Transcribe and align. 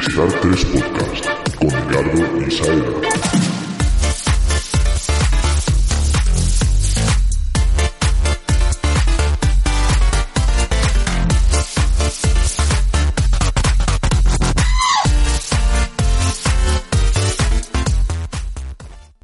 Star 0.00 0.28
3 0.40 0.64
Podcast 0.64 1.56
con. 1.56 1.68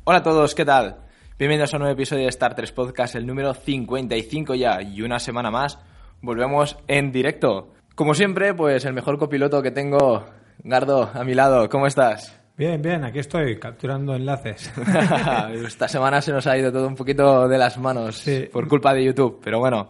Hola 0.05 0.19
a 0.19 0.23
todos, 0.23 0.55
¿qué 0.55 0.64
tal? 0.64 0.96
Bienvenidos 1.39 1.73
a 1.73 1.77
un 1.77 1.80
nuevo 1.82 1.95
episodio 1.95 2.25
de 2.25 2.29
Star 2.29 2.55
3 2.55 2.73
Podcast, 2.73 3.14
el 3.14 3.27
número 3.27 3.55
55 3.55 4.55
ya, 4.55 4.82
y 4.82 5.03
una 5.03 5.19
semana 5.19 5.50
más 5.50 5.79
volvemos 6.21 6.77
en 6.89 7.11
directo. 7.11 7.73
Como 7.95 8.14
siempre, 8.14 8.55
pues 8.55 8.85
el 8.85 8.93
mejor 8.93 9.19
copiloto 9.19 9.62
que 9.62 9.71
tengo, 9.71 10.27
Gardo, 10.62 11.11
a 11.14 11.25
mi 11.25 11.35
lado, 11.35 11.68
¿cómo 11.68 11.86
estás? 11.86 12.35
Bien, 12.57 12.82
bien, 12.82 13.04
aquí 13.04 13.21
estoy 13.21 13.58
capturando 13.58 14.14
enlaces. 14.14 14.72
Esta 15.66 15.86
semana 15.86 16.21
se 16.21 16.32
nos 16.32 16.46
ha 16.46 16.58
ido 16.58 16.72
todo 16.72 16.89
un 16.89 16.96
poquito 16.96 17.46
de 17.46 17.57
las 17.58 17.79
manos 17.79 18.18
Sí. 18.18 18.49
por 18.53 18.66
culpa 18.66 18.93
de 18.93 19.04
YouTube, 19.04 19.40
pero 19.43 19.61
bueno. 19.61 19.89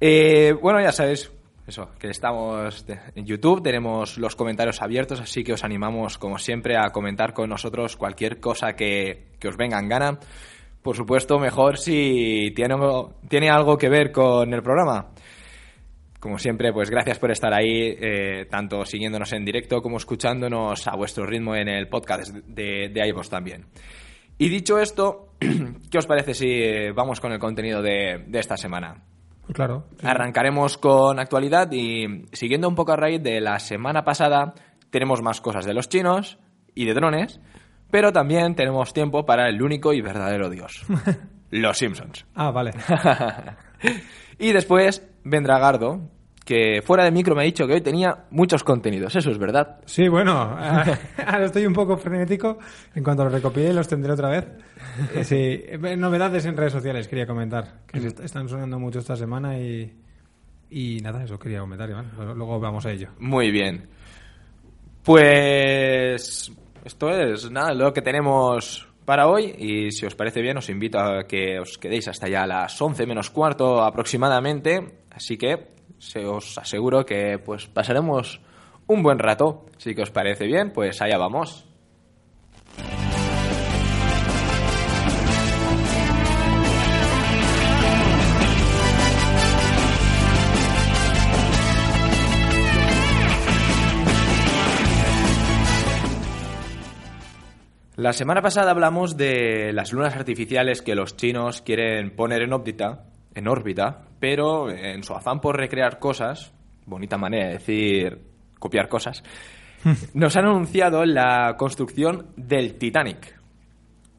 Eh, 0.00 0.54
bueno, 0.60 0.80
ya 0.82 0.92
sabéis, 0.92 1.32
eso, 1.66 1.88
que 1.98 2.10
estamos 2.10 2.84
en 3.14 3.24
YouTube, 3.24 3.62
tenemos 3.62 4.18
los 4.18 4.36
comentarios 4.36 4.82
abiertos, 4.82 5.20
así 5.20 5.42
que 5.42 5.54
os 5.54 5.64
animamos, 5.64 6.18
como 6.18 6.36
siempre, 6.38 6.76
a 6.76 6.90
comentar 6.90 7.32
con 7.32 7.48
nosotros 7.48 7.96
cualquier 7.96 8.38
cosa 8.40 8.74
que, 8.74 9.28
que 9.38 9.48
os 9.48 9.56
venga 9.56 9.78
en 9.78 9.88
gana. 9.88 10.18
Por 10.82 10.96
supuesto, 10.96 11.38
mejor 11.38 11.78
si 11.78 12.52
tiene, 12.54 12.74
tiene 13.28 13.48
algo 13.50 13.78
que 13.78 13.88
ver 13.88 14.10
con 14.12 14.52
el 14.52 14.62
programa. 14.62 15.06
Como 16.22 16.38
siempre, 16.38 16.72
pues 16.72 16.88
gracias 16.88 17.18
por 17.18 17.32
estar 17.32 17.52
ahí, 17.52 17.96
eh, 18.00 18.46
tanto 18.48 18.84
siguiéndonos 18.84 19.32
en 19.32 19.44
directo 19.44 19.82
como 19.82 19.96
escuchándonos 19.96 20.86
a 20.86 20.94
vuestro 20.94 21.26
ritmo 21.26 21.56
en 21.56 21.66
el 21.66 21.88
podcast 21.88 22.32
de, 22.32 22.90
de 22.90 23.08
iVoox 23.08 23.28
también. 23.28 23.66
Y 24.38 24.48
dicho 24.48 24.78
esto, 24.78 25.30
¿qué 25.90 25.98
os 25.98 26.06
parece 26.06 26.34
si 26.34 26.46
eh, 26.48 26.92
vamos 26.92 27.20
con 27.20 27.32
el 27.32 27.40
contenido 27.40 27.82
de, 27.82 28.24
de 28.24 28.38
esta 28.38 28.56
semana? 28.56 29.02
Pues 29.40 29.52
claro. 29.52 29.88
Arrancaremos 30.00 30.78
con 30.78 31.18
actualidad 31.18 31.72
y 31.72 32.24
siguiendo 32.30 32.68
un 32.68 32.76
poco 32.76 32.92
a 32.92 32.96
raíz 32.96 33.20
de 33.20 33.40
la 33.40 33.58
semana 33.58 34.04
pasada, 34.04 34.54
tenemos 34.90 35.22
más 35.22 35.40
cosas 35.40 35.64
de 35.64 35.74
los 35.74 35.88
chinos 35.88 36.38
y 36.72 36.84
de 36.84 36.94
drones, 36.94 37.40
pero 37.90 38.12
también 38.12 38.54
tenemos 38.54 38.92
tiempo 38.92 39.26
para 39.26 39.48
el 39.48 39.60
único 39.60 39.92
y 39.92 40.00
verdadero 40.00 40.50
dios, 40.50 40.86
los 41.50 41.78
Simpsons. 41.78 42.26
Ah, 42.36 42.52
vale. 42.52 42.70
y 44.38 44.52
después 44.52 45.08
vendrá 45.24 45.58
Gardo, 45.58 46.00
que 46.44 46.82
fuera 46.82 47.04
de 47.04 47.10
micro 47.10 47.34
me 47.34 47.42
ha 47.42 47.44
dicho 47.44 47.66
que 47.66 47.74
hoy 47.74 47.80
tenía 47.80 48.24
muchos 48.30 48.64
contenidos, 48.64 49.14
eso 49.14 49.30
es 49.30 49.38
verdad. 49.38 49.78
Sí, 49.86 50.08
bueno, 50.08 50.32
ah, 50.36 50.84
ahora 51.26 51.46
estoy 51.46 51.66
un 51.66 51.72
poco 51.72 51.96
frenético. 51.96 52.58
En 52.94 53.04
cuanto 53.04 53.24
los 53.24 53.32
recopile, 53.32 53.72
los 53.72 53.88
tendré 53.88 54.12
otra 54.12 54.28
vez. 54.28 54.46
Eh, 55.14 55.24
Sí, 55.24 55.36
eh, 55.36 55.96
novedades 55.96 56.44
en 56.46 56.56
redes 56.56 56.72
sociales 56.72 57.08
quería 57.08 57.26
comentar, 57.26 57.82
que 57.86 57.98
están 58.06 58.48
sonando 58.48 58.78
mucho 58.78 58.98
esta 58.98 59.16
semana 59.16 59.58
y, 59.58 59.92
y 60.70 61.00
nada, 61.00 61.22
eso 61.22 61.38
quería 61.38 61.60
comentar, 61.60 61.88
Iván. 61.88 62.10
Luego 62.34 62.58
vamos 62.58 62.84
a 62.86 62.90
ello. 62.90 63.10
Muy 63.18 63.50
bien. 63.50 63.88
Pues 65.04 66.52
esto 66.84 67.10
es 67.10 67.50
nada 67.50 67.74
lo 67.74 67.92
que 67.92 68.02
tenemos 68.02 68.88
para 69.04 69.28
hoy 69.28 69.54
y 69.58 69.90
si 69.92 70.06
os 70.06 70.14
parece 70.14 70.42
bien 70.42 70.58
os 70.58 70.68
invito 70.68 70.98
a 70.98 71.26
que 71.26 71.58
os 71.60 71.78
quedéis 71.78 72.08
hasta 72.08 72.28
ya 72.28 72.46
las 72.46 72.80
11 72.80 73.06
menos 73.06 73.30
cuarto 73.30 73.82
aproximadamente, 73.82 74.98
así 75.10 75.36
que 75.36 75.72
se 75.98 76.24
os 76.26 76.58
aseguro 76.58 77.04
que 77.04 77.38
pues 77.38 77.66
pasaremos 77.66 78.40
un 78.86 79.02
buen 79.02 79.18
rato. 79.18 79.66
Si 79.78 79.94
que 79.94 80.02
os 80.02 80.10
parece 80.10 80.46
bien, 80.46 80.72
pues 80.72 81.00
allá 81.00 81.18
vamos. 81.18 81.71
La 98.02 98.12
semana 98.12 98.42
pasada 98.42 98.72
hablamos 98.72 99.16
de 99.16 99.72
las 99.72 99.92
lunas 99.92 100.16
artificiales 100.16 100.82
que 100.82 100.96
los 100.96 101.16
chinos 101.16 101.62
quieren 101.62 102.10
poner 102.16 102.42
en 102.42 102.52
órbita, 102.52 103.04
en 103.32 103.46
órbita, 103.46 104.08
pero 104.18 104.72
en 104.72 105.04
su 105.04 105.14
afán 105.14 105.40
por 105.40 105.56
recrear 105.56 106.00
cosas, 106.00 106.52
bonita 106.84 107.16
manera 107.16 107.46
de 107.46 107.52
decir 107.52 108.18
copiar 108.58 108.88
cosas, 108.88 109.22
nos 110.14 110.36
han 110.36 110.46
anunciado 110.46 111.04
la 111.04 111.54
construcción 111.56 112.26
del 112.36 112.74
Titanic. 112.74 113.40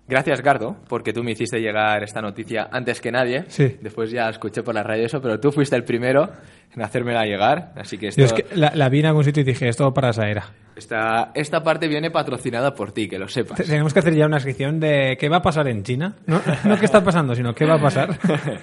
Gracias, 0.08 0.42
Gardo, 0.42 0.76
porque 0.90 1.14
tú 1.14 1.24
me 1.24 1.32
hiciste 1.32 1.60
llegar 1.62 2.04
esta 2.04 2.22
noticia 2.22 2.68
antes 2.72 3.00
que 3.00 3.12
nadie. 3.12 3.46
Sí. 3.48 3.78
Después 3.82 4.12
ya 4.12 4.30
escuché 4.30 4.62
por 4.62 4.76
la 4.76 4.84
radio 4.84 5.06
eso, 5.06 5.22
pero 5.22 5.40
tú 5.40 5.52
fuiste 5.52 5.76
el 5.78 5.86
primero 5.86 6.30
en 6.76 6.82
hacérmela 6.82 7.24
llegar, 7.26 7.72
así 7.78 7.98
que 7.98 8.08
esto... 8.10 8.20
Yo 8.20 8.26
es 8.26 8.34
que 8.34 8.46
la, 8.56 8.72
la 8.76 8.90
vi 8.90 9.00
en 9.00 9.06
algún 9.06 9.24
sitio 9.24 9.42
y 9.42 9.46
dije, 9.46 9.70
esto 9.70 9.94
para 9.94 10.12
Saera. 10.12 10.52
Esta, 10.76 11.32
esta 11.36 11.64
parte 11.64 11.88
viene 11.88 12.12
patrocinada 12.12 12.74
por 12.74 12.92
ti, 12.92 13.08
que 13.08 13.18
lo 13.18 13.28
sepas. 13.30 13.58
Te- 13.58 13.64
Tenemos 13.64 13.94
que 13.94 14.00
hacer 14.00 14.14
ya 14.16 14.26
una 14.26 14.40
sección 14.40 14.80
de 14.80 15.16
qué 15.20 15.30
va 15.30 15.38
a 15.38 15.42
pasar 15.42 15.68
en 15.70 15.84
China. 15.84 16.16
No, 16.26 16.42
no 16.66 16.78
qué 16.78 16.86
está 16.86 17.02
pasando, 17.04 17.34
sino 17.36 17.54
qué 17.56 17.66
va 17.66 17.76
a 17.76 17.82
pasar. 17.82 18.10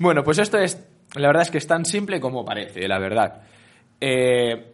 Bueno, 0.00 0.22
pues 0.22 0.38
esto 0.38 0.58
es, 0.58 0.80
la 1.16 1.26
verdad 1.26 1.42
es 1.42 1.50
que 1.50 1.58
es 1.58 1.66
tan 1.66 1.84
simple 1.84 2.20
como 2.20 2.44
parece, 2.44 2.86
la 2.86 3.00
verdad. 3.00 3.42
Eh, 4.00 4.72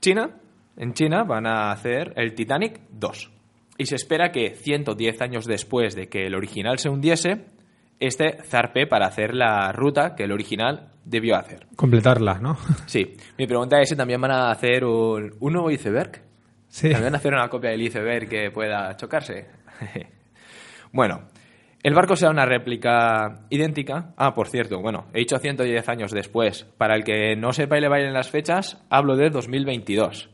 China, 0.00 0.30
en 0.78 0.94
China 0.94 1.24
van 1.24 1.46
a 1.46 1.70
hacer 1.70 2.14
el 2.16 2.32
Titanic 2.34 2.80
2. 2.90 3.30
Y 3.76 3.86
se 3.86 3.96
espera 3.96 4.30
que 4.30 4.50
110 4.50 5.20
años 5.20 5.46
después 5.46 5.94
de 5.94 6.08
que 6.08 6.26
el 6.26 6.34
original 6.34 6.78
se 6.78 6.88
hundiese, 6.88 7.46
este 8.00 8.38
zarpe 8.44 8.86
para 8.86 9.06
hacer 9.06 9.34
la 9.34 9.72
ruta 9.72 10.14
que 10.14 10.24
el 10.24 10.32
original 10.32 10.92
debió 11.04 11.36
hacer. 11.36 11.66
Completarla, 11.76 12.38
¿no? 12.38 12.56
Sí, 12.86 13.16
mi 13.38 13.46
pregunta 13.46 13.80
es 13.80 13.88
si 13.88 13.96
también 13.96 14.20
van 14.20 14.32
a 14.32 14.50
hacer 14.50 14.84
un, 14.84 15.34
un 15.40 15.52
nuevo 15.52 15.70
iceberg. 15.70 16.22
Sí. 16.68 16.90
También 16.90 17.04
van 17.04 17.14
a 17.14 17.18
hacer 17.18 17.32
una 17.32 17.48
copia 17.48 17.70
del 17.70 17.82
iceberg 17.82 18.28
que 18.28 18.50
pueda 18.50 18.96
chocarse. 18.96 19.46
bueno, 20.92 21.28
el 21.84 21.94
barco 21.94 22.16
será 22.16 22.30
una 22.30 22.46
réplica 22.46 23.46
idéntica. 23.50 24.14
Ah, 24.16 24.34
por 24.34 24.48
cierto, 24.48 24.80
bueno, 24.80 25.06
he 25.12 25.18
dicho 25.18 25.38
110 25.38 25.88
años 25.88 26.12
después. 26.12 26.64
Para 26.78 26.96
el 26.96 27.04
que 27.04 27.36
no 27.36 27.52
sepa 27.52 27.76
y 27.76 27.82
le 27.82 27.88
bailen 27.88 28.14
las 28.14 28.30
fechas, 28.30 28.82
hablo 28.88 29.16
de 29.16 29.30
2022. 29.30 30.30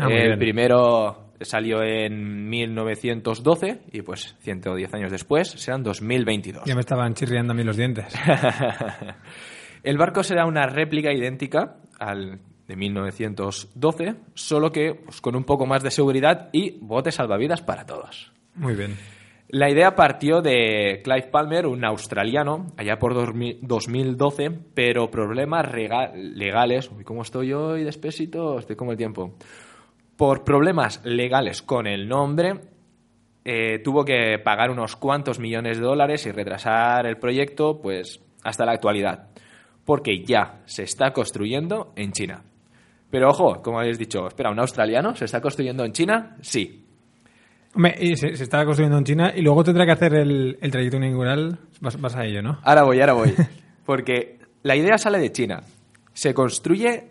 Ah, 0.00 0.08
el 0.10 0.38
primero 0.38 1.23
salió 1.40 1.82
en 1.82 2.48
1912 2.48 3.82
y 3.92 4.02
pues 4.02 4.36
110 4.40 4.94
años 4.94 5.10
después 5.10 5.48
serán 5.50 5.82
2022. 5.82 6.64
Ya 6.64 6.74
me 6.74 6.80
estaban 6.80 7.14
chirriando 7.14 7.52
a 7.52 7.56
mí 7.56 7.64
los 7.64 7.76
dientes. 7.76 8.14
El 9.82 9.98
barco 9.98 10.22
será 10.22 10.46
una 10.46 10.66
réplica 10.66 11.12
idéntica 11.12 11.76
al 11.98 12.40
de 12.66 12.76
1912, 12.76 14.14
solo 14.34 14.72
que 14.72 14.94
pues, 14.94 15.20
con 15.20 15.36
un 15.36 15.44
poco 15.44 15.66
más 15.66 15.82
de 15.82 15.90
seguridad 15.90 16.48
y 16.52 16.78
botes 16.80 17.16
salvavidas 17.16 17.60
para 17.62 17.84
todos. 17.84 18.32
Muy 18.54 18.74
bien. 18.74 18.96
La 19.48 19.70
idea 19.70 19.94
partió 19.94 20.40
de 20.40 21.00
Clive 21.04 21.28
Palmer, 21.30 21.66
un 21.66 21.84
australiano, 21.84 22.72
allá 22.76 22.98
por 22.98 23.14
2000 23.14 23.58
2012, 23.60 24.50
pero 24.74 25.10
problemas 25.10 25.70
legales. 26.14 26.90
Uy, 26.90 27.04
¿cómo 27.04 27.22
estoy 27.22 27.52
hoy 27.52 27.84
despesito? 27.84 28.58
Estoy 28.58 28.74
como 28.74 28.92
el 28.92 28.96
tiempo. 28.96 29.36
Por 30.16 30.44
problemas 30.44 31.00
legales 31.04 31.62
con 31.62 31.86
el 31.86 32.08
nombre, 32.08 32.60
eh, 33.44 33.80
tuvo 33.80 34.04
que 34.04 34.38
pagar 34.42 34.70
unos 34.70 34.96
cuantos 34.96 35.38
millones 35.38 35.78
de 35.78 35.84
dólares 35.84 36.24
y 36.26 36.32
retrasar 36.32 37.06
el 37.06 37.18
proyecto 37.18 37.80
pues 37.82 38.20
hasta 38.42 38.64
la 38.64 38.72
actualidad, 38.72 39.28
porque 39.84 40.24
ya 40.24 40.62
se 40.64 40.84
está 40.84 41.12
construyendo 41.12 41.92
en 41.96 42.12
China. 42.12 42.42
Pero 43.10 43.28
ojo, 43.28 43.60
como 43.62 43.78
habéis 43.78 43.98
dicho, 43.98 44.26
espera, 44.26 44.50
¿un 44.50 44.58
australiano 44.58 45.14
se 45.14 45.26
está 45.26 45.40
construyendo 45.40 45.84
en 45.84 45.92
China? 45.92 46.36
Sí. 46.40 46.84
Hombre, 47.74 47.96
y 48.00 48.16
se, 48.16 48.34
se 48.36 48.44
está 48.44 48.64
construyendo 48.64 48.98
en 48.98 49.04
China 49.04 49.32
y 49.34 49.42
luego 49.42 49.62
tendrá 49.62 49.84
que 49.84 49.92
hacer 49.92 50.14
el, 50.14 50.58
el 50.60 50.70
trayecto 50.70 50.96
inaugural. 50.96 51.58
Vas, 51.80 52.00
vas 52.00 52.16
a 52.16 52.24
ello, 52.24 52.40
¿no? 52.40 52.58
Ahora 52.62 52.84
voy, 52.84 53.00
ahora 53.00 53.12
voy. 53.12 53.34
Porque 53.84 54.38
la 54.62 54.74
idea 54.74 54.96
sale 54.96 55.18
de 55.18 55.32
China. 55.32 55.60
Se 56.12 56.32
construye. 56.32 57.10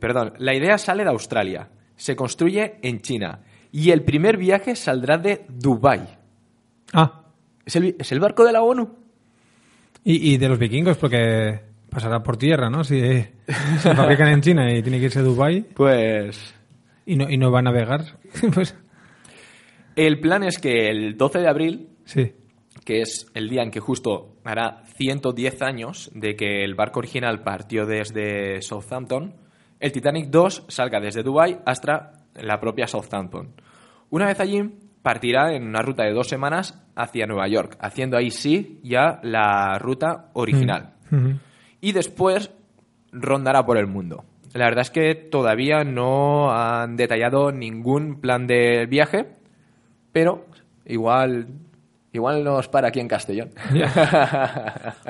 Perdón, 0.00 0.32
la 0.38 0.54
idea 0.54 0.78
sale 0.78 1.04
de 1.04 1.10
Australia. 1.10 1.68
Se 1.98 2.16
construye 2.16 2.76
en 2.82 3.00
China. 3.02 3.40
Y 3.70 3.90
el 3.90 4.02
primer 4.02 4.38
viaje 4.38 4.74
saldrá 4.74 5.18
de 5.18 5.44
Dubái. 5.50 6.00
Ah, 6.94 7.24
¿Es 7.66 7.76
el, 7.76 7.94
es 7.98 8.10
el 8.12 8.20
barco 8.20 8.44
de 8.46 8.52
la 8.52 8.62
ONU? 8.62 8.96
y, 10.04 10.32
y 10.32 10.38
de 10.38 10.48
los 10.48 10.58
vikingos, 10.58 10.96
porque 10.96 11.60
pasará 11.90 12.22
por 12.22 12.38
tierra, 12.38 12.70
¿no? 12.70 12.82
Si 12.84 12.98
se 13.80 13.94
fabrican 13.94 14.28
en 14.28 14.40
China 14.40 14.72
y 14.72 14.80
tiene 14.80 14.98
que 14.98 15.06
irse 15.06 15.18
a 15.18 15.22
Dubái 15.22 15.66
Pues. 15.74 16.54
y 17.04 17.16
no, 17.16 17.28
y 17.28 17.36
no 17.36 17.50
va 17.50 17.58
a 17.58 17.62
navegar, 17.62 18.04
pues 18.54 18.74
El 19.96 20.20
plan 20.20 20.44
es 20.44 20.58
que 20.58 20.88
el 20.88 21.16
12 21.18 21.40
de 21.40 21.48
abril, 21.48 21.88
sí. 22.06 22.32
que 22.84 23.02
es 23.02 23.26
el 23.34 23.50
día 23.50 23.62
en 23.62 23.70
que 23.70 23.80
justo 23.80 24.36
hará 24.44 24.82
110 24.96 25.60
años 25.62 26.10
de 26.14 26.36
que 26.36 26.64
el 26.64 26.74
barco 26.74 27.00
original 27.00 27.42
partió 27.42 27.84
desde 27.84 28.62
Southampton, 28.62 29.34
el 29.80 29.92
Titanic 29.92 30.28
2 30.28 30.64
salga 30.68 31.00
desde 31.00 31.22
Dubái 31.22 31.58
hasta, 31.64 32.12
la 32.34 32.60
propia 32.60 32.86
Southampton. 32.86 33.54
Una 34.10 34.26
vez 34.26 34.40
allí, 34.40 34.62
partirá 35.02 35.54
en 35.54 35.66
una 35.66 35.82
ruta 35.82 36.04
de 36.04 36.12
dos 36.12 36.28
semanas 36.28 36.82
hacia 36.94 37.26
Nueva 37.26 37.48
York, 37.48 37.76
haciendo 37.80 38.16
ahí 38.16 38.30
sí 38.30 38.80
ya 38.82 39.20
la 39.22 39.78
ruta 39.78 40.30
original. 40.34 40.94
Ujú. 41.10 41.38
Y 41.80 41.92
después 41.92 42.50
rondará 43.12 43.64
por 43.64 43.78
el 43.78 43.86
mundo. 43.86 44.24
La 44.54 44.64
verdad 44.64 44.82
es 44.82 44.90
que 44.90 45.14
todavía 45.14 45.84
no 45.84 46.50
han 46.50 46.96
detallado 46.96 47.52
ningún 47.52 48.20
plan 48.20 48.46
de 48.46 48.86
viaje, 48.86 49.26
pero 50.12 50.46
igual, 50.86 51.48
igual 52.18 52.44
nos 52.44 52.68
para 52.68 52.88
aquí 52.88 53.00
en 53.00 53.08
Castellón. 53.08 53.50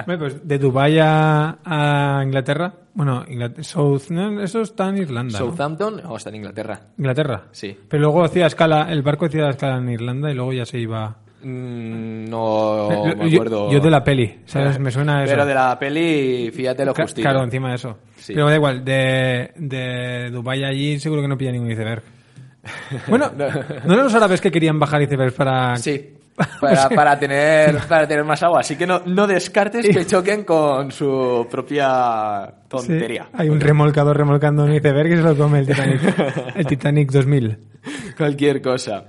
Pues 0.06 0.46
de 0.46 0.58
Dubái 0.58 0.98
a, 1.00 1.58
a 1.64 2.22
Inglaterra. 2.24 2.72
Bueno, 2.94 3.24
Inglaterra, 3.28 3.62
South, 3.62 4.10
no, 4.10 4.40
eso 4.42 4.62
está 4.62 4.88
en 4.88 4.98
Irlanda. 4.98 5.38
¿no? 5.38 5.46
Southampton 5.46 6.00
o 6.06 6.16
está 6.16 6.30
en 6.30 6.36
Inglaterra. 6.36 6.80
Inglaterra. 6.98 7.42
Sí. 7.52 7.76
Pero 7.88 8.02
luego 8.02 8.24
hacía 8.24 8.46
escala, 8.46 8.90
el 8.90 9.02
barco 9.02 9.26
hacía 9.26 9.48
escala 9.50 9.76
en 9.78 9.88
Irlanda 9.90 10.30
y 10.30 10.34
luego 10.34 10.52
ya 10.52 10.64
se 10.64 10.78
iba. 10.78 11.16
Mm, 11.42 12.24
no 12.28 12.90
Eh, 12.90 13.14
me 13.16 13.32
acuerdo. 13.34 13.70
Yo, 13.70 13.78
de 13.80 13.90
la 13.90 14.02
peli, 14.02 14.40
¿sabes? 14.44 14.78
Me 14.80 14.90
suena 14.90 15.22
eso. 15.22 15.32
Pero 15.32 15.46
de 15.46 15.54
la 15.54 15.78
peli, 15.78 16.50
fíjate 16.52 16.84
lo 16.84 16.94
justito. 16.94 17.22
Claro, 17.22 17.44
encima 17.44 17.68
de 17.70 17.74
eso. 17.76 17.98
Sí. 18.16 18.34
Pero 18.34 18.48
da 18.48 18.56
igual, 18.56 18.84
de, 18.84 19.52
de 19.56 20.30
Dubái 20.30 20.64
allí 20.64 20.98
seguro 20.98 21.22
que 21.22 21.28
no 21.28 21.38
pilla 21.38 21.52
ningún 21.52 21.70
iceberg. 21.70 22.02
Bueno, 23.06 23.30
¿no 23.38 23.92
eran 23.94 24.04
los 24.04 24.14
árabes 24.14 24.40
que 24.40 24.50
querían 24.50 24.78
bajar 24.80 25.00
icebergs 25.02 25.34
para... 25.34 25.76
Sí. 25.76 26.14
Para, 26.60 26.88
para 26.88 27.18
tener, 27.18 27.78
para 27.88 28.06
tener 28.06 28.24
más 28.24 28.42
agua. 28.42 28.60
Así 28.60 28.76
que 28.76 28.86
no, 28.86 29.00
no 29.06 29.26
descartes 29.26 29.88
que 29.88 30.06
choquen 30.06 30.44
con 30.44 30.90
su 30.92 31.46
propia 31.50 32.46
Sí, 32.46 32.52
tontería. 32.68 33.28
Hay 33.32 33.48
un 33.48 33.60
remolcador 33.60 34.16
remolcando 34.16 34.64
un 34.64 34.72
iceberg 34.72 35.12
y 35.12 35.16
se 35.16 35.22
lo 35.22 35.36
come 35.36 35.60
el 35.60 35.66
Titanic. 35.66 36.00
el 36.56 36.66
Titanic 36.66 37.10
2000. 37.10 37.58
Cualquier 38.16 38.60
cosa. 38.60 39.06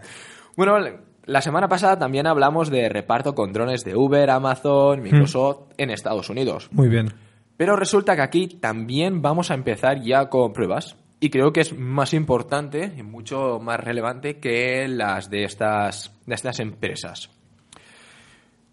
Bueno, 0.56 0.78
la 1.26 1.42
semana 1.42 1.68
pasada 1.68 2.00
también 2.00 2.26
hablamos 2.26 2.70
de 2.70 2.90
reparto 2.90 3.36
con 3.36 3.54
drones 3.54 3.84
de 3.84 3.96
Uber, 3.96 4.30
Amazon, 4.30 5.02
Microsoft 5.02 5.74
en 5.78 5.92
Estados 5.92 6.30
Unidos. 6.30 6.70
Muy 6.72 6.90
bien. 6.90 7.14
Pero 7.58 7.76
resulta 7.76 8.16
que 8.16 8.22
aquí 8.22 8.48
también 8.48 9.22
vamos 9.22 9.52
a 9.52 9.54
empezar 9.54 10.02
ya 10.02 10.30
con 10.30 10.54
pruebas. 10.54 10.96
Y 11.20 11.30
creo 11.30 11.52
que 11.52 11.60
es 11.62 11.78
más 11.78 12.14
importante 12.14 12.94
y 12.98 13.04
mucho 13.04 13.60
más 13.60 13.80
relevante 13.80 14.38
que 14.40 14.88
las 14.88 15.30
de 15.30 15.44
estas, 15.44 16.14
de 16.26 16.36
estas 16.36 16.60
empresas. 16.60 17.30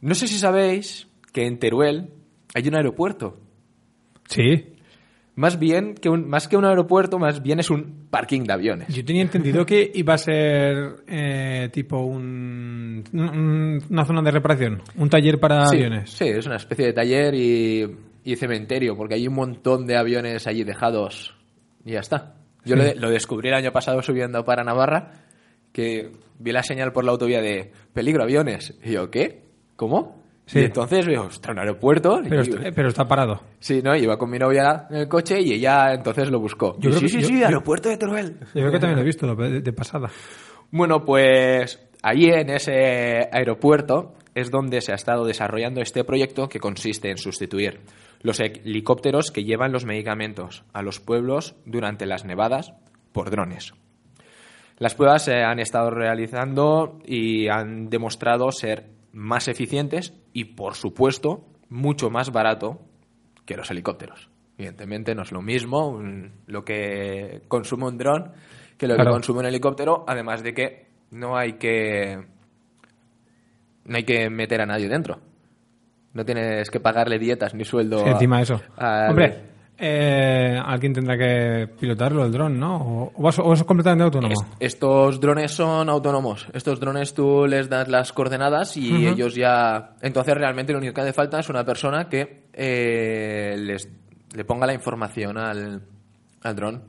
No 0.01 0.15
sé 0.15 0.29
si 0.29 0.39
sabéis 0.39 1.09
que 1.33 1.47
en 1.47 1.59
Teruel 1.59 2.11
hay 2.55 2.69
un 2.69 2.77
aeropuerto. 2.77 3.41
Sí. 4.29 4.73
Más 5.35 5.59
bien 5.59 5.95
que 5.95 6.09
un, 6.09 6.29
más 6.29 6.49
que 6.49 6.57
un 6.57 6.65
aeropuerto, 6.65 7.19
más 7.19 7.43
bien 7.43 7.59
es 7.61 7.69
un 7.69 8.07
parking 8.11 8.45
de 8.45 8.53
aviones. 8.55 8.89
Yo 8.95 9.05
tenía 9.05 9.21
entendido 9.23 9.67
que 9.67 9.91
iba 9.95 10.15
a 10.15 10.19
ser 10.19 10.97
eh, 11.07 11.69
tipo 11.73 11.99
un, 11.99 13.05
un- 13.13 13.83
una 13.91 14.05
zona 14.07 14.23
de 14.23 14.31
reparación, 14.31 14.83
un 14.97 15.11
taller 15.11 15.39
para 15.39 15.67
Sí, 15.67 15.77
aviones. 15.77 16.11
Sí, 16.11 16.25
es 16.29 16.47
una 16.47 16.57
especie 16.57 16.87
de 16.87 16.93
taller 16.95 17.35
y, 17.35 17.85
y 18.25 18.37
cementerio, 18.37 18.97
porque 18.97 19.17
hay 19.17 19.29
un 19.29 19.35
montón 19.35 19.85
de 19.87 19.97
aviones 19.99 20.47
allí 20.47 20.65
dejados 20.65 21.35
y 21.87 21.93
ya 21.93 22.01
está. 22.01 22.35
Yo 22.67 22.75
Sí. 22.75 22.83
lo, 22.83 22.85
de- 22.85 22.95
lo 22.97 23.09
descubrí 23.11 23.49
el 23.49 23.55
año 23.55 23.73
pasado 23.73 24.03
subiendo 24.03 24.45
para 24.45 24.63
Navarra, 24.65 25.13
que 25.73 26.11
vi 26.39 26.53
la 26.53 26.63
señal 26.63 26.93
por 26.93 27.05
la 27.05 27.13
autovía 27.13 27.41
de 27.41 27.73
peligro 27.95 28.25
aviones. 28.25 28.75
Y 28.85 28.93
yo, 28.93 29.11
¿qué? 29.11 29.45
¿Cómo? 29.77 30.23
Sí. 30.47 30.61
Y 30.61 30.65
entonces 30.65 31.07
veo, 31.07 31.25
ostras, 31.25 31.55
un 31.55 31.59
aeropuerto. 31.61 32.21
Pero, 32.23 32.43
Y- 32.43 32.49
está, 32.49 32.71
pero 32.75 32.89
está 32.89 33.07
parado. 33.09 33.41
sí, 33.59 33.81
¿no? 33.83 33.97
Iba 33.97 34.17
con 34.17 34.31
mi 34.31 34.39
novia 34.39 34.87
en 34.91 34.97
el 34.99 35.09
coche 35.09 35.41
y 35.41 35.53
ella 35.55 35.93
entonces 35.95 36.31
lo 36.31 36.39
buscó. 36.41 36.77
Yo 36.79 36.91
Y 36.91 36.93
creo 36.93 36.99
sí, 37.01 37.05
que- 37.07 37.09
sí, 37.09 37.21
yo- 37.23 37.29
sí, 37.29 37.41
yo- 37.41 37.47
aeropuerto 37.47 37.89
de 37.89 37.97
Teruel. 37.97 38.37
Yo 38.41 38.47
creo 38.53 38.71
que 38.73 38.79
también 38.79 38.97
lo 38.97 39.03
he 39.03 39.07
visto 39.07 39.35
de, 39.35 39.61
de 39.61 39.73
pasada. 39.73 40.09
Bueno, 40.71 41.05
pues 41.05 41.81
allí 42.03 42.27
en 42.31 42.51
ese 42.51 43.29
aeropuerto 43.33 44.15
es 44.35 44.51
donde 44.51 44.81
se 44.81 44.93
ha 44.93 44.97
estado 44.97 45.25
desarrollando 45.25 45.81
este 45.81 46.05
proyecto 46.05 46.49
que 46.49 46.59
consiste 46.61 47.11
en 47.11 47.19
sustituir 47.19 47.81
los 48.23 48.41
helicópteros 48.41 49.31
que 49.31 49.45
llevan 49.45 49.73
los 49.73 49.85
medicamentos 49.85 50.65
a 50.73 50.83
los 50.83 51.01
pueblos 51.01 51.55
durante 51.65 52.07
las 52.07 52.25
nevadas 52.25 52.73
por 53.13 53.31
drones. 53.31 53.75
Las 54.79 54.95
pruebas 54.95 55.25
se 55.25 55.43
han 55.43 55.59
estado 55.59 55.91
realizando 55.91 56.99
y 57.07 57.49
han 57.49 57.89
demostrado 57.89 58.51
ser 58.53 58.91
más 59.13 59.49
eficientes 59.49 60.13
y, 60.35 60.45
por 60.45 60.75
supuesto, 60.75 61.47
mucho 61.71 62.11
más 62.11 62.31
barato 62.31 62.81
que 63.47 63.57
los 63.57 63.71
helicópteros. 63.71 64.29
Evidentemente 64.59 65.15
no 65.15 65.23
es 65.23 65.33
lo 65.33 65.41
mismo 65.41 65.89
un- 65.89 66.33
lo 66.47 66.65
que 66.65 67.43
consume 67.49 67.87
un 67.87 67.97
dron 67.99 68.33
que 68.77 68.87
lo 68.87 68.95
Claro. 68.97 69.11
que 69.11 69.15
consume 69.15 69.41
un 69.41 69.47
helicóptero, 69.47 70.05
además 70.07 70.43
de 70.43 70.53
que 70.53 70.87
no 71.11 71.37
hay 71.37 71.55
que 71.55 72.25
no 73.85 73.97
hay 73.97 74.05
que 74.05 74.29
meter 74.31 74.61
a 74.61 74.67
nadie 74.67 74.89
dentro. 74.89 75.21
No 76.17 76.25
tienes 76.25 76.71
que 76.71 76.81
pagarle 76.81 77.19
dietas 77.19 77.55
ni 77.55 77.65
sueldo. 77.65 77.99
Sí, 77.99 78.09
encima 78.09 78.41
eso. 78.41 78.59
Hombre, 78.79 79.39
eh, 79.79 80.59
alguien 80.65 80.95
tendrá 80.95 81.19
que 81.19 81.69
pilotarlo, 81.79 82.25
el 82.25 82.33
dron, 82.33 82.59
¿no? 82.59 82.77
O, 82.77 83.13
o 83.21 83.53
es, 83.53 83.63
completamente 83.65 84.05
autónomo. 84.05 84.33
Es- 84.33 84.47
estos 84.73 85.21
drones 85.21 85.53
son 85.53 85.91
autónomos. 85.91 86.49
Estos 86.55 86.81
drones 86.81 87.13
tú 87.13 87.47
les 87.47 87.69
das 87.69 87.87
las 87.89 88.15
coordenadas 88.15 88.77
y 88.79 89.07
ellos 89.07 89.35
ya. 89.35 89.91
Entonces 90.01 90.35
realmente 90.35 90.73
lo 90.73 90.79
único 90.79 90.95
que 90.95 91.03
hace 91.03 91.13
falta 91.13 91.39
es 91.41 91.51
una 91.51 91.65
persona 91.65 92.09
que 92.09 92.45
eh, 92.55 93.55
les 93.59 93.87
le 94.35 94.45
ponga 94.45 94.67
la 94.67 94.73
información 94.75 95.37
al, 95.37 95.83
al 96.43 96.57
dron. 96.57 96.83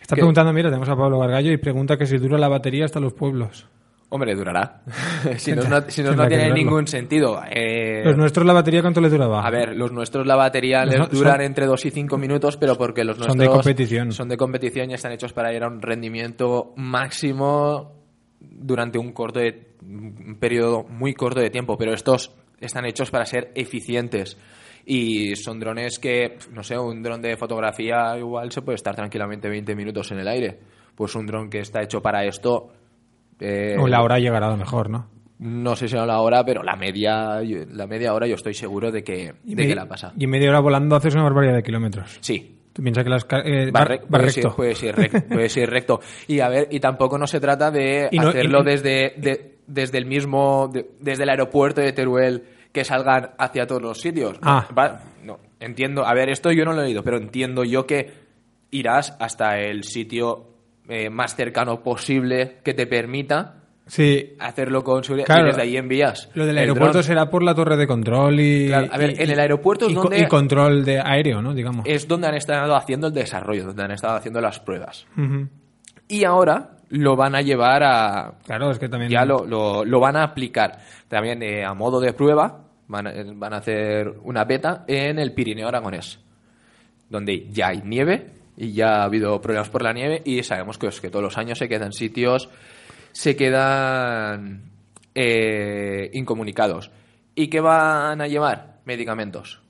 Está 0.00 0.14
Que- 0.16 0.20
preguntando, 0.22 0.52
mira, 0.54 0.70
tenemos 0.70 0.88
a 0.88 0.96
Pablo 0.96 1.18
Gargallo 1.18 1.52
y 1.52 1.58
pregunta 1.58 1.96
que 1.98 2.06
si 2.06 2.16
dura 2.16 2.38
la 2.38 2.48
batería 2.48 2.86
hasta 2.86 2.98
los 3.00 3.12
pueblos. 3.12 3.66
Hombre, 4.12 4.34
durará. 4.34 4.82
si 5.38 5.52
no, 5.52 5.62
no, 5.68 5.80
si 5.88 6.02
no, 6.02 6.08
tendrá 6.10 6.24
no 6.24 6.28
que 6.28 6.36
tiene 6.36 6.52
ningún 6.52 6.86
sentido. 6.88 7.40
Eh, 7.48 8.02
Los 8.04 8.16
nuestros, 8.16 8.44
la 8.44 8.52
batería, 8.52 8.80
¿cuánto 8.82 9.00
le 9.00 9.08
duraba? 9.08 9.46
A 9.46 9.50
ver, 9.50 9.76
los 9.76 9.92
nuestros 9.92 10.26
la 10.26 10.34
batería 10.34 10.84
les 10.84 10.96
Son- 10.96 11.08
duran 11.10 11.34
son- 11.36 11.40
entre 11.42 11.66
2 11.66 11.84
y 11.86 11.90
5 11.90 12.18
minutos, 12.18 12.56
pero 12.56 12.76
porque 12.76 13.04
los 13.04 13.16
Son 13.16 13.26
nuestros 13.26 13.46
de 13.48 13.52
competición. 13.54 14.10
son 14.12 14.28
de 14.28 14.36
competición 14.36 14.90
y 14.90 14.94
están 14.94 15.12
hechos 15.12 15.32
para 15.32 15.54
ir 15.54 15.62
a 15.62 15.68
un 15.68 15.80
rendimiento 15.80 16.72
máximo 16.76 17.92
durante 18.40 18.98
un 18.98 19.12
corto 19.12 19.38
de 19.40 19.74
un 19.82 20.36
periodo 20.40 20.82
muy 20.84 21.14
corto 21.14 21.40
de 21.40 21.50
tiempo, 21.50 21.76
pero 21.78 21.92
estos 21.94 22.34
están 22.58 22.84
hechos 22.86 23.10
para 23.10 23.24
ser 23.26 23.52
eficientes 23.54 24.36
y 24.84 25.36
son 25.36 25.60
drones 25.60 25.98
que, 25.98 26.36
no 26.52 26.62
sé, 26.64 26.76
un 26.76 27.02
dron 27.02 27.22
de 27.22 27.36
fotografía 27.36 28.16
igual 28.18 28.50
se 28.50 28.62
puede 28.62 28.76
estar 28.76 28.94
tranquilamente 28.96 29.48
20 29.48 29.74
minutos 29.76 30.10
en 30.10 30.18
el 30.18 30.26
aire. 30.28 30.58
Pues 30.94 31.14
un 31.14 31.26
dron 31.26 31.48
que 31.48 31.60
está 31.60 31.80
hecho 31.82 32.00
para 32.02 32.24
esto 32.24 32.72
eh, 33.40 33.76
O 33.78 33.88
la 33.88 34.02
hora 34.02 34.18
llegará 34.18 34.46
a 34.46 34.50
lo 34.50 34.56
mejor, 34.56 34.90
¿no? 34.90 35.06
no 35.42 35.74
sé 35.74 35.88
si 35.88 35.96
a 35.96 36.04
la 36.04 36.20
hora, 36.20 36.44
pero 36.44 36.62
la 36.62 36.76
media 36.76 37.40
la 37.42 37.86
media 37.86 38.12
hora 38.12 38.26
yo 38.26 38.34
estoy 38.34 38.52
seguro 38.52 38.92
de 38.92 39.02
que 39.02 39.32
de 39.42 39.66
que 39.66 39.74
la 39.74 39.86
pasa. 39.88 40.12
Y 40.18 40.24
en 40.24 40.30
media 40.30 40.50
hora 40.50 40.60
volando 40.60 40.96
haces 40.96 41.14
una 41.14 41.22
barbaridad 41.24 41.54
de 41.54 41.62
kilómetros. 41.62 42.18
Sí, 42.20 42.56
Tú 42.74 42.82
piensas 42.82 43.02
que 43.02 43.10
las... 43.10 43.26
eh, 43.44 43.70
Va, 43.72 43.84
puede 43.84 44.24
recto. 44.26 44.42
ser- 44.42 44.52
puedes 44.52 44.82
ir 44.82 44.94
rec- 44.94 45.26
puedes 45.28 45.56
ir 45.56 45.68
recto. 45.68 46.00
Y 46.28 46.38
a 46.40 46.48
ver, 46.48 46.68
y 46.70 46.78
tampoco 46.78 47.16
no 47.18 47.26
se 47.26 47.40
trata 47.40 47.70
de 47.70 48.08
no- 48.12 48.28
hacerlo 48.28 48.60
y- 48.60 48.64
desde, 48.64 49.14
de- 49.16 49.54
desde 49.66 49.96
el 49.98 50.04
mismo, 50.06 50.68
de- 50.72 50.90
desde 51.00 51.22
el 51.24 51.30
aeropuerto 51.30 51.80
de 51.80 51.92
Teruel 51.94 52.44
que 52.70 52.84
salgan 52.84 53.30
hacia 53.38 53.66
todos 53.66 53.80
los 53.82 53.98
sitios. 54.00 54.38
Ah. 54.42 54.68
Va- 54.78 55.00
no, 55.24 55.38
entiendo. 55.58 56.06
A 56.06 56.12
ver, 56.14 56.28
esto 56.28 56.52
yo 56.52 56.64
no 56.64 56.72
lo 56.74 56.82
he 56.82 56.84
leído, 56.84 57.02
pero 57.02 57.16
entiendo 57.16 57.64
yo 57.64 57.86
que 57.86 58.12
irás 58.70 59.16
hasta 59.18 59.58
el 59.58 59.82
sitio 59.84 60.46
eh, 60.90 61.08
más 61.10 61.34
cercano 61.36 61.82
posible 61.82 62.58
que 62.62 62.74
te 62.74 62.86
permita 62.86 63.54
Sí, 63.86 64.36
hacerlo 64.38 64.84
con 64.84 65.02
seguridad 65.02 65.26
Claro. 65.26 65.44
y 65.44 65.46
desde 65.48 65.62
ahí 65.62 65.76
envías. 65.76 66.30
lo 66.34 66.44
del 66.46 66.56
el 66.56 66.58
aeropuerto 66.58 67.02
será 67.02 67.28
por 67.28 67.42
la 67.42 67.56
torre 67.56 67.76
de 67.76 67.88
control 67.88 68.38
y... 68.38 68.68
Claro, 68.68 68.86
a 68.92 68.98
ver, 68.98 69.10
y- 69.18 69.22
en 69.24 69.30
el 69.30 69.40
aeropuerto 69.40 69.86
es 69.86 69.92
y, 69.92 69.94
co- 69.96 70.02
donde- 70.02 70.20
y 70.20 70.26
control 70.28 70.84
de 70.84 71.00
aéreo, 71.00 71.42
¿no? 71.42 71.52
Digamos. 71.54 71.84
Es 71.88 72.06
donde 72.06 72.28
han 72.28 72.34
estado 72.36 72.76
haciendo 72.76 73.08
el 73.08 73.14
desarrollo, 73.14 73.64
donde 73.64 73.82
han 73.82 73.90
estado 73.90 74.14
haciendo 74.14 74.40
las 74.40 74.60
pruebas. 74.60 75.06
Y 76.06 76.22
ahora 76.24 76.70
lo 76.90 77.16
van 77.16 77.34
a 77.34 77.40
llevar 77.40 77.82
a, 77.82 78.34
Claro, 78.44 78.70
es 78.70 78.78
que 78.78 78.88
también... 78.88 79.10
ya 79.10 79.24
lo, 79.24 79.44
lo, 79.44 79.84
lo 79.84 79.98
van 79.98 80.14
a 80.16 80.22
aplicar 80.22 80.78
también 81.08 81.42
eh, 81.42 81.64
a 81.64 81.74
modo 81.74 81.98
de 82.00 82.12
prueba. 82.12 82.60
Van 82.86 83.06
a, 83.08 83.12
van 83.34 83.54
a 83.54 83.56
hacer 83.56 84.12
una 84.22 84.44
beta 84.44 84.84
en 84.86 85.18
el 85.18 85.32
Pirineo 85.32 85.66
Aragonés, 85.66 86.20
donde 87.08 87.48
ya 87.50 87.68
hay 87.68 87.82
nieve 87.84 88.26
y 88.62 88.72
ya 88.72 89.00
ha 89.00 89.04
habido 89.04 89.40
problemas 89.40 89.70
por 89.70 89.82
la 89.82 89.92
nieve 89.94 90.20
y 90.24 90.42
sabemos 90.42 90.76
que, 90.76 90.88
es 90.88 91.00
que 91.00 91.08
todos 91.08 91.22
los 91.22 91.38
años 91.38 91.58
se 91.58 91.68
quedan 91.68 91.92
sitios, 91.92 92.50
se 93.12 93.34
quedan 93.36 94.70
eh, 95.14 96.10
incomunicados. 96.12 96.90
¿Y 97.34 97.48
qué 97.48 97.60
van 97.60 98.20
a 98.20 98.26
llevar? 98.26 98.80
Medicamentos. 98.84 99.60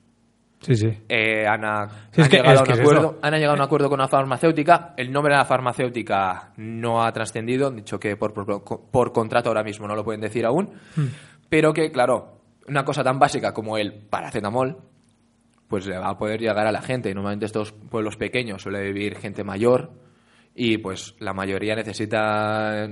Sí, 0.61 0.75
sí. 0.77 0.89
Eh, 1.09 1.47
han, 1.47 1.65
a- 1.65 1.89
Sí, 2.11 2.21
es 2.21 2.25
han 2.25 2.31
que- 2.31 2.37
llegado 2.39 2.59
a 2.59 2.63
un 2.65 2.71
es 2.73 2.81
acuerdo, 2.81 3.01
eso. 3.13 3.19
han 3.23 3.33
llegado 3.35 3.53
a 3.53 3.57
un 3.57 3.63
acuerdo 3.63 3.89
con 3.89 4.01
una 4.01 4.09
farmacéutica. 4.09 4.93
El 4.97 5.11
nombre 5.13 5.33
de 5.33 5.39
la 5.39 5.45
farmacéutica 5.47 6.53
no 6.57 7.03
ha 7.03 7.13
trascendido. 7.13 7.69
Han 7.69 7.77
dicho 7.77 7.99
que 7.99 8.17
por, 8.17 8.35
por- 8.35 8.63
por 8.91 9.13
contrato 9.13 9.49
ahora 9.51 9.63
mismo 9.63 9.87
no 9.89 9.95
lo 9.95 10.05
pueden 10.05 10.21
decir 10.21 10.45
aún. 10.45 10.71
Hmm. 10.97 11.07
Pero 11.49 11.73
que, 11.73 11.91
claro, 11.91 12.41
una 12.69 12.85
cosa 12.85 13.03
tan 13.03 13.19
básica 13.19 13.55
como 13.55 13.79
el 13.79 13.93
paracetamol, 13.95 14.77
pues 15.71 15.87
le 15.87 15.97
va 15.97 16.11
a 16.11 16.19
poder 16.19 16.41
llegar 16.41 16.67
a 16.67 16.73
la 16.73 16.83
gente. 16.83 17.15
Normalmente 17.15 17.47
estos 17.47 17.73
pueblos 17.73 18.17
pequeños 18.19 18.61
suele 18.61 18.83
vivir 18.83 19.17
gente 19.17 19.43
mayor 19.45 19.93
y 20.55 20.77
pues 20.79 21.15
la 21.21 21.33
mayoría 21.33 21.75
necesita 21.77 22.89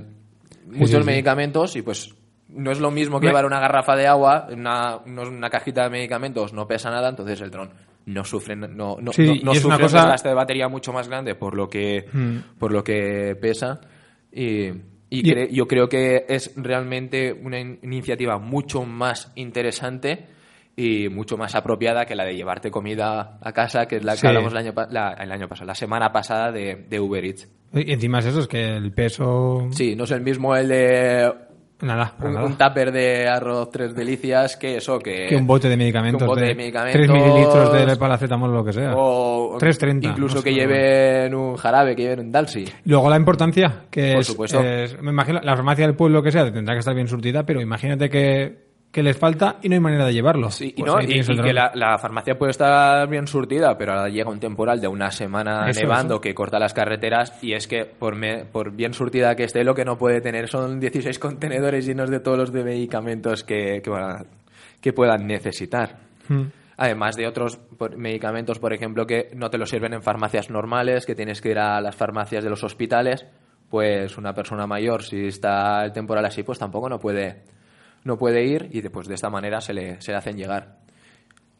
muchos 0.65 0.89
sí, 0.89 0.97
sí. 1.01 1.03
medicamentos 1.05 1.75
y 1.75 1.81
pues 1.83 2.15
no 2.47 2.71
es 2.71 2.79
lo 2.79 2.89
mismo 2.89 3.19
que 3.19 3.27
llevar 3.27 3.45
una 3.45 3.59
garrafa 3.59 3.95
de 3.95 4.07
agua, 4.07 4.47
una, 4.51 4.97
una 5.05 5.49
cajita 5.49 5.83
de 5.83 5.89
medicamentos, 5.91 6.53
no 6.53 6.65
pesa 6.67 6.89
nada, 6.89 7.09
entonces 7.09 7.39
el 7.41 7.51
dron 7.51 7.69
no 8.07 8.23
sufre, 8.23 8.55
no, 8.55 8.67
no, 8.67 9.11
Sí, 9.11 9.41
no- 9.43 9.53
sufre 9.53 9.75
un 9.75 9.81
cosa- 9.81 9.97
desgaste 9.99 10.29
de 10.29 10.35
batería 10.35 10.67
mucho 10.67 10.91
más 10.91 11.07
grande 11.07 11.35
por 11.35 11.55
lo 11.55 11.69
que, 11.69 12.05
Mm. 12.11 12.57
por 12.57 12.71
lo 12.71 12.83
que 12.83 13.37
pesa 13.39 13.81
y, 14.31 14.67
y 14.67 14.73
Y- 15.11 15.23
cre- 15.23 15.49
yo 15.51 15.67
creo 15.67 15.87
que 15.89 16.25
es 16.27 16.53
realmente 16.55 17.33
una 17.33 17.59
in- 17.59 17.79
iniciativa 17.83 18.39
mucho 18.39 18.83
más 18.83 19.31
interesante 19.35 20.25
y 20.79 21.09
mucho 21.09 21.35
más 21.37 21.55
apropiada 21.55 22.05
que 22.05 22.15
la 22.15 22.23
de 22.23 22.35
llevarte 22.35 22.71
comida 22.71 23.37
a 23.41 23.51
casa, 23.51 23.85
que 23.87 23.97
es 23.97 24.03
la 24.03 24.13
que 24.13 24.19
Sí. 24.19 24.27
hablamos 24.27 24.51
el 24.53 24.57
año, 24.59 24.73
la- 24.91 25.13
el 25.13 25.31
año 25.31 25.47
pasado, 25.47 25.67
la 25.67 25.75
semana 25.75 26.11
pasada 26.11 26.51
de, 26.51 26.85
de 26.89 26.99
Uber 26.99 27.25
Eats. 27.25 27.49
Y 27.73 27.91
encima 27.91 28.19
es 28.19 28.25
eso, 28.27 28.39
es 28.39 28.47
que 28.47 28.75
el 28.77 28.91
peso... 28.93 29.67
Sí, 29.71 29.95
no 29.95 30.05
es 30.05 30.11
el 30.11 30.21
mismo 30.21 30.55
el 30.55 30.69
de 30.69 31.31
Nada, 31.81 32.13
un, 32.21 32.33
nada. 32.33 32.45
un 32.45 32.57
tupper 32.57 32.91
de 32.91 33.27
arroz 33.27 33.69
tres 33.71 33.95
delicias 33.95 34.57
que 34.57 34.75
eso, 34.77 34.99
que... 34.99 35.27
que 35.27 35.35
un 35.37 35.47
bote 35.47 35.69
de 35.69 35.77
medicamentos. 35.77 36.19
que 36.19 36.23
un 36.25 36.27
bote 36.29 36.41
de, 36.41 36.47
de 36.47 36.55
medicamentos. 36.55 37.01
3 37.07 37.09
mililitros 37.09 37.73
de 37.87 37.95
paracetamol 37.95 38.49
o 38.49 38.53
lo 38.53 38.65
que 38.65 38.73
sea. 38.73 38.93
O 38.97 39.57
3.30, 39.57 40.09
incluso 40.11 40.35
no 40.35 40.41
sé, 40.41 40.49
que 40.49 40.53
lleven 40.55 41.33
un 41.35 41.55
jarabe, 41.55 41.95
que 41.95 42.01
lleven 42.01 42.19
un 42.19 42.31
Dalsi. 42.33 42.65
Luego 42.85 43.09
la 43.09 43.15
importancia, 43.15 43.83
que 43.89 44.11
Por 44.11 44.21
es, 44.21 44.27
supuesto. 44.27 44.59
es- 44.61 45.01
me 45.01 45.11
imagino, 45.11 45.39
la 45.41 45.55
farmacia 45.55 45.85
del 45.85 45.95
pueblo 45.95 46.21
que 46.21 46.31
sea 46.31 46.51
tendrá 46.51 46.73
que 46.75 46.79
estar 46.79 46.93
bien 46.95 47.07
surtida, 47.07 47.45
pero 47.45 47.61
imagínate 47.61 48.09
que, 48.09 48.68
que 48.91 49.03
les 49.03 49.17
falta 49.17 49.57
y 49.61 49.69
no 49.69 49.75
hay 49.75 49.79
manera 49.79 50.05
de 50.05 50.13
llevarlo. 50.13 50.49
Sí, 50.49 50.73
y, 50.75 50.81
Pues 50.81 50.91
no, 50.91 50.99
y, 51.01 51.43
que 51.43 51.53
la, 51.53 51.71
la 51.75 51.97
farmacia 51.99 52.37
puede 52.39 52.49
estar 52.51 53.07
bien 53.07 53.27
surtida, 53.27 53.77
pero 53.77 53.93
ahora 53.93 54.09
llega 54.09 54.29
un 54.31 54.39
temporal 54.39 54.81
de 54.81 54.87
una 54.87 55.11
semana 55.11 55.69
Eso, 55.69 55.81
nevando 55.81 56.15
eso. 56.15 56.21
que 56.21 56.33
corta 56.33 56.57
las 56.57 56.73
carreteras 56.73 57.37
y 57.43 57.53
es 57.53 57.67
que 57.67 57.85
por, 57.85 58.15
me- 58.15 58.45
por 58.45 58.71
bien 58.71 58.93
surtida 58.93 59.35
que 59.35 59.43
esté, 59.43 59.63
lo 59.63 59.75
que 59.75 59.85
no 59.85 59.97
puede 59.97 60.21
tener 60.21 60.47
son 60.47 60.79
16 60.79 61.19
contenedores 61.19 61.85
llenos 61.85 62.09
de 62.09 62.19
todos 62.19 62.37
los 62.37 62.51
de 62.51 62.63
medicamentos 62.63 63.43
que, 63.43 63.81
que, 64.81 64.93
puedan 64.93 65.27
necesitar. 65.27 65.97
Mm. 66.27 66.43
Además 66.77 67.15
de 67.15 67.27
otros 67.27 67.59
medicamentos, 67.97 68.57
por 68.57 68.73
ejemplo, 68.73 69.05
que 69.05 69.29
no 69.35 69.49
te 69.49 69.57
los 69.57 69.69
sirven 69.69 69.93
en 69.93 70.01
farmacias 70.01 70.49
normales, 70.49 71.05
que 71.05 71.13
tienes 71.13 71.41
que 71.41 71.51
ir 71.51 71.59
a 71.59 71.81
las 71.81 71.95
farmacias 71.95 72.43
de 72.43 72.49
los 72.49 72.63
hospitales, 72.63 73.25
pues 73.69 74.17
una 74.17 74.33
persona 74.33 74.65
mayor, 74.65 75.03
si 75.03 75.27
está 75.27 75.83
el 75.83 75.91
temporal 75.91 76.25
así, 76.25 76.41
pues 76.43 76.57
tampoco 76.57 76.87
no 76.89 76.97
puede, 76.97 77.41
no 78.03 78.17
puede 78.17 78.45
ir 78.45 78.69
y 78.71 78.81
después 78.81 79.07
de 79.07 79.15
esta 79.15 79.29
manera 79.29 79.61
se 79.61 79.73
le, 79.73 80.01
se 80.01 80.11
le 80.11 80.17
hacen 80.17 80.37
llegar. 80.37 80.77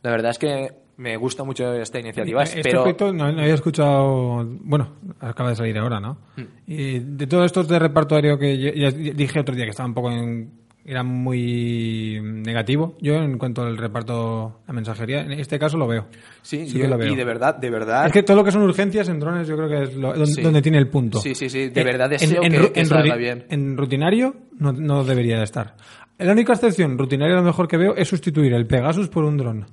La 0.01 0.11
verdad 0.11 0.31
es 0.31 0.37
que 0.39 0.69
me 0.97 1.15
gusta 1.17 1.43
mucho 1.43 1.73
esta 1.73 1.99
iniciativa, 1.99 2.43
Este 2.43 2.61
pero 2.61 3.13
no, 3.13 3.31
no 3.31 3.41
había 3.41 3.53
escuchado, 3.53 4.45
bueno, 4.61 4.95
acaba 5.19 5.49
de 5.49 5.55
salir 5.55 5.77
ahora, 5.77 5.99
¿no? 5.99 6.17
Mm. 6.35 6.41
Y 6.67 6.99
de 6.99 7.27
todos 7.27 7.45
estos 7.45 7.67
de 7.67 7.79
reparto 7.79 8.15
aéreo 8.15 8.37
que 8.37 8.57
ya- 8.57 8.73
ya 8.73 8.91
dije 8.91 9.39
otro 9.39 9.55
día 9.55 9.63
que 9.65 9.71
estaba 9.71 9.87
un 9.87 9.93
poco 9.93 10.11
en, 10.11 10.51
era 10.85 11.03
muy 11.03 12.19
negativo, 12.21 12.97
yo 13.01 13.13
en 13.15 13.37
cuanto 13.37 13.61
al 13.61 13.77
reparto 13.77 14.61
a 14.67 14.73
mensajería, 14.73 15.21
en 15.21 15.33
este 15.33 15.57
caso 15.59 15.77
lo 15.77 15.87
veo. 15.87 16.07
sí, 16.41 16.65
sí 16.67 16.77
yo- 16.77 16.81
que 16.81 16.87
lo 16.89 16.97
veo. 16.97 17.13
y 17.13 17.15
de 17.15 17.23
verdad, 17.25 17.55
de 17.55 17.69
verdad, 17.69 18.05
Es 18.07 18.11
que 18.13 18.23
todo 18.23 18.37
lo 18.37 18.43
que 18.43 18.51
son 18.51 18.63
urgencias 18.63 19.07
en 19.09 19.19
drones 19.19 19.47
yo 19.47 19.55
creo 19.55 19.69
que 19.69 19.83
es 19.83 19.95
lo- 19.95 20.13
donde, 20.13 20.25
Sí. 20.33 20.41
donde 20.41 20.61
tiene 20.61 20.77
el 20.79 20.87
punto. 20.89 21.19
Sí, 21.19 21.35
sí, 21.35 21.49
sí, 21.49 21.69
de 21.69 21.81
Eh, 21.81 21.83
verdad 21.83 22.09
deseo 22.09 22.41
que- 22.41 22.49
ru- 22.49 22.71
que 22.71 22.85
salga 22.85 23.15
bien. 23.15 23.45
En 23.49 23.77
rutinario 23.77 24.35
no, 24.57 24.71
no 24.73 25.03
debería 25.03 25.37
de 25.37 25.43
estar. 25.43 25.75
La 26.19 26.31
única 26.33 26.53
excepción 26.53 26.97
rutinaria 26.97 27.35
lo 27.35 27.43
mejor 27.43 27.67
que 27.67 27.77
veo 27.77 27.95
es 27.95 28.07
sustituir 28.07 28.53
el 28.53 28.67
Pegasus 28.67 29.07
por 29.09 29.23
un 29.23 29.37
dron. 29.37 29.65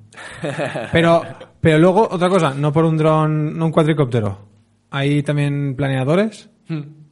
Pero, 0.93 1.23
pero 1.61 1.79
luego, 1.79 2.09
otra 2.11 2.29
cosa, 2.29 2.55
no 2.55 2.73
por 2.73 2.85
un 2.85 2.97
dron, 2.97 3.59
no 3.59 3.67
un 3.67 3.73
cuadricóptero. 3.73 4.39
Hay 4.91 5.23
también 5.25 5.75
planeadores 5.77 6.49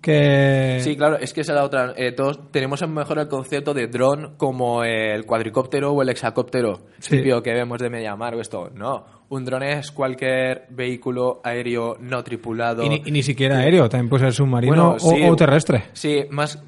que... 0.00 0.78
Sí, 0.80 0.96
claro, 0.96 1.18
es 1.18 1.32
que 1.32 1.40
esa 1.40 1.52
es 1.52 1.56
la 1.58 1.64
otra. 1.64 1.92
Eh, 1.96 2.12
todos 2.12 2.52
tenemos 2.52 2.80
en 2.82 2.92
mejor 2.94 3.18
el 3.18 3.26
concepto 3.28 3.74
de 3.74 3.88
dron 3.88 4.34
como 4.36 4.84
el 4.84 5.24
cuadricóptero 5.26 5.92
o 5.92 6.02
el 6.02 6.08
hexacóptero 6.10 6.82
Sí. 7.00 7.16
típico 7.16 7.42
que 7.42 7.52
vemos 7.52 7.78
de 7.80 7.90
Mediamar 7.90 8.34
o 8.36 8.40
esto. 8.40 8.70
No, 8.74 9.04
un 9.30 9.44
dron 9.44 9.62
es 9.64 9.90
cualquier 9.90 10.66
vehículo 10.70 11.40
aéreo 11.42 11.96
no 12.00 12.22
tripulado. 12.22 12.84
y, 12.84 12.88
ni, 12.88 13.02
y 13.06 13.10
ni 13.10 13.22
siquiera 13.22 13.58
aéreo, 13.58 13.88
también 13.88 14.08
puede 14.08 14.24
ser 14.24 14.32
submarino 14.34 14.74
Bueno, 14.74 14.90
o- 14.92 14.98
sí. 14.98 15.24
o, 15.28 15.34
terrestre, 15.36 15.84
Sí, 15.94 16.20
más. 16.30 16.62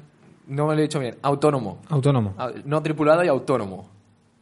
No 0.47 0.67
me 0.67 0.73
lo 0.75 0.79
he 0.79 0.83
dicho 0.83 0.99
bien. 0.99 1.15
Autónomo. 1.21 1.79
autónomo. 1.89 2.33
Ah, 2.37 2.51
No 2.65 2.81
tripulado 2.81 3.23
y 3.23 3.27
autónomo. 3.27 3.89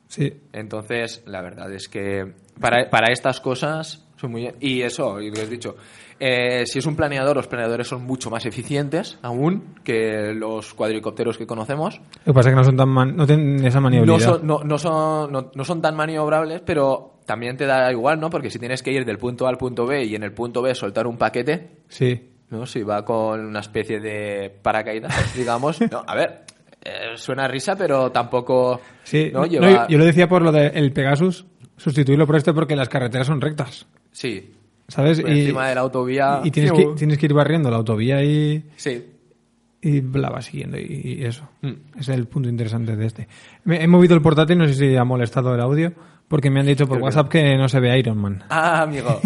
Sí. 0.07 0.31
Entonces, 0.53 1.23
la 1.25 1.41
verdad 1.41 1.71
es 1.73 1.87
que 1.89 2.33
para, 2.59 2.89
para 2.89 3.11
estas 3.11 3.41
cosas 3.41 4.05
son 4.15 4.31
muy... 4.31 4.51
Y 4.59 4.81
eso, 4.81 5.19
y 5.19 5.31
lo 5.31 5.41
has 5.41 5.49
dicho, 5.49 5.75
eh, 6.19 6.63
si 6.67 6.79
es 6.79 6.85
un 6.85 6.95
planeador, 6.95 7.35
los 7.35 7.47
planeadores 7.47 7.87
son 7.87 8.03
mucho 8.05 8.29
más 8.29 8.45
eficientes 8.45 9.17
aún 9.23 9.75
que 9.83 10.31
los 10.33 10.73
cuadricópteros 10.75 11.37
que 11.37 11.47
conocemos. 11.47 11.99
Lo 12.23 12.31
que 12.31 12.33
pasa 12.33 12.49
es 12.49 12.53
que 12.53 12.57
no 12.57 12.63
son 12.63 12.77
tan 12.77 12.89
man- 12.89 13.15
no 13.15 13.25
tienen 13.25 13.65
esa 13.65 13.79
No 13.79 13.83
maniobrabilidad. 13.85 14.35
son, 14.37 14.47
no, 14.47 14.59
no 14.63 14.77
son, 14.77 15.31
no, 15.31 15.51
no 15.53 15.65
son 15.65 15.81
tan 15.81 15.95
maniobrables, 15.95 16.61
pero 16.61 17.15
también 17.25 17.57
te 17.57 17.65
da 17.65 17.91
igual, 17.91 18.19
¿no? 18.19 18.29
Porque 18.29 18.49
si 18.51 18.59
tienes 18.59 18.83
que 18.83 18.91
ir 18.93 19.03
del 19.05 19.17
punto 19.17 19.47
A 19.47 19.49
al 19.49 19.57
punto 19.57 19.85
B 19.87 20.05
y 20.05 20.15
en 20.15 20.23
el 20.23 20.31
punto 20.33 20.61
B 20.61 20.73
soltar 20.75 21.07
un 21.07 21.17
paquete, 21.17 21.79
Sí. 21.89 22.29
¿No? 22.49 22.65
Si 22.65 22.83
va 22.83 23.03
con 23.05 23.39
una 23.45 23.59
especie 23.59 23.99
de 23.99 24.49
paracaídas, 24.61 25.33
digamos. 25.37 25.79
No, 25.91 26.03
a 26.05 26.15
ver, 26.15 26.43
eh, 26.83 26.91
suena 27.15 27.45
a 27.45 27.47
risa, 27.47 27.75
pero 27.75 28.11
tampoco... 28.11 28.79
Sí, 29.03 29.29
¿no? 29.33 29.41
no, 29.41 29.45
Lleva- 29.45 29.87
yo, 29.87 29.87
yo 29.89 29.97
lo 29.97 30.05
decía 30.05 30.27
por 30.27 30.41
lo 30.41 30.51
del 30.51 30.91
Pegasus, 30.91 31.45
sustituirlo 31.77 32.25
por 32.27 32.35
este 32.37 32.53
porque 32.53 32.75
las 32.75 32.89
carreteras 32.89 33.27
son 33.27 33.41
rectas, 33.41 33.85
Sí, 34.11 34.53
¿sabes? 34.87 35.19
por 35.21 35.29
encima 35.29 35.67
de 35.69 35.75
la 35.75 35.81
autovía... 35.81 36.41
y 36.43 36.51
tienes, 36.51 36.71
que, 36.71 36.85
tienes 36.97 37.17
que 37.17 37.25
ir 37.25 37.33
barriendo 37.33 37.69
la 37.69 37.77
autovía 37.77 38.23
y, 38.23 38.63
Sí. 38.77 39.03
y 39.81 40.01
la 40.01 40.29
vas 40.29 40.45
siguiendo 40.45 40.77
y, 40.79 41.17
y 41.19 41.25
eso. 41.25 41.49
Mm. 41.61 41.99
Es 41.99 42.07
el 42.09 42.27
punto 42.27 42.47
interesante 42.49 42.95
de 42.95 43.05
este. 43.05 43.27
Me- 43.65 43.83
he 43.83 43.87
movido 43.87 44.15
el 44.15 44.21
portátil, 44.21 44.57
no 44.57 44.67
sé 44.67 44.73
si 44.75 44.95
ha 44.95 45.03
molestado 45.03 45.53
el 45.53 45.61
audio, 45.61 45.91
porque 46.27 46.49
me 46.49 46.59
han 46.59 46.65
dicho 46.65 46.87
por 46.87 46.97
Creo 46.97 47.05
WhatsApp 47.05 47.29
que 47.29 47.55
no 47.57 47.67
se 47.69 47.79
ve 47.79 47.97
Iron 47.99 48.17
Man. 48.17 48.43
Ah, 48.49 48.81
amigo. 48.81 49.19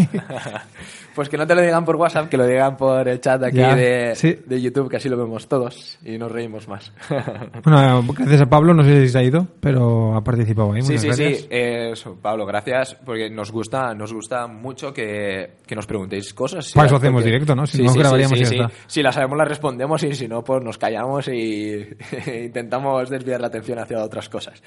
pues 1.16 1.30
que 1.30 1.38
no 1.38 1.48
te 1.48 1.56
lo 1.56 1.62
digan 1.62 1.86
por 1.86 1.96
WhatsApp, 1.96 2.30
que 2.30 2.38
lo 2.38 2.46
digan 2.46 2.78
por 2.78 3.08
el 3.08 3.20
chat 3.20 3.42
aquí 3.44 3.58
Ya, 3.58 3.76
de, 3.76 4.16
sí. 4.16 4.38
de 4.46 4.62
YouTube, 4.62 4.90
que 4.90 4.98
así 4.98 5.10
lo 5.10 5.18
vemos 5.18 5.48
todos 5.48 5.98
y 6.04 6.18
nos 6.18 6.32
reímos 6.32 6.68
más. 6.68 6.92
Bueno, 7.64 8.04
gracias 8.18 8.42
a 8.42 8.46
Pablo, 8.50 8.74
no 8.74 8.84
sé 8.84 9.02
si 9.04 9.10
se 9.10 9.18
ha 9.20 9.24
ido, 9.24 9.48
pero 9.60 10.16
ha 10.16 10.24
participado 10.24 10.72
ahí. 10.74 10.82
sí, 10.82 10.94
Muchas 10.94 11.02
sí, 11.02 11.08
gracias. 11.08 11.40
sí. 11.42 11.48
Eso, 11.50 12.18
Pablo, 12.22 12.46
gracias, 12.46 12.96
porque 13.06 13.30
nos 13.30 13.52
gusta, 13.52 13.94
nos 13.94 14.14
gusta 14.14 14.48
mucho 14.48 14.94
que, 14.94 15.58
que 15.66 15.76
nos 15.76 15.86
preguntéis 15.86 16.34
cosas. 16.34 16.68
Sí, 16.68 16.74
Para 16.76 16.88
eso 16.88 16.96
hacemos 16.98 17.24
directo, 17.24 17.56
¿no? 17.56 17.66
Si 17.68 17.84
no, 17.84 17.94
grabaríamos 17.94 18.38
sí. 18.40 18.58
Si 18.88 19.04
las 19.04 19.16
sabemos, 19.16 19.38
las 19.38 19.48
respondemos 19.48 20.04
y 20.04 20.14
si 20.16 20.28
no, 20.28 20.44
pues 20.44 20.64
nos 20.64 20.78
callamos 20.78 21.28
y 21.28 21.88
intentamos 22.46 23.10
desviar 23.10 23.42
la 23.42 23.48
atención 23.48 23.80
hacia 23.80 24.04
otras 24.04 24.30
cosas. 24.30 24.62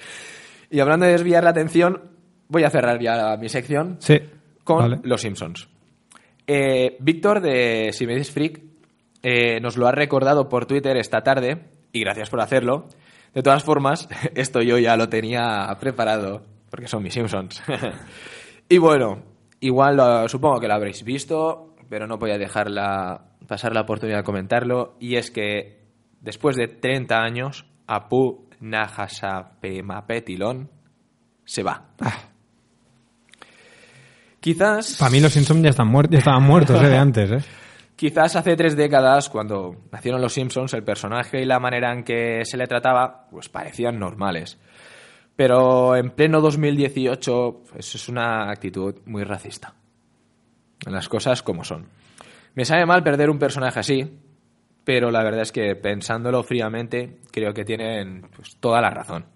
Y 0.70 0.80
hablando 0.80 1.06
de 1.06 1.12
desviar 1.12 1.44
la 1.44 1.50
atención, 1.50 2.00
voy 2.52 2.62
a 2.64 2.70
cerrar 2.70 3.00
ya 3.00 3.36
mi 3.36 3.48
sección 3.48 3.96
Sí. 3.98 4.20
con 4.62 4.78
Vale. 4.78 5.00
Los 5.02 5.22
Simpsons. 5.22 5.68
Eh, 6.46 6.96
Víctor 7.00 7.40
de 7.40 7.90
Si 7.92 8.06
me 8.06 8.14
dices 8.14 8.32
freak 8.32 8.60
eh, 9.22 9.60
nos 9.60 9.76
lo 9.76 9.86
ha 9.86 9.92
recordado 9.92 10.48
por 10.48 10.66
Twitter 10.66 10.96
esta 10.96 11.22
tarde 11.22 11.64
y 11.92 12.00
gracias 12.00 12.30
por 12.30 12.40
hacerlo. 12.40 12.88
De 13.34 13.42
todas 13.42 13.62
formas, 13.64 14.08
esto 14.34 14.60
yo 14.62 14.78
ya 14.78 14.96
lo 14.96 15.08
tenía 15.08 15.74
preparado 15.80 16.42
porque 16.70 16.88
son 16.88 17.02
mis 17.02 17.14
Simpsons. 17.14 17.62
y 18.68 18.78
bueno, 18.78 19.22
igual 19.60 19.96
lo- 19.96 20.28
supongo 20.28 20.60
que 20.60 20.68
lo 20.68 20.74
habréis 20.74 21.02
visto, 21.04 21.74
pero 21.88 22.06
no 22.06 22.18
voy 22.18 22.30
a 22.32 22.38
dejarla 22.38 23.26
pasar 23.46 23.74
la 23.74 23.82
oportunidad 23.82 24.18
de 24.18 24.24
comentarlo 24.24 24.96
y 25.00 25.16
es 25.16 25.30
que 25.30 25.80
después 26.20 26.56
de 26.56 26.68
30 26.68 27.18
años 27.20 27.66
Apu 27.86 28.48
Nahasapemapetilon 28.60 30.70
se 31.44 31.62
va. 31.62 31.84
Quizás 34.42 34.96
Para 34.98 35.12
mí 35.12 35.20
los 35.20 35.32
Simpsons 35.32 35.62
ya, 35.62 35.70
están 35.70 35.92
ya 36.10 36.18
estaban 36.18 36.42
muertos 36.42 36.82
eh, 36.82 36.88
de 36.88 36.96
antes, 36.98 37.30
¿eh? 37.30 37.48
Quizás 37.94 38.34
hace 38.34 38.56
tres 38.56 38.76
décadas, 38.76 39.28
cuando 39.28 39.76
nacieron 39.92 40.20
los 40.20 40.32
Simpsons, 40.32 40.74
el 40.74 40.82
personaje 40.82 41.40
y 41.40 41.44
la 41.44 41.60
manera 41.60 41.92
en 41.92 42.02
que 42.02 42.44
se 42.44 42.56
le 42.56 42.66
trataba, 42.66 43.28
pues 43.30 43.48
parecían 43.48 44.00
normales. 44.00 44.58
Pero 45.36 45.94
en 45.94 46.10
pleno 46.10 46.40
2018, 46.40 47.62
pues 47.70 47.94
es 47.94 48.08
una 48.08 48.50
actitud 48.50 48.96
muy 49.06 49.22
racista. 49.22 49.74
Las 50.86 51.08
cosas 51.08 51.44
como 51.44 51.62
son. 51.62 51.86
Me 52.56 52.64
sabe 52.64 52.84
mal 52.84 53.04
perder 53.04 53.30
un 53.30 53.38
personaje 53.38 53.78
así, 53.78 54.18
pero 54.82 55.12
la 55.12 55.22
verdad 55.22 55.42
es 55.42 55.52
que 55.52 55.76
pensándolo 55.76 56.42
fríamente, 56.42 57.20
creo 57.30 57.54
que 57.54 57.64
tienen 57.64 58.26
pues, 58.34 58.56
toda 58.56 58.80
la 58.80 58.90
razón. 58.90 59.26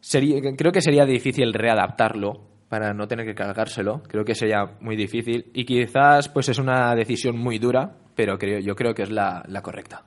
Sería, 0.00 0.40
creo 0.56 0.72
que 0.72 0.80
sería 0.80 1.04
difícil 1.04 1.52
readaptarlo 1.52 2.47
para 2.68 2.92
no 2.94 3.06
tener 3.08 3.26
que 3.26 3.34
cargárselo. 3.34 4.02
Creo 4.08 4.24
que 4.24 4.34
sería 4.34 4.64
muy 4.80 4.96
difícil 4.96 5.50
y 5.54 5.64
quizás 5.64 6.28
pues 6.28 6.48
es 6.48 6.58
una 6.58 6.94
decisión 6.94 7.36
muy 7.38 7.58
dura, 7.58 7.94
pero 8.14 8.38
creo, 8.38 8.58
yo 8.60 8.74
creo 8.74 8.94
que 8.94 9.02
es 9.02 9.10
la, 9.10 9.42
la 9.48 9.62
correcta. 9.62 10.04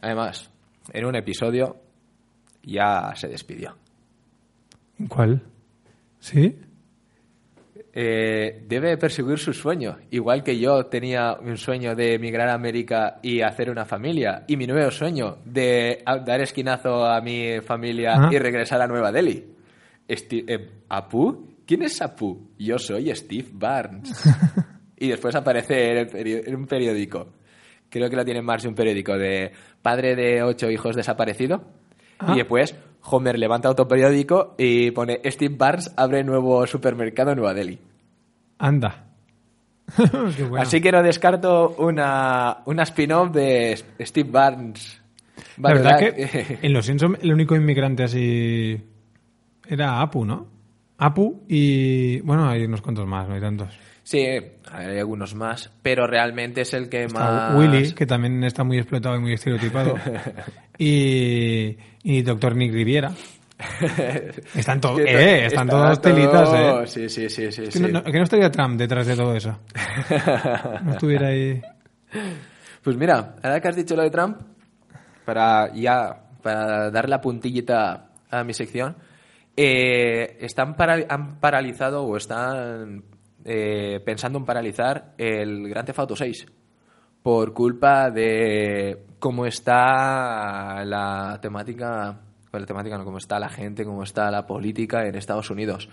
Además, 0.00 0.50
en 0.92 1.04
un 1.06 1.16
episodio 1.16 1.76
ya 2.62 3.12
se 3.14 3.28
despidió. 3.28 3.76
¿Cuál? 5.08 5.42
¿Sí? 6.20 6.56
eh, 8.00 8.62
debe 8.68 8.96
perseguir 8.96 9.38
su 9.38 9.52
sueño, 9.52 9.96
igual 10.10 10.44
que 10.44 10.56
yo 10.58 10.84
tenía 10.86 11.34
un 11.40 11.56
sueño 11.56 11.96
de 11.96 12.14
emigrar 12.14 12.48
a 12.48 12.54
América 12.54 13.18
y 13.22 13.40
hacer 13.40 13.70
una 13.70 13.84
familia, 13.86 14.44
y 14.46 14.56
mi 14.56 14.66
nuevo 14.68 14.90
sueño 14.92 15.38
de 15.44 16.04
dar 16.24 16.40
esquinazo 16.40 17.04
a 17.04 17.20
mi 17.20 17.60
familia 17.60 18.14
Ah. 18.16 18.28
y 18.30 18.38
regresar 18.38 18.80
a 18.82 18.86
Nueva 18.86 19.10
Delhi. 19.10 19.44
Esti- 20.08 20.44
eh, 20.46 20.70
¿Apu? 20.88 21.48
¿Quién 21.66 21.82
es 21.82 22.00
Apu? 22.00 22.48
Yo 22.58 22.78
soy 22.78 23.14
Steve 23.14 23.48
Barnes. 23.52 24.10
y 24.96 25.08
después 25.08 25.34
aparece 25.34 26.00
en, 26.00 26.56
un 26.56 26.66
periódico. 26.66 27.28
Creo 27.90 28.08
que 28.08 28.16
lo 28.16 28.24
tiene 28.24 28.40
en 28.40 28.46
más 28.46 28.62
de 28.62 28.68
un 28.68 28.74
periódico 28.74 29.16
de 29.16 29.52
padre 29.82 30.16
de 30.16 30.42
ocho 30.42 30.70
hijos 30.70 30.96
desaparecido. 30.96 31.62
Ah. 32.18 32.32
Y 32.34 32.38
después 32.38 32.74
Homer 33.02 33.38
levanta 33.38 33.70
otro 33.70 33.86
periódico 33.86 34.54
y 34.58 34.90
pone 34.90 35.20
Steve 35.26 35.54
Barnes 35.56 35.92
abre 35.96 36.24
nuevo 36.24 36.66
supermercado 36.66 37.30
en 37.30 37.36
Nueva 37.38 37.54
Delhi. 37.54 37.78
Anda. 38.58 39.04
Qué 40.36 40.42
bueno. 40.44 40.62
Así 40.62 40.80
que 40.80 40.92
no 40.92 41.02
descarto 41.02 41.76
una, 41.78 42.58
una 42.66 42.82
spin-off 42.82 43.30
de 43.32 43.78
Steve 44.00 44.28
Barnes. 44.30 45.00
La 45.58 45.72
verdad 45.72 45.92
Back- 46.00 46.14
que 46.14 46.58
en 46.62 46.72
Los 46.72 46.86
Simpsons 46.86 47.18
el 47.22 47.32
único 47.32 47.54
inmigrante 47.56 48.02
así 48.04 48.78
era 49.68 50.00
Apu, 50.00 50.24
¿no? 50.24 50.46
Apu 50.98 51.44
y... 51.48 52.20
Bueno, 52.22 52.48
hay 52.48 52.64
unos 52.64 52.80
cuantos 52.82 53.06
más, 53.06 53.28
no 53.28 53.34
hay 53.34 53.40
tantos. 53.40 53.68
Sí, 54.02 54.24
hay 54.72 54.98
algunos 54.98 55.34
más, 55.34 55.70
pero 55.82 56.06
realmente 56.06 56.62
es 56.62 56.72
el 56.74 56.88
que 56.88 57.04
Está 57.04 57.20
más... 57.20 57.54
Willy, 57.54 57.92
que 57.92 58.06
también 58.06 58.42
está 58.42 58.64
muy 58.64 58.78
explotado 58.78 59.16
y 59.16 59.20
muy 59.20 59.32
estereotipado. 59.34 59.94
y, 60.78 61.76
y 62.02 62.22
Doctor 62.22 62.56
Nick 62.56 62.72
Riviera. 62.72 63.12
Están, 64.54 64.80
todos 64.80 64.98
Que 64.98 65.04
eh, 65.10 65.46
están 65.46 65.68
todo- 65.68 65.96
telitas, 65.96 66.48
¿eh? 66.54 66.86
Sí, 66.86 67.08
sí, 67.08 67.28
sí, 67.28 67.50
sí. 67.52 67.62
Es 67.64 67.74
que, 67.74 67.80
no, 67.80 67.88
no- 67.88 68.04
que 68.04 68.16
no 68.18 68.22
estaría 68.24 68.50
Trump 68.50 68.78
detrás 68.78 69.06
de 69.06 69.16
todo 69.16 69.34
eso. 69.34 69.58
No 70.84 70.92
estuviera 70.92 71.28
ahí... 71.28 71.60
Pues 72.82 72.96
mira, 72.96 73.34
ahora 73.42 73.60
que 73.60 73.68
has 73.68 73.76
dicho 73.76 73.94
lo 73.96 74.02
de 74.02 74.10
Trump, 74.10 74.38
para 75.24 75.72
ya 75.74 76.22
para 76.42 76.90
dar 76.90 77.08
la 77.08 77.20
puntillita 77.20 78.08
a 78.30 78.44
mi 78.44 78.54
sección, 78.54 78.96
eh, 79.60 80.36
están 80.40 80.76
para- 80.76 81.04
han 81.08 81.40
paralizado 81.40 82.04
o 82.04 82.16
están 82.16 83.02
eh, 83.44 84.00
pensando 84.04 84.38
en 84.38 84.44
paralizar 84.44 85.14
el 85.18 85.68
Grand 85.68 85.84
Theft 85.86 85.98
Auto 85.98 86.14
6 86.14 86.46
por 87.24 87.52
culpa 87.52 88.08
de 88.10 89.04
cómo 89.18 89.46
está 89.46 90.84
la 90.84 91.38
temática, 91.42 92.20
bueno, 92.52 92.60
la 92.60 92.66
temática 92.66 92.98
no, 92.98 93.04
cómo 93.04 93.18
está 93.18 93.40
la 93.40 93.48
gente, 93.48 93.84
cómo 93.84 94.04
está 94.04 94.30
la 94.30 94.46
política 94.46 95.04
en 95.06 95.16
Estados 95.16 95.50
Unidos. 95.50 95.88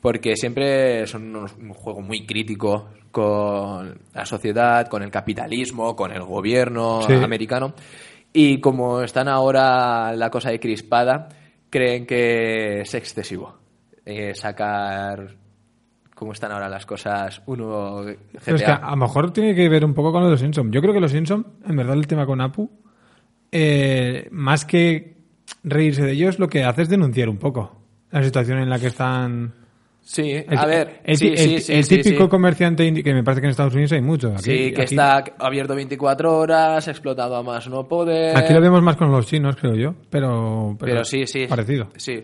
Porque 0.00 0.34
siempre 0.36 1.06
son 1.06 1.34
unos- 1.36 1.56
un 1.56 1.74
juego 1.74 2.00
muy 2.00 2.24
crítico 2.26 2.88
con 3.10 3.98
la 4.14 4.24
sociedad, 4.24 4.86
con 4.88 5.02
el 5.02 5.10
capitalismo, 5.10 5.94
con 5.94 6.10
el 6.12 6.22
gobierno 6.22 7.02
Sí. 7.02 7.12
americano. 7.14 7.74
Y 8.32 8.60
como 8.60 9.02
están 9.02 9.28
ahora 9.28 10.12
la 10.14 10.30
cosa 10.30 10.50
de 10.50 10.58
crispada, 10.60 11.28
creen 11.74 12.06
que 12.06 12.82
es 12.82 12.94
excesivo 12.94 13.58
eh, 14.06 14.32
sacar 14.32 15.34
cómo 16.14 16.30
están 16.30 16.52
ahora 16.52 16.68
las 16.68 16.86
cosas 16.86 17.42
uno 17.46 18.04
Pero 18.44 18.56
es 18.56 18.62
que 18.62 18.68
GTA. 18.68 18.76
a 18.76 18.90
lo 18.90 18.96
mejor 18.98 19.32
tiene 19.32 19.56
que 19.56 19.68
ver 19.68 19.84
un 19.84 19.92
poco 19.92 20.12
con 20.12 20.20
lo 20.20 20.28
de 20.28 20.34
los 20.34 20.40
Simpsons. 20.40 20.70
Yo 20.70 20.80
creo 20.80 20.94
que 20.94 21.00
los 21.00 21.10
Simpsons, 21.10 21.44
en 21.66 21.74
verdad, 21.74 21.94
el 21.96 22.06
tema 22.06 22.26
con 22.26 22.40
Apu, 22.40 22.70
eh, 23.50 24.28
más 24.30 24.64
que 24.64 25.16
reírse 25.64 26.04
de 26.04 26.12
ellos, 26.12 26.38
lo 26.38 26.48
que 26.48 26.62
hace 26.62 26.82
es 26.82 26.88
denunciar 26.88 27.28
un 27.28 27.38
poco 27.38 27.82
la 28.12 28.22
situación 28.22 28.58
en 28.58 28.70
la 28.70 28.78
que 28.78 28.86
están. 28.86 29.63
Sí, 30.06 30.32
El- 30.32 30.58
a 30.58 30.66
ver, 30.66 31.00
el, 31.02 31.16
sí, 31.16 31.28
el- 31.28 31.38
sí, 31.38 31.58
sí, 31.60 31.72
el 31.72 31.84
sí, 31.84 32.02
típico 32.02 32.28
comerciante 32.28 32.92
que 33.02 33.14
me 33.14 33.24
parece 33.24 33.40
que 33.40 33.46
en 33.46 33.50
Estados 33.52 33.72
Unidos 33.72 33.92
hay 33.92 34.02
mucho. 34.02 34.32
Aquí, 34.32 34.42
Sí, 34.42 34.72
que 34.72 34.82
aquí- 34.82 34.94
está 34.94 35.24
abierto 35.38 35.74
24 35.74 36.36
horas, 36.38 36.86
explotado 36.88 37.34
a 37.36 37.42
más 37.42 37.66
no 37.68 37.88
poder. 37.88 38.36
Aquí 38.36 38.52
lo 38.52 38.60
vemos 38.60 38.82
más 38.82 38.96
con 38.96 39.10
los 39.10 39.26
chinos, 39.26 39.56
creo 39.56 39.74
yo, 39.74 39.94
pero, 40.10 40.76
pero, 40.78 40.92
Pero 40.92 41.04
sí, 41.04 41.26
sí. 41.26 41.46
Parecido. 41.48 41.88
Sí. 41.96 42.22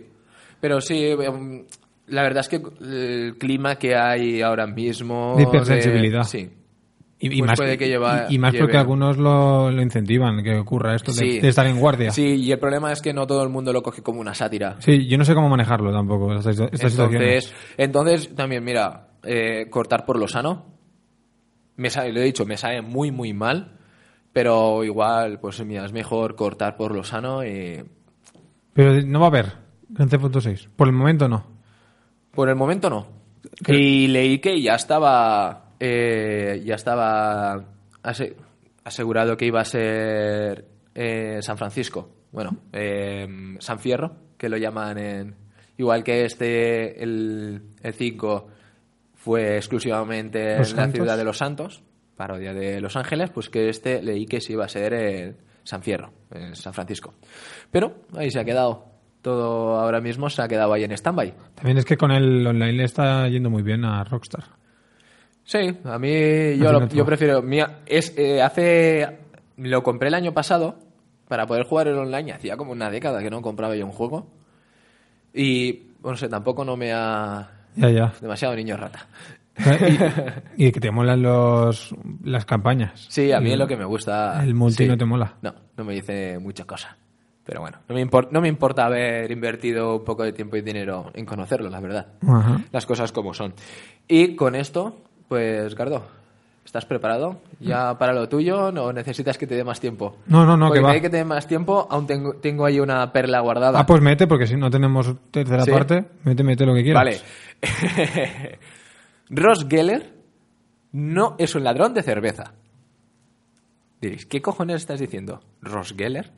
Pero 0.60 0.80
sí, 0.82 1.06
em, 1.06 1.64
la 2.08 2.22
verdad 2.22 2.40
es 2.40 2.48
que 2.50 2.60
el 2.82 3.36
clima 3.38 3.76
que 3.76 3.96
hay 3.96 4.42
ahora 4.42 4.66
mismo. 4.66 5.34
De 5.38 5.44
hipersensibilidad. 5.44 6.24
sí. 6.24 6.50
Y, 7.22 7.26
y 7.34 7.38
Pues 7.40 7.48
más, 7.50 7.58
puede 7.58 7.76
que 7.76 7.86
lleva- 7.86 8.26
y- 8.30 8.36
y 8.36 8.38
más 8.38 8.52
lleve- 8.54 8.62
porque 8.64 8.78
algunos 8.78 9.18
lo, 9.18 9.70
lo 9.70 9.82
incentivan, 9.82 10.42
que 10.42 10.56
ocurra 10.58 10.94
esto 10.96 11.12
de, 11.12 11.18
Sí. 11.18 11.38
de 11.40 11.48
estar 11.48 11.66
en 11.66 11.78
guardia. 11.78 12.10
Sí, 12.12 12.22
y 12.36 12.50
el 12.50 12.58
problema 12.58 12.90
es 12.92 13.02
que 13.02 13.12
no 13.12 13.26
todo 13.26 13.42
el 13.42 13.50
mundo 13.50 13.72
lo 13.74 13.82
coge 13.82 14.02
como 14.02 14.20
una 14.20 14.32
sátira. 14.34 14.76
Sí, 14.80 15.06
yo 15.06 15.18
no 15.18 15.24
sé 15.26 15.34
cómo 15.34 15.50
manejarlo 15.50 15.92
tampoco, 15.92 16.32
estas, 16.34 16.58
estas 16.72 16.92
situaciones. 16.92 17.54
Entonces, 17.76 18.34
también, 18.34 18.64
mira, 18.64 19.08
eh, 19.22 19.66
cortar 19.68 20.06
por 20.06 20.18
lo 20.18 20.26
sano. 20.28 20.64
Me 21.76 21.90
sabe, 21.90 22.12
lo 22.12 22.20
he 22.20 22.24
dicho, 22.24 22.46
me 22.46 22.56
sabe 22.56 22.80
muy, 22.82 23.10
muy 23.10 23.32
mal. 23.34 23.76
Pero 24.32 24.84
igual, 24.84 25.40
pues 25.40 25.62
mira, 25.64 25.84
es 25.84 25.92
mejor 25.92 26.36
cortar 26.36 26.76
por 26.76 26.94
lo 26.94 27.02
sano 27.04 27.44
y. 27.44 27.82
Pero 28.72 29.02
no 29.02 29.18
va 29.20 29.26
a 29.26 29.28
haber 29.28 29.52
Grand 29.88 30.08
Theft 30.10 30.24
Auto 30.24 30.40
6. 30.40 30.68
Por 30.76 30.86
el 30.88 30.94
momento 30.94 31.28
no. 31.28 31.44
Por 32.30 32.48
el 32.48 32.54
momento 32.54 32.88
no. 32.88 33.08
Y 33.66 34.06
leí 34.06 34.38
que 34.38 34.62
ya 34.62 34.76
estaba. 34.76 35.69
Eh, 35.80 36.62
ya 36.64 36.74
estaba 36.76 37.64
ase- 38.02 38.36
asegurado 38.84 39.36
que 39.36 39.46
iba 39.46 39.60
a 39.60 39.64
ser 39.64 40.66
eh, 40.94 41.38
San 41.40 41.56
Francisco. 41.58 42.08
Bueno, 42.32 42.56
eh, 42.72 43.26
San 43.58 43.78
Fierro, 43.80 44.14
que 44.38 44.48
lo 44.48 44.56
llaman 44.56 44.98
en. 44.98 45.34
Igual 45.78 46.04
que 46.04 46.24
este, 46.26 47.02
el, 47.02 47.62
el 47.82 47.94
5 47.94 48.46
fue 49.14 49.56
exclusivamente 49.56 50.52
en 50.56 50.76
la 50.76 50.82
ciudad 50.92 51.16
de 51.16 51.24
los 51.24 51.38
Santos, 51.38 51.82
parodia 52.16 52.52
de 52.52 52.80
Los 52.82 52.96
Ángeles, 52.96 53.30
pues 53.30 53.48
que 53.48 53.68
este 53.70 54.02
leí 54.02 54.26
que 54.26 54.40
sí 54.42 54.52
iba 54.52 54.66
a 54.66 54.68
ser 54.68 54.92
en 54.92 55.36
San 55.64 55.82
Fierro, 55.82 56.12
en 56.32 56.54
San 56.54 56.74
Francisco. 56.74 57.14
Pero 57.70 58.02
ahí 58.14 58.30
se 58.30 58.38
ha 58.40 58.44
quedado. 58.44 58.84
Todo 59.22 59.78
ahora 59.78 60.00
mismo 60.00 60.28
se 60.30 60.40
ha 60.42 60.48
quedado 60.48 60.72
ahí 60.72 60.84
en 60.84 60.92
stand-by. 60.92 61.34
También 61.54 61.76
es 61.78 61.84
que 61.84 61.96
con 61.96 62.10
el 62.10 62.46
online 62.46 62.72
le 62.74 62.84
está 62.84 63.26
yendo 63.28 63.50
muy 63.50 63.62
bien 63.62 63.84
a 63.84 64.02
Rockstar. 64.04 64.44
Sí, 65.50 65.58
a 65.84 65.98
mí 65.98 66.56
yo, 66.58 66.70
lo- 66.72 66.86
yo 66.88 67.04
prefiero. 67.04 67.42
Mía, 67.42 67.80
es, 67.86 68.14
eh, 68.16 68.40
hace. 68.40 69.18
Lo 69.56 69.82
compré 69.82 70.06
el 70.06 70.14
año 70.14 70.32
pasado 70.32 70.76
para 71.26 71.44
poder 71.46 71.64
jugar 71.64 71.88
el 71.88 71.98
online. 71.98 72.32
Hacía 72.32 72.56
como 72.56 72.70
una 72.70 72.88
década 72.88 73.20
que 73.20 73.30
no 73.30 73.42
compraba 73.42 73.74
yo 73.74 73.84
un 73.84 73.90
juego. 73.90 74.28
Y, 75.34 75.88
no 76.04 76.16
sé, 76.16 76.28
tampoco 76.28 76.64
no 76.64 76.76
me 76.76 76.92
ha. 76.92 77.50
Ya, 77.74 77.90
ya. 77.90 78.12
Demasiado 78.20 78.54
niño 78.54 78.76
rata. 78.76 79.08
y, 80.56 80.66
y 80.68 80.72
que 80.72 80.78
te 80.80 80.92
molan 80.92 81.20
los, 81.20 81.94
las 82.22 82.44
campañas. 82.46 83.06
Sí, 83.08 83.32
a 83.32 83.40
mí 83.40 83.46
El- 83.48 83.54
es 83.54 83.58
lo 83.58 83.66
que 83.66 83.76
me 83.76 83.84
gusta. 83.84 84.42
El 84.44 84.54
multi 84.54 84.84
Sí. 84.84 84.88
no 84.88 84.96
te 84.96 85.04
mola. 85.04 85.34
No, 85.42 85.52
no 85.76 85.84
me 85.84 85.94
dice 85.94 86.38
mucha 86.38 86.64
cosa. 86.64 86.96
Pero 87.44 87.60
bueno, 87.62 87.78
no 87.88 87.94
me, 87.96 88.06
impor- 88.06 88.28
no 88.30 88.40
me 88.40 88.46
importa 88.48 88.86
haber 88.86 89.28
invertido 89.32 89.96
un 89.96 90.04
poco 90.04 90.22
de 90.22 90.32
tiempo 90.32 90.56
y 90.56 90.60
dinero 90.62 91.10
en 91.14 91.26
conocerlo, 91.26 91.68
la 91.68 91.80
verdad. 91.80 92.06
Ajá. 92.24 92.60
Las 92.70 92.86
cosas 92.86 93.10
como 93.10 93.34
son. 93.34 93.54
Y 94.06 94.36
con 94.36 94.54
esto, 94.54 95.00
pues, 95.30 95.74
Gardo, 95.76 96.02
¿estás 96.64 96.84
preparado 96.84 97.40
ya 97.60 97.96
para 97.96 98.12
lo 98.12 98.28
tuyo? 98.28 98.70
¿No 98.72 98.92
necesitas 98.92 99.38
que 99.38 99.46
te 99.46 99.54
dé 99.54 99.62
más 99.64 99.78
tiempo? 99.80 100.16
No, 100.26 100.44
no, 100.44 100.56
no, 100.56 100.66
Porque 100.66 100.80
que 100.80 100.84
va. 100.86 100.90
hay 100.92 101.00
que 101.00 101.08
te 101.08 101.18
dé 101.18 101.24
más 101.24 101.46
tiempo, 101.46 101.86
aún 101.88 102.06
tengo, 102.06 102.34
tengo 102.34 102.66
ahí 102.66 102.80
una 102.80 103.12
perla 103.12 103.38
guardada. 103.40 103.78
Ah, 103.78 103.86
pues 103.86 104.02
mete, 104.02 104.26
porque 104.26 104.46
si 104.48 104.56
no 104.56 104.68
tenemos 104.70 105.14
tercera 105.30 105.62
¿Sí? 105.64 105.70
parte, 105.70 106.04
mete, 106.24 106.42
mete 106.42 106.66
lo 106.66 106.74
que 106.74 106.82
quieras. 106.82 107.02
Vale. 107.04 107.20
Ross 109.30 109.66
Geller 109.68 110.12
no 110.92 111.36
es 111.38 111.54
un 111.54 111.62
ladrón 111.64 111.94
de 111.94 112.02
cerveza. 112.02 112.52
Diréis, 114.00 114.26
¿qué 114.26 114.42
cojones 114.42 114.76
estás 114.76 114.98
diciendo? 114.98 115.40
¿Ross 115.62 115.94
Geller? 115.96 116.32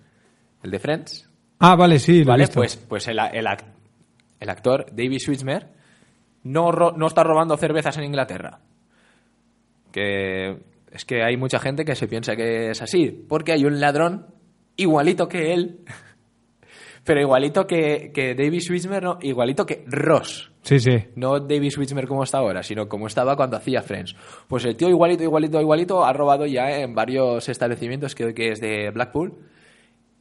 ¿El 0.62 0.70
de 0.70 0.78
Friends? 0.78 1.28
Ah, 1.60 1.76
vale, 1.76 1.98
sí, 1.98 2.18
lo 2.18 2.22
he 2.22 2.24
Vale, 2.26 2.42
visto. 2.42 2.54
pues, 2.60 2.76
pues 2.76 3.08
el, 3.08 3.18
el 3.32 3.46
el 4.40 4.50
actor 4.50 4.86
David 4.90 5.18
Schwimmer 5.20 5.68
no, 6.42 6.72
no 6.72 7.06
está 7.06 7.22
robando 7.22 7.56
cervezas 7.56 7.96
en 7.98 8.04
Inglaterra. 8.04 8.58
Que 9.92 10.56
es 10.90 11.04
que 11.04 11.22
hay 11.22 11.36
mucha 11.36 11.58
gente 11.58 11.84
que 11.84 11.94
se 11.94 12.08
piensa 12.08 12.36
que 12.36 12.70
es 12.70 12.82
así, 12.82 13.10
porque 13.28 13.52
hay 13.52 13.64
un 13.64 13.80
ladrón 13.80 14.26
igualito 14.76 15.28
que 15.28 15.52
él, 15.52 15.80
pero 17.04 17.20
igualito 17.20 17.66
que, 17.66 18.10
que 18.12 18.34
David 18.34 18.60
Schwimmer, 18.60 19.02
no, 19.02 19.18
igualito 19.20 19.64
que 19.64 19.84
Ross. 19.86 20.50
Sí, 20.62 20.78
sí. 20.78 20.96
No 21.16 21.40
David 21.40 21.70
Schwimmer 21.70 22.06
como 22.06 22.22
está 22.22 22.38
ahora, 22.38 22.62
sino 22.62 22.88
como 22.88 23.06
estaba 23.06 23.36
cuando 23.36 23.56
hacía 23.56 23.82
Friends. 23.82 24.14
Pues 24.48 24.64
el 24.64 24.76
tío 24.76 24.88
igualito, 24.88 25.22
igualito, 25.22 25.60
igualito 25.60 26.04
ha 26.04 26.12
robado 26.12 26.46
ya 26.46 26.80
en 26.80 26.94
varios 26.94 27.48
establecimientos, 27.48 28.14
creo 28.14 28.32
que 28.34 28.52
es 28.52 28.60
de 28.60 28.90
Blackpool, 28.90 29.34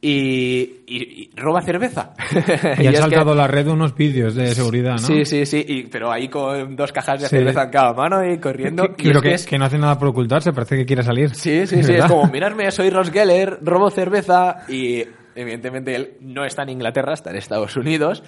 y, 0.04 0.82
y- 0.86 1.22
y 1.22 1.30
roba 1.36 1.62
cerveza. 1.62 2.12
Y, 2.34 2.86
han 2.86 2.86
es 2.86 2.90
que- 2.90 2.96
saltado 2.96 3.34
la 3.36 3.46
red 3.46 3.68
unos 3.68 3.94
vídeos 3.94 4.34
de 4.34 4.52
seguridad, 4.54 4.94
¿no? 4.94 4.98
Sí, 4.98 5.24
sí, 5.24 5.46
sí, 5.46 5.64
y- 5.66 5.82
pero 5.84 6.10
ahí 6.10 6.28
con 6.28 6.74
dos 6.74 6.90
cajas 6.92 7.20
de 7.22 7.28
Sí. 7.28 7.36
cerveza 7.36 7.62
en 7.62 7.70
cada 7.70 7.92
mano 7.94 8.24
y 8.28 8.38
corriendo. 8.38 8.82
Que- 8.96 9.04
y 9.04 9.06
pero 9.06 9.18
es 9.18 9.22
que, 9.22 9.28
que 9.28 9.34
es- 9.36 9.46
que 9.46 9.58
no 9.58 9.64
hace 9.66 9.78
nada 9.78 9.96
por 9.98 10.08
ocultarse, 10.08 10.52
parece 10.52 10.76
que 10.76 10.84
quiere 10.86 11.02
salir. 11.04 11.34
Sí, 11.34 11.66
sí, 11.68 11.82
sí, 11.84 11.92
es 11.94 12.04
como, 12.06 12.26
mirarme, 12.32 12.70
soy 12.72 12.90
Ross 12.90 13.10
Geller, 13.12 13.58
robo 13.62 13.90
cerveza 13.90 14.64
y 14.68 15.04
evidentemente 15.36 15.94
él 15.94 16.14
no 16.20 16.44
está 16.44 16.64
en 16.64 16.70
Inglaterra, 16.70 17.14
está 17.14 17.30
en 17.30 17.36
Estados 17.36 17.76
Unidos 17.76 18.24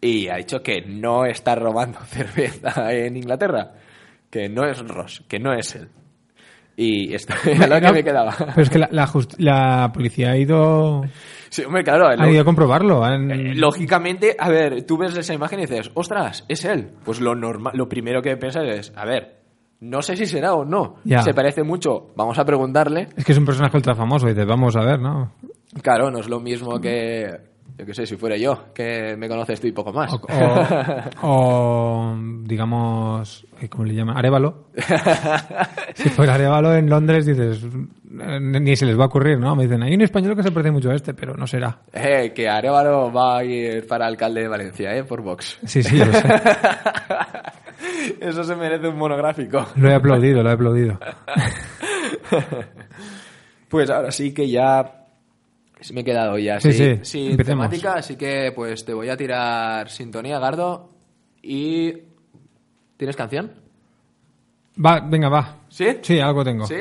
y 0.00 0.28
ha 0.28 0.36
dicho 0.36 0.62
que 0.62 0.80
no 0.86 1.26
está 1.26 1.54
robando 1.54 1.98
cerveza 2.06 2.92
en 2.94 3.16
Inglaterra, 3.18 3.72
que 4.30 4.48
no 4.48 4.64
es 4.64 4.78
Ross, 4.86 5.22
que 5.28 5.38
no 5.38 5.52
es 5.52 5.74
él. 5.76 5.88
Y 6.80 7.12
esto 7.12 7.34
era 7.44 7.66
lo 7.80 7.80
que 7.80 7.92
me 7.92 8.04
quedaba. 8.04 8.32
Pero 8.38 8.62
es 8.62 8.70
que 8.70 8.78
la, 8.78 8.88
la, 8.92 9.06
just- 9.08 9.34
la 9.38 9.90
policía 9.92 10.30
ha 10.30 10.36
ido, 10.36 11.02
Sí, 11.50 11.64
hombre, 11.64 11.82
claro, 11.82 12.06
ha 12.06 12.14
lo- 12.14 12.28
ido 12.30 12.42
a 12.42 12.44
comprobarlo. 12.44 13.04
han- 13.04 13.30
eh, 13.32 13.54
lógicamente, 13.56 14.36
a 14.38 14.48
ver, 14.48 14.84
tú 14.84 14.96
ves 14.96 15.16
esa 15.16 15.34
imagen 15.34 15.58
y 15.58 15.62
dices, 15.62 15.90
ostras, 15.94 16.44
es 16.46 16.64
él. 16.64 16.92
Pues 17.04 17.20
lo 17.20 17.34
normal, 17.34 17.72
lo 17.76 17.88
primero 17.88 18.22
que 18.22 18.36
piensas 18.36 18.62
es, 18.68 18.92
a 18.94 19.04
ver, 19.04 19.38
no 19.80 20.02
sé 20.02 20.16
si 20.16 20.26
será 20.26 20.54
o 20.54 20.64
no. 20.64 20.96
Ya. 21.02 21.22
Se 21.22 21.34
parece 21.34 21.64
mucho, 21.64 22.12
vamos 22.14 22.38
a 22.38 22.44
preguntarle. 22.44 23.08
Es 23.16 23.24
que 23.24 23.32
es 23.32 23.38
un 23.38 23.44
personaje 23.46 23.76
ultra 23.76 23.96
famoso 23.96 24.26
y 24.26 24.30
dices, 24.30 24.46
vamos 24.46 24.76
a 24.76 24.84
ver, 24.84 25.00
¿no? 25.00 25.32
Claro, 25.82 26.12
no 26.12 26.20
es 26.20 26.28
lo 26.28 26.38
mismo 26.38 26.80
que, 26.80 27.26
yo 27.78 27.86
qué 27.86 27.94
sé, 27.94 28.06
si 28.06 28.16
fuera 28.16 28.36
yo, 28.36 28.72
que 28.74 29.14
me 29.16 29.28
conoces 29.28 29.60
tú 29.60 29.66
y 29.68 29.72
poco 29.72 29.92
más. 29.92 30.12
O, 30.12 30.16
o- 31.22 31.28
o, 32.12 32.16
digamos, 32.42 33.46
eh, 33.60 33.68
¿cómo 33.68 33.84
le 33.84 33.94
llaman? 33.94 34.16
Arevalo. 34.16 34.70
si 35.94 36.08
fuera 36.08 36.34
Arevalo 36.34 36.74
en 36.74 36.90
Londres, 36.90 37.24
dices, 37.24 37.64
eh, 37.64 38.40
ni 38.40 38.74
se 38.76 38.84
les 38.86 38.98
va 38.98 39.04
a 39.04 39.06
ocurrir, 39.06 39.38
¿no? 39.38 39.54
Me 39.54 39.62
dicen, 39.64 39.82
hay 39.82 39.94
un 39.94 40.00
español 40.02 40.34
que 40.36 40.42
se 40.42 40.50
parece 40.50 40.70
mucho 40.72 40.90
a 40.90 40.94
este, 40.96 41.14
pero 41.14 41.34
no 41.36 41.46
será. 41.46 41.78
Eh, 41.92 42.32
que 42.34 42.48
Arevalo 42.48 43.12
va 43.12 43.38
a 43.38 43.44
ir 43.44 43.86
para 43.86 44.06
alcalde 44.06 44.42
de 44.42 44.48
Valencia, 44.48 44.96
¿eh? 44.96 45.04
Por 45.04 45.22
Vox. 45.22 45.58
Sí, 45.64 45.82
sí, 45.82 45.98
lo 45.98 46.12
sé. 46.12 46.28
Eso 48.20 48.42
se 48.42 48.56
merece 48.56 48.88
un 48.88 48.96
monográfico. 48.96 49.64
Lo 49.76 49.88
he 49.88 49.94
aplaudido, 49.94 50.42
lo 50.42 50.50
he 50.50 50.52
aplaudido. 50.54 50.98
Pues 53.68 53.90
ahora 53.90 54.10
sí 54.10 54.32
que 54.32 54.48
ya 54.48 54.97
me 55.92 56.00
he 56.00 56.04
quedado 56.04 56.38
ya 56.38 56.60
Sí, 56.60 56.72
sin, 56.72 56.96
sí, 57.04 57.04
sin 57.04 57.30
empecemos. 57.32 57.66
temática, 57.68 57.94
así 57.94 58.16
que 58.16 58.52
pues 58.54 58.84
te 58.84 58.92
voy 58.94 59.08
a 59.08 59.16
tirar 59.16 59.88
sintonía, 59.90 60.38
Gardo, 60.38 60.88
y... 61.42 61.92
¿Tienes 62.96 63.14
canción? 63.16 63.52
Va, 64.84 65.00
venga, 65.00 65.28
va. 65.28 65.56
¿Sí? 65.68 65.98
Sí, 66.02 66.18
algo 66.18 66.44
tengo. 66.44 66.66
¿Sí? 66.66 66.76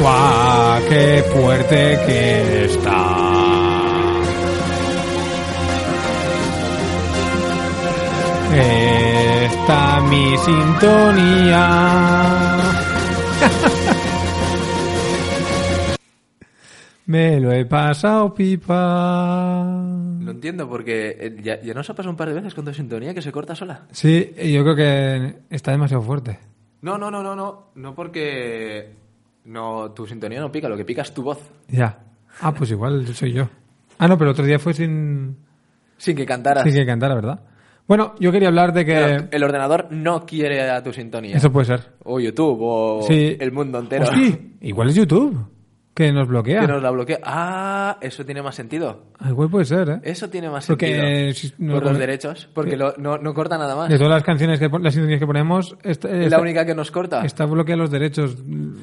¡Guau! 0.00 0.80
¡Qué 0.88 1.22
fuerte 1.32 1.98
que 2.06 2.64
está! 2.66 3.28
Está 9.68 10.00
mi 10.00 10.34
sintonía. 10.38 11.68
Me 17.04 17.38
lo 17.38 17.52
he 17.52 17.66
pasado 17.66 18.32
pipa. 18.32 19.62
Lo 20.22 20.30
entiendo 20.30 20.66
porque 20.66 21.18
eh, 21.20 21.36
ya, 21.42 21.60
ya 21.60 21.74
nos 21.74 21.90
ha 21.90 21.94
pasado 21.94 22.12
un 22.12 22.16
par 22.16 22.28
de 22.28 22.34
veces 22.36 22.54
con 22.54 22.64
tu 22.64 22.72
sintonía 22.72 23.12
que 23.12 23.20
se 23.20 23.30
corta 23.30 23.54
sola. 23.54 23.82
Sí, 23.90 24.32
yo 24.38 24.62
creo 24.62 24.74
que 24.74 25.36
está 25.50 25.72
demasiado 25.72 26.02
fuerte. 26.02 26.38
No, 26.80 26.96
no, 26.96 27.10
no, 27.10 27.22
no, 27.22 27.36
no. 27.36 27.64
No 27.74 27.94
porque 27.94 28.94
no 29.44 29.90
tu 29.90 30.06
sintonía 30.06 30.40
no 30.40 30.50
pica, 30.50 30.70
lo 30.70 30.78
que 30.78 30.86
pica 30.86 31.02
es 31.02 31.12
tu 31.12 31.22
voz. 31.22 31.40
Ya. 31.68 31.98
Ah, 32.40 32.54
pues 32.54 32.70
igual 32.70 33.06
soy 33.14 33.34
yo. 33.34 33.50
Ah, 33.98 34.08
no, 34.08 34.16
pero 34.16 34.30
el 34.30 34.32
otro 34.32 34.46
día 34.46 34.58
fue 34.58 34.72
sin, 34.72 35.36
Sin 35.98 36.16
que 36.16 36.24
cantaras. 36.24 36.64
sin 36.64 36.72
que 36.72 36.86
cantara, 36.86 37.14
¿verdad? 37.14 37.40
Bueno, 37.88 38.14
yo 38.20 38.30
quería 38.30 38.48
hablar 38.48 38.72
de 38.74 38.84
que... 38.84 38.92
Pero 38.94 39.24
el 39.30 39.42
ordenador 39.42 39.86
no 39.90 40.26
quiere 40.26 40.70
a 40.70 40.82
tu 40.82 40.92
sintonía. 40.92 41.36
Eso 41.38 41.50
puede 41.50 41.64
ser. 41.66 41.94
O 42.04 42.20
YouTube, 42.20 42.58
o 42.60 43.02
Sí. 43.02 43.36
el 43.40 43.50
mundo 43.50 43.78
entero. 43.78 44.04
Hostia, 44.04 44.38
igual 44.60 44.90
es 44.90 44.94
YouTube, 44.94 45.46
que 45.94 46.12
nos 46.12 46.28
bloquea. 46.28 46.60
Que 46.60 46.66
nos 46.68 46.82
la 46.82 46.90
bloquea. 46.90 47.18
Ah, 47.24 47.96
eso 48.02 48.26
tiene 48.26 48.42
más 48.42 48.54
sentido. 48.54 49.04
Ah, 49.18 49.30
Igual 49.30 49.48
puede 49.48 49.64
ser, 49.64 49.88
¿eh? 49.88 50.00
Eso 50.02 50.28
tiene 50.28 50.50
más 50.50 50.66
Porque, 50.66 50.94
sentido. 50.94 51.32
si- 51.32 51.54
no 51.64 51.74
Por 51.76 51.84
lo- 51.84 51.90
los 51.90 51.98
derechos. 51.98 52.48
Porque 52.54 52.76
lo- 52.76 52.92
no, 52.98 53.16
no 53.16 53.32
corta 53.32 53.56
nada 53.56 53.74
más. 53.74 53.88
De 53.88 53.96
todas 53.96 54.12
las 54.12 54.22
canciones, 54.22 54.60
que 54.60 54.68
las 54.80 54.92
sintonías 54.92 55.18
que 55.18 55.26
ponemos, 55.26 55.74
esta, 55.82 56.08
Es 56.10 56.30
la 56.30 56.40
única 56.42 56.66
que 56.66 56.74
nos 56.74 56.90
corta. 56.90 57.24
está 57.24 57.46
bloqueada 57.46 57.78
los 57.80 57.90
derechos, 57.90 58.36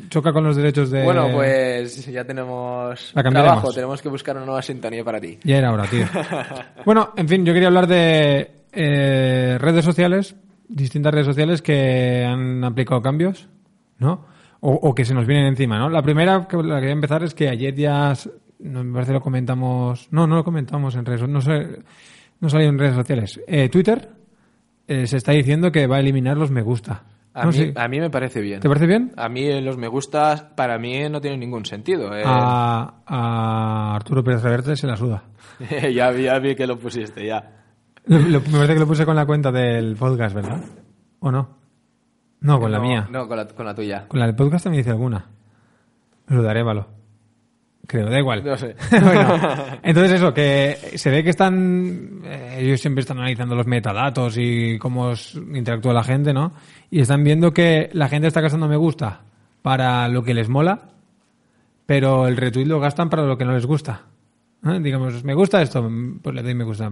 choca 0.09 0.33
con 0.33 0.43
los 0.43 0.55
derechos 0.55 0.89
de... 0.89 1.03
Bueno, 1.03 1.29
pues 1.31 2.05
ya 2.07 2.25
tenemos 2.25 3.11
La 3.13 3.21
trabajo. 3.23 3.71
Tenemos 3.71 4.01
que 4.01 4.09
buscar 4.09 4.35
una 4.35 4.45
nueva 4.47 4.63
sintonía 4.63 5.03
para 5.03 5.21
ti. 5.21 5.37
Ya 5.43 5.57
era 5.59 5.71
hora, 5.71 5.83
tío. 5.85 6.05
bueno, 6.85 7.11
en 7.15 7.27
fin, 7.29 7.45
yo 7.45 7.53
quería 7.53 7.67
hablar 7.67 7.85
de 7.87 8.64
eh, 8.75 9.57
redes 9.59 9.85
sociales, 9.85 10.35
distintas 10.67 11.13
redes 11.13 11.27
sociales 11.27 11.61
que 11.61 12.23
han 12.25 12.63
aplicado 12.63 13.01
cambios, 13.01 13.47
¿no? 13.97 14.25
O, 14.61 14.71
o 14.73 14.95
que 14.95 15.05
se 15.05 15.13
nos 15.13 15.25
vienen 15.27 15.47
encima, 15.47 15.77
¿no? 15.77 15.89
La 15.89 16.01
primera 16.01 16.47
que 16.47 16.57
la 16.57 16.75
que 16.75 16.81
voy 16.85 16.89
a 16.89 16.93
empezar 16.93 17.23
es 17.23 17.33
que 17.33 17.49
ayer 17.49 17.75
ya, 17.75 18.13
no, 18.59 18.83
me 18.83 18.93
parece 18.93 19.13
lo 19.13 19.21
comentamos, 19.21 20.07
no, 20.11 20.25
no 20.27 20.35
lo 20.35 20.43
comentamos 20.43 20.95
en 20.95 21.05
redes, 21.05 21.27
no 21.27 21.41
sé, 21.41 21.79
no 22.39 22.49
salió 22.49 22.69
en 22.69 22.79
redes 22.79 22.95
sociales. 22.95 23.39
Eh, 23.47 23.69
Twitter 23.69 24.09
eh, 24.87 25.05
se 25.07 25.17
está 25.17 25.33
diciendo 25.33 25.71
que 25.71 25.87
va 25.87 25.97
a 25.97 25.99
eliminar 25.99 26.37
los 26.37 26.51
me 26.51 26.61
gusta. 26.61 27.03
A, 27.33 27.43
No 27.45 27.51
mí, 27.51 27.73
a 27.75 27.87
mí 27.89 27.99
me 27.99 28.09
parece 28.09 28.39
bien. 28.39 28.61
¿Te 28.61 28.69
parece 28.69 28.87
bien? 28.87 29.11
A 29.17 29.27
mí 29.27 29.59
los 29.61 29.77
me 29.77 29.89
gustas, 29.89 30.41
para 30.41 30.79
mí 30.79 31.09
no 31.09 31.19
tienen 31.19 31.41
ningún 31.41 31.65
sentido. 31.65 32.15
eh. 32.15 32.23
A, 32.25 32.93
a 33.05 33.95
Arturo 33.95 34.23
Pérez 34.23 34.41
Reverte 34.41 34.75
se 34.77 34.87
la 34.87 34.95
suda. 34.95 35.23
ya, 35.93 36.11
vi, 36.11 36.23
ya 36.23 36.39
vi 36.39 36.55
que 36.55 36.65
lo 36.65 36.79
pusiste, 36.79 37.25
ya. 37.25 37.51
Lo- 38.07 38.19
me 38.41 38.51
parece 38.51 38.73
que 38.73 38.79
lo 38.79 38.87
puse 38.87 39.05
con 39.05 39.15
la 39.15 39.25
cuenta 39.25 39.51
del 39.51 39.95
podcast, 39.95 40.35
¿verdad? 40.35 40.61
¿O 41.19 41.31
no? 41.31 41.49
No, 42.41 42.59
con 42.59 42.71
la 42.71 42.79
mía. 42.79 43.07
No, 43.09 43.27
con 43.27 43.37
la, 43.37 43.47
con 43.47 43.65
la 43.65 43.73
tuya. 43.73 44.07
Con 44.07 44.19
la 44.19 44.27
del 44.27 44.35
podcast 44.35 44.65
también 44.65 44.81
dice 44.81 44.91
alguna. 44.91 45.25
Lo 46.27 46.43
daré, 46.43 46.61
Valo. 46.63 46.87
Creo, 47.87 48.09
da 48.09 48.17
igual. 48.19 48.43
No 48.43 48.57
sé. 48.57 48.75
Bueno, 48.91 49.35
entonces 49.83 50.13
eso, 50.13 50.33
que 50.33 50.75
se 50.95 51.09
ve 51.11 51.23
que 51.23 51.29
están, 51.29 52.21
eh, 52.23 52.57
ellos 52.59 52.81
siempre 52.81 53.01
están 53.01 53.17
analizando 53.17 53.55
los 53.55 53.67
metadatos 53.67 54.35
y 54.37 54.77
cómo 54.79 55.13
interactúa 55.53 55.93
la 55.93 56.03
gente, 56.03 56.33
¿no? 56.33 56.53
Y 56.89 56.99
están 57.01 57.23
viendo 57.23 57.51
que 57.51 57.89
la 57.93 58.07
gente 58.09 58.27
está 58.27 58.41
gastando 58.41 58.67
me 58.67 58.75
gusta 58.77 59.21
para 59.61 60.07
lo 60.07 60.23
que 60.23 60.33
les 60.33 60.49
mola, 60.49 60.89
pero 61.85 62.27
el 62.27 62.37
retweet 62.37 62.65
lo 62.65 62.79
gastan 62.79 63.09
para 63.09 63.23
lo 63.23 63.37
que 63.37 63.45
no 63.45 63.53
les 63.53 63.65
gusta. 63.65 64.01
¿Eh? 64.63 64.79
Digamos, 64.81 65.23
me 65.23 65.33
gusta 65.33 65.61
esto, 65.61 65.89
pues 66.21 66.35
le 66.35 66.41
doy 66.43 66.55
me 66.55 66.63
gusta. 66.63 66.89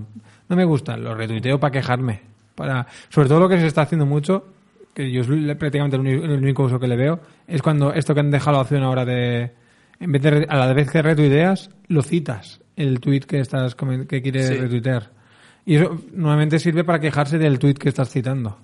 No 0.50 0.56
me 0.56 0.66
gusta, 0.66 0.98
lo 0.98 1.16
retuiteo 1.16 1.60
para 1.60 1.72
quejarme. 1.72 2.22
Para, 2.56 2.86
sobre 3.10 3.28
todo 3.28 3.40
lo 3.40 3.50
que 3.50 3.60
se 3.60 3.68
está 3.68 3.82
haciendo 3.82 4.06
mucho, 4.06 4.46
que 4.94 5.12
yo 5.12 5.22
es 5.22 5.58
prácticamente 5.58 5.98
el 5.98 6.32
único 6.32 6.64
uso 6.64 6.80
que 6.80 6.88
le 6.88 6.96
veo, 6.96 7.20
es 7.48 7.62
cuando 7.62 7.92
esto 7.94 8.14
que 8.14 8.20
han 8.20 8.30
dejado 8.30 8.60
hace 8.60 8.76
una 8.78 8.90
hora 8.92 9.06
de, 9.06 9.52
en 10.00 10.12
vez 10.12 10.22
de, 10.22 10.46
a 10.48 10.58
la 10.58 10.72
vez 10.74 10.92
que 10.92 11.02
retuiteas, 11.02 11.72
lo 11.88 12.04
citas, 12.04 12.62
el 12.76 13.00
tweet 13.00 13.22
que 13.22 13.40
estás, 13.40 13.76
que 13.76 14.22
quieres 14.22 14.48
Sí. 14.50 14.56
retuitear. 14.56 15.10
Y 15.66 15.76
eso 15.76 15.98
normalmente 16.14 16.60
sirve 16.60 16.84
para 16.84 17.00
quejarse 17.00 17.40
del 17.40 17.58
tweet 17.58 17.76
que 17.76 17.90
estás 17.90 18.10
citando. 18.10 18.60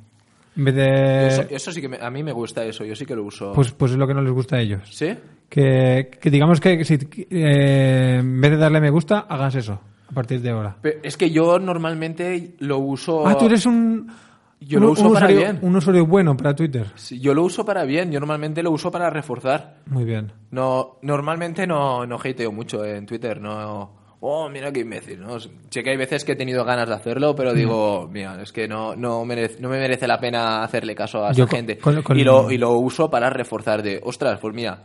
En 0.58 0.66
vez 0.66 0.76
de, 0.76 1.28
Eso, 1.28 1.44
eso 1.50 1.72
sí 1.72 1.82
que 1.82 1.88
me- 1.90 1.98
a 2.02 2.10
mí 2.10 2.24
me 2.24 2.32
gusta 2.32 2.64
eso, 2.66 2.84
yo 2.84 2.96
sí 2.96 3.06
que 3.06 3.16
lo 3.16 3.24
uso. 3.24 3.54
pues, 3.54 3.72
pues 3.72 3.92
es 3.92 3.98
lo 3.98 4.08
que 4.08 4.14
no 4.14 4.22
les 4.22 4.32
gusta 4.34 4.58
a 4.58 4.60
ellos. 4.62 4.82
¿Sí? 4.92 5.16
Que, 5.48 6.12
que 6.20 6.30
digamos 6.30 6.60
que 6.60 6.84
si, 6.86 6.96
eh, 7.30 8.18
en 8.20 8.42
vez 8.42 8.52
de 8.52 8.58
darle 8.58 8.80
me 8.82 8.90
gusta, 8.90 9.20
hagas 9.22 9.56
eso 9.56 9.80
a 10.10 10.14
partir 10.14 10.42
de 10.42 10.50
ahora. 10.52 10.76
Pe- 10.82 11.00
Es 11.04 11.18
que 11.18 11.30
yo 11.32 11.60
normalmente 11.60 12.56
lo 12.60 12.80
uso... 12.80 13.26
Ah, 13.28 13.38
tú 13.38 13.46
eres 13.46 13.66
un, 13.66 14.12
Yo 14.60 14.78
un- 14.80 14.86
lo 14.86 14.92
uso 14.92 15.04
para 15.14 15.28
usuario, 15.28 15.38
bien. 15.38 15.60
un 15.62 15.76
usuario 15.76 16.06
bueno 16.06 16.36
para 16.36 16.56
Twitter. 16.56 16.88
Sí, 16.96 17.20
Yo 17.20 17.34
lo 17.34 17.44
uso 17.44 17.64
para 17.66 17.84
bien, 17.86 18.12
yo 18.12 18.20
normalmente 18.20 18.62
lo 18.64 18.72
uso 18.72 18.92
para 18.92 19.10
reforzar. 19.10 19.78
Muy 19.86 20.04
bien. 20.04 20.32
No, 20.52 20.98
normalmente 21.04 21.66
no, 21.66 22.06
no 22.06 22.18
hateo 22.24 22.52
mucho 22.52 22.84
en 22.86 23.06
Twitter, 23.06 23.40
no... 23.40 23.99
Oh, 24.22 24.50
mira 24.50 24.72
qué 24.72 24.82
imbécil, 24.82 25.22
¿no? 25.22 25.40
Sé 25.40 25.82
que 25.84 25.92
hay 25.92 25.96
veces 25.98 26.26
que 26.26 26.34
he 26.34 26.36
tenido 26.36 26.66
ganas 26.66 26.90
de 26.90 26.96
hacerlo, 26.96 27.34
Mm. 27.34 27.36
pero 27.38 27.54
digo, 27.54 28.10
mira, 28.12 28.42
es 28.42 28.52
que 28.52 28.68
no, 28.68 28.94
no, 28.96 29.24
merece, 29.24 29.62
no 29.62 29.70
me 29.70 29.80
merece 29.80 30.08
la 30.08 30.20
pena 30.20 30.62
hacerle 30.64 30.94
caso 30.94 31.26
a 31.26 31.32
esa 31.32 31.48
gente. 31.48 31.78
con- 31.78 32.02
con- 32.02 32.20
Y, 32.20 32.24
lo, 32.26 32.52
y 32.52 32.58
lo 32.58 32.72
uso 32.74 33.10
para 33.10 33.30
reforzar 33.30 33.82
de, 33.82 34.00
ostras, 34.04 34.38
pues 34.42 34.54
mira, 34.54 34.84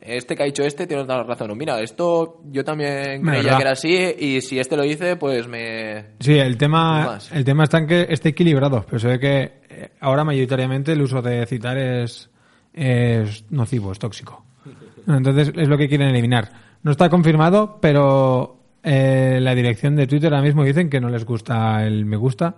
este 0.00 0.36
que 0.36 0.42
ha 0.42 0.46
dicho 0.46 0.62
este 0.62 0.86
tiene 0.86 1.02
toda 1.04 1.24
razón. 1.24 1.56
Mira, 1.58 1.80
esto 1.80 2.42
yo 2.52 2.62
también 2.62 3.22
Verdad. 3.24 3.40
creía 3.40 3.56
que 3.56 3.62
era 3.62 3.72
así 3.72 4.14
y 4.18 4.40
si 4.40 4.58
este 4.60 4.76
lo 4.76 4.82
dice, 4.82 5.16
pues 5.16 5.48
me... 5.48 6.10
Sí, 6.20 6.34
el 6.38 6.56
tema, 6.56 7.06
Más. 7.06 7.32
el 7.32 7.44
tema 7.44 7.64
está 7.64 7.78
en 7.78 7.86
que 7.88 8.06
esté 8.10 8.28
equilibrado, 8.28 8.84
pero 8.86 8.98
se 9.00 9.08
ve 9.08 9.18
que 9.18 9.42
eh, 9.68 9.90
ahora 10.00 10.22
mayoritariamente 10.22 10.92
el 10.92 11.00
uso 11.02 11.22
de 11.22 11.44
citar 11.46 11.76
es, 11.78 12.30
es 12.72 13.50
nocivo, 13.50 13.90
es 13.92 13.98
tóxico. 13.98 14.44
Entonces 15.08 15.52
es 15.56 15.68
lo 15.68 15.76
que 15.78 15.88
quieren 15.88 16.08
eliminar. 16.10 16.63
No 16.84 16.90
está 16.92 17.08
confirmado, 17.10 17.78
pero 17.80 18.58
eh, 18.84 19.38
la 19.42 19.54
dirección 19.54 19.96
de 19.96 20.06
Twitter 20.06 20.32
ahora 20.32 20.44
mismo 20.46 20.62
dicen 20.64 20.88
que 20.90 21.00
no 21.00 21.08
les 21.08 21.24
gusta 21.24 21.84
el 21.84 22.04
me 22.06 22.16
gusta, 22.16 22.54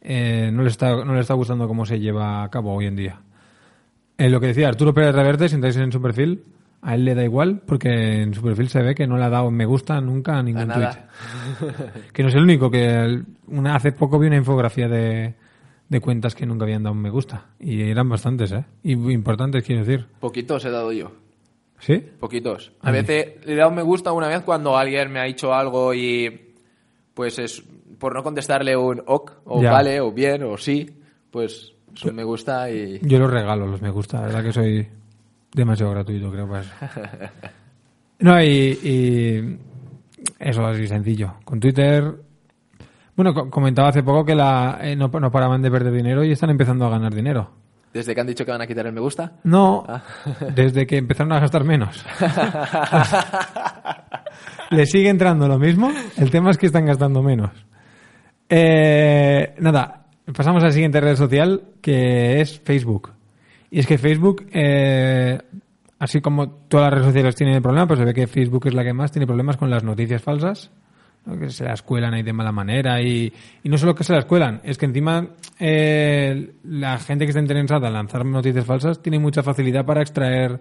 eh, 0.00 0.50
no 0.52 0.62
les 0.62 0.72
está, 0.72 1.04
no 1.04 1.12
les 1.12 1.22
está 1.22 1.34
gustando 1.34 1.68
cómo 1.68 1.84
se 1.84 1.98
lleva 2.00 2.42
a 2.44 2.50
cabo 2.50 2.72
hoy 2.74 2.86
en 2.86 2.96
día. 2.96 3.20
Eh, 4.16 4.30
lo 4.30 4.40
que 4.40 4.46
decía 4.48 4.68
Arturo 4.68 4.94
Pérez 4.94 5.14
Reverte, 5.14 5.48
si 5.48 5.56
entráis 5.56 5.76
en 5.76 5.92
su 5.92 6.00
perfil, 6.00 6.44
a 6.82 6.94
él 6.94 7.04
le 7.04 7.14
da 7.16 7.24
igual 7.24 7.60
porque 7.66 8.22
en 8.22 8.32
su 8.34 8.40
perfil 8.42 8.68
se 8.68 8.80
ve 8.82 8.94
que 8.94 9.06
no 9.08 9.16
le 9.18 9.24
ha 9.24 9.28
dado 9.28 9.50
me 9.50 9.66
gusta 9.66 10.00
nunca 10.00 10.38
a 10.38 10.42
ningún 10.42 10.70
A 10.70 10.74
tweet. 10.74 10.88
Que 12.12 12.22
no 12.22 12.28
es 12.28 12.34
el 12.36 12.42
único, 12.44 12.70
que 12.70 12.86
el- 12.94 13.26
una, 13.48 13.74
hace 13.74 13.90
poco 13.90 14.18
vi 14.20 14.28
una 14.28 14.36
infografía 14.36 14.88
de, 14.88 15.34
de 15.88 16.00
cuentas 16.00 16.36
que 16.36 16.46
nunca 16.46 16.64
habían 16.64 16.84
dado 16.84 16.94
un 16.94 17.02
me 17.02 17.10
gusta. 17.10 17.46
Y 17.58 17.82
eran 17.82 18.08
bastantes, 18.08 18.52
¿eh? 18.52 18.64
Y 18.84 18.92
importantes, 18.92 19.64
quiero 19.64 19.84
decir. 19.84 20.06
Poquitos 20.20 20.64
he 20.64 20.70
dado 20.70 20.92
yo. 20.92 21.10
¿Sí? 21.80 22.02
Poquitos. 22.18 22.72
A 22.82 22.90
veces 22.90 23.44
le 23.46 23.52
he 23.52 23.56
dado 23.56 23.70
un 23.70 23.76
me 23.76 23.82
gusta 23.82 24.12
una 24.12 24.28
vez 24.28 24.42
cuando 24.42 24.76
alguien 24.76 25.12
me 25.12 25.20
ha 25.20 25.24
dicho 25.24 25.54
algo 25.54 25.94
y 25.94 26.54
pues 27.14 27.38
es 27.38 27.62
por 27.98 28.14
no 28.14 28.22
contestarle 28.22 28.76
un 28.76 29.02
ok 29.06 29.32
o 29.44 29.62
Ya. 29.62 29.72
vale 29.72 30.00
o 30.00 30.12
bien 30.12 30.42
o 30.44 30.56
sí, 30.56 30.88
pues 31.30 31.72
es 31.94 32.04
un 32.04 32.14
me 32.14 32.24
gusta 32.24 32.70
y 32.70 32.98
Yo 33.02 33.18
los 33.18 33.30
regalo, 33.30 33.66
los 33.66 33.80
me 33.82 33.90
gusta. 33.90 34.20
La 34.20 34.26
verdad 34.26 34.42
que 34.44 34.52
soy 34.52 34.88
demasiado 35.52 35.92
gratuito, 35.92 36.30
creo. 36.30 36.46
Pues. 36.48 36.68
No, 38.20 38.42
y, 38.42 38.48
y 38.82 39.58
eso 40.40 40.66
así 40.66 40.88
sencillo. 40.88 41.34
Con 41.44 41.60
Twitter... 41.60 42.12
Bueno, 43.14 43.32
co- 43.34 43.48
comentaba 43.50 43.88
hace 43.88 44.02
poco 44.02 44.24
que 44.24 44.34
la, 44.34 44.78
eh, 44.82 44.96
no, 44.96 45.08
no 45.08 45.30
paraban 45.30 45.62
de 45.62 45.70
perder 45.70 45.92
dinero 45.92 46.24
y 46.24 46.32
están 46.32 46.50
empezando 46.50 46.84
a 46.86 46.90
ganar 46.90 47.14
dinero. 47.14 47.50
Desde 47.92 48.14
que 48.14 48.20
han 48.20 48.26
dicho 48.26 48.44
que 48.44 48.50
van 48.50 48.62
a 48.62 48.66
quitar 48.66 48.86
el 48.86 48.92
me 48.92 49.00
gusta. 49.00 49.32
No, 49.44 49.84
Ah. 49.88 50.02
desde 50.54 50.86
que 50.86 50.98
empezaron 50.98 51.32
a 51.32 51.40
gastar 51.40 51.64
menos. 51.64 52.04
Le 54.70 54.86
sigue 54.86 55.08
entrando 55.08 55.48
lo 55.48 55.58
mismo, 55.58 55.90
el 56.16 56.30
tema 56.30 56.50
es 56.50 56.58
que 56.58 56.66
están 56.66 56.86
gastando 56.86 57.22
menos. 57.22 57.50
Eh, 58.48 59.54
nada, 59.58 60.04
pasamos 60.34 60.62
a 60.62 60.66
la 60.66 60.72
siguiente 60.72 61.00
red 61.00 61.16
social 61.16 61.62
que 61.80 62.40
es 62.40 62.60
Facebook. 62.60 63.12
Y 63.70 63.80
es 63.80 63.86
que 63.86 63.98
Facebook, 63.98 64.46
eh, 64.52 65.40
así 65.98 66.20
como 66.20 66.48
todas 66.50 66.86
las 66.86 66.94
redes 66.94 67.06
sociales 67.06 67.36
tienen 67.36 67.62
problemas, 67.62 67.88
pues 67.88 67.98
se 67.98 68.04
ve 68.04 68.14
que 68.14 68.26
Facebook 68.26 68.66
es 68.66 68.74
la 68.74 68.84
que 68.84 68.92
más 68.92 69.12
tiene 69.12 69.26
problemas 69.26 69.56
con 69.56 69.70
las 69.70 69.84
noticias 69.84 70.22
falsas. 70.22 70.70
Que 71.36 71.50
se 71.50 71.64
las 71.64 71.82
cuelan 71.82 72.14
ahí 72.14 72.22
de 72.22 72.32
mala 72.32 72.52
manera 72.52 73.02
y, 73.02 73.32
y 73.64 73.68
no 73.68 73.76
solo 73.76 73.92
que 73.94 74.04
se 74.04 74.12
las 74.12 74.24
cuelan, 74.24 74.60
es 74.62 74.78
que 74.78 74.86
encima 74.86 75.30
eh, 75.58 76.52
la 76.62 76.98
gente 76.98 77.24
que 77.24 77.30
está 77.30 77.40
interesada 77.40 77.88
en 77.88 77.94
lanzar 77.94 78.24
noticias 78.24 78.64
falsas 78.64 79.02
tiene 79.02 79.18
mucha 79.18 79.42
facilidad 79.42 79.84
para 79.84 80.00
extraer 80.02 80.60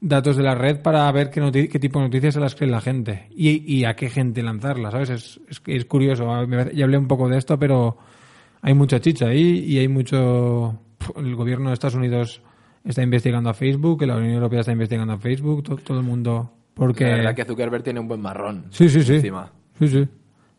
datos 0.00 0.36
de 0.36 0.42
la 0.42 0.56
red 0.56 0.80
para 0.82 1.10
ver 1.12 1.30
qué, 1.30 1.68
qué 1.68 1.78
tipo 1.78 2.00
de 2.00 2.06
noticias 2.06 2.34
se 2.34 2.40
las 2.40 2.56
cree 2.56 2.68
la 2.68 2.80
gente 2.80 3.28
y, 3.30 3.72
y 3.72 3.84
a 3.84 3.94
qué 3.94 4.10
gente 4.10 4.42
lanzarlas, 4.42 4.90
¿sabes? 4.90 5.10
Es, 5.10 5.40
es, 5.48 5.62
es 5.64 5.84
curioso, 5.84 6.26
ya 6.74 6.84
hablé 6.84 6.98
un 6.98 7.06
poco 7.06 7.28
de 7.28 7.38
esto, 7.38 7.56
pero 7.56 7.98
hay 8.62 8.74
mucha 8.74 9.00
chicha 9.00 9.26
ahí 9.28 9.60
y 9.66 9.78
hay 9.78 9.86
mucho... 9.86 10.80
El 11.16 11.34
gobierno 11.36 11.68
de 11.68 11.74
Estados 11.74 11.94
Unidos 11.94 12.42
está 12.84 13.02
investigando 13.02 13.50
a 13.50 13.54
Facebook, 13.54 14.02
la 14.02 14.16
Unión 14.16 14.34
Europea 14.34 14.60
está 14.60 14.72
investigando 14.72 15.12
a 15.14 15.18
Facebook, 15.18 15.62
to- 15.62 15.76
todo 15.76 15.98
el 15.98 16.04
mundo... 16.04 16.52
Porque... 16.74 17.04
La 17.04 17.16
verdad 17.16 17.34
que 17.36 17.44
Zuckerberg 17.44 17.82
tiene 17.84 18.00
un 18.00 18.08
buen 18.08 18.20
marrón. 18.20 18.64
Sí, 18.70 18.88
sí, 18.88 19.02
sí. 19.02 19.16
Encima. 19.16 19.52
Sí, 19.78 19.88
sí. 19.88 20.08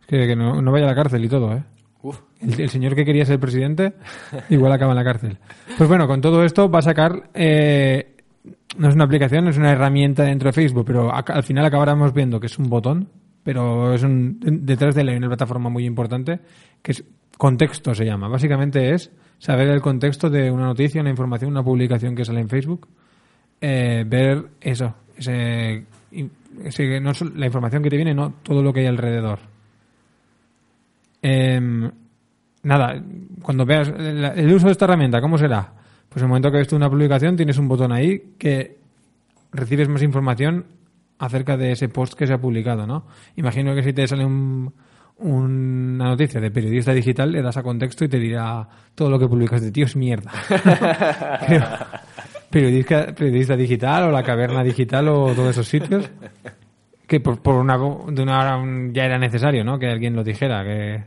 Es 0.01 0.07
que, 0.07 0.27
que 0.27 0.35
no, 0.35 0.61
no 0.61 0.71
vaya 0.71 0.85
a 0.85 0.89
la 0.89 0.95
cárcel 0.95 1.23
y 1.23 1.29
todo, 1.29 1.53
¿eh? 1.53 1.63
Uf. 2.01 2.19
El, 2.41 2.59
el 2.59 2.69
señor 2.69 2.95
que 2.95 3.05
quería 3.05 3.25
ser 3.25 3.39
presidente 3.39 3.93
igual 4.49 4.71
acaba 4.71 4.91
en 4.91 4.97
la 4.97 5.03
cárcel. 5.03 5.37
Pues 5.77 5.87
bueno, 5.87 6.07
con 6.07 6.21
todo 6.21 6.43
esto 6.43 6.69
va 6.69 6.79
a 6.79 6.83
sacar... 6.83 7.29
eh, 7.33 8.13
no 8.77 8.89
es 8.89 8.95
una 8.95 9.05
aplicación, 9.05 9.47
es 9.47 9.57
una 9.57 9.71
herramienta 9.71 10.23
dentro 10.23 10.49
de 10.49 10.53
Facebook, 10.53 10.85
pero 10.85 11.13
al 11.13 11.43
final 11.43 11.65
acabaremos 11.65 12.13
viendo 12.13 12.39
que 12.39 12.47
es 12.47 12.57
un 12.57 12.69
botón, 12.69 13.07
pero 13.43 13.93
es 13.93 14.03
un, 14.03 14.39
detrás 14.41 14.95
de 14.95 15.01
él 15.01 15.09
hay 15.09 15.17
una 15.17 15.27
plataforma 15.27 15.69
muy 15.69 15.85
importante 15.85 16.39
que 16.81 16.91
es 16.93 17.03
contexto 17.37 17.93
se 17.93 18.05
llama. 18.05 18.27
Básicamente 18.27 18.93
es 18.93 19.11
saber 19.37 19.67
el 19.69 19.81
contexto 19.81 20.29
de 20.29 20.49
una 20.51 20.65
noticia, 20.65 21.01
una 21.01 21.09
información, 21.09 21.51
una 21.51 21.63
publicación 21.63 22.15
que 22.15 22.25
sale 22.25 22.41
en 22.41 22.49
Facebook, 22.49 22.87
eh, 23.61 24.03
ver 24.07 24.43
eso, 24.61 24.95
ese, 25.17 25.85
no 27.01 27.11
la 27.35 27.45
información 27.45 27.81
que 27.83 27.89
te 27.89 27.95
viene, 27.95 28.13
no 28.13 28.33
todo 28.43 28.61
lo 28.61 28.71
que 28.73 28.81
hay 28.81 28.85
alrededor. 28.87 29.39
Em, 31.21 31.89
nada, 32.63 33.01
cuando 33.41 33.65
veas 33.65 33.87
el, 33.89 34.23
el 34.25 34.53
uso 34.53 34.65
de 34.67 34.73
esta 34.73 34.85
herramienta, 34.85 35.21
¿cómo 35.21 35.37
será? 35.37 35.71
Pues 36.09 36.21
en 36.21 36.25
el 36.25 36.29
momento 36.29 36.51
que 36.51 36.57
ves 36.57 36.67
tú 36.67 36.75
una 36.75 36.89
publicación, 36.89 37.35
tienes 37.35 37.57
un 37.57 37.67
botón 37.67 37.91
ahí 37.91 38.33
que 38.37 38.77
recibes 39.51 39.87
más 39.89 40.03
información 40.03 40.65
acerca 41.19 41.55
de 41.57 41.71
ese 41.71 41.89
post 41.89 42.13
que 42.13 42.27
se 42.27 42.33
ha 42.33 42.37
publicado, 42.41 42.85
¿no? 42.85 43.05
Imagino 43.37 43.73
que 43.73 43.83
si 43.83 43.93
te 43.93 44.07
sale 44.07 44.25
un- 44.25 44.73
una 45.17 46.05
noticia 46.09 46.41
de 46.41 46.51
periodista 46.51 46.91
digital, 46.91 47.31
le 47.31 47.41
das 47.41 47.55
a 47.55 47.63
contexto 47.63 48.03
y 48.03 48.09
te 48.09 48.19
dirá 48.19 48.67
todo 48.95 49.09
lo 49.09 49.17
que 49.19 49.27
publicas 49.27 49.61
de 49.61 49.71
tío 49.71 49.85
es 49.85 49.95
mierda. 49.95 50.31
Pero, 51.47 51.65
periodista, 52.53 53.07
periodista 53.15 53.57
digital 53.57 54.03
o 54.03 54.11
la 54.11 54.23
caverna 54.23 54.63
digital 54.63 55.07
o 55.09 55.33
todos 55.33 55.49
esos 55.49 55.67
sitios 55.67 56.09
que 57.07 57.19
por, 57.19 57.41
por 57.41 57.55
una 57.55 57.77
de 57.77 58.21
una 58.23 58.39
hora 58.39 58.57
un- 58.57 58.93
ya 58.93 59.05
era 59.05 59.17
necesario 59.17 59.63
no 59.63 59.77
que 59.79 59.87
alguien 59.89 60.15
lo 60.15 60.23
dijera 60.23 60.63
que 60.63 61.03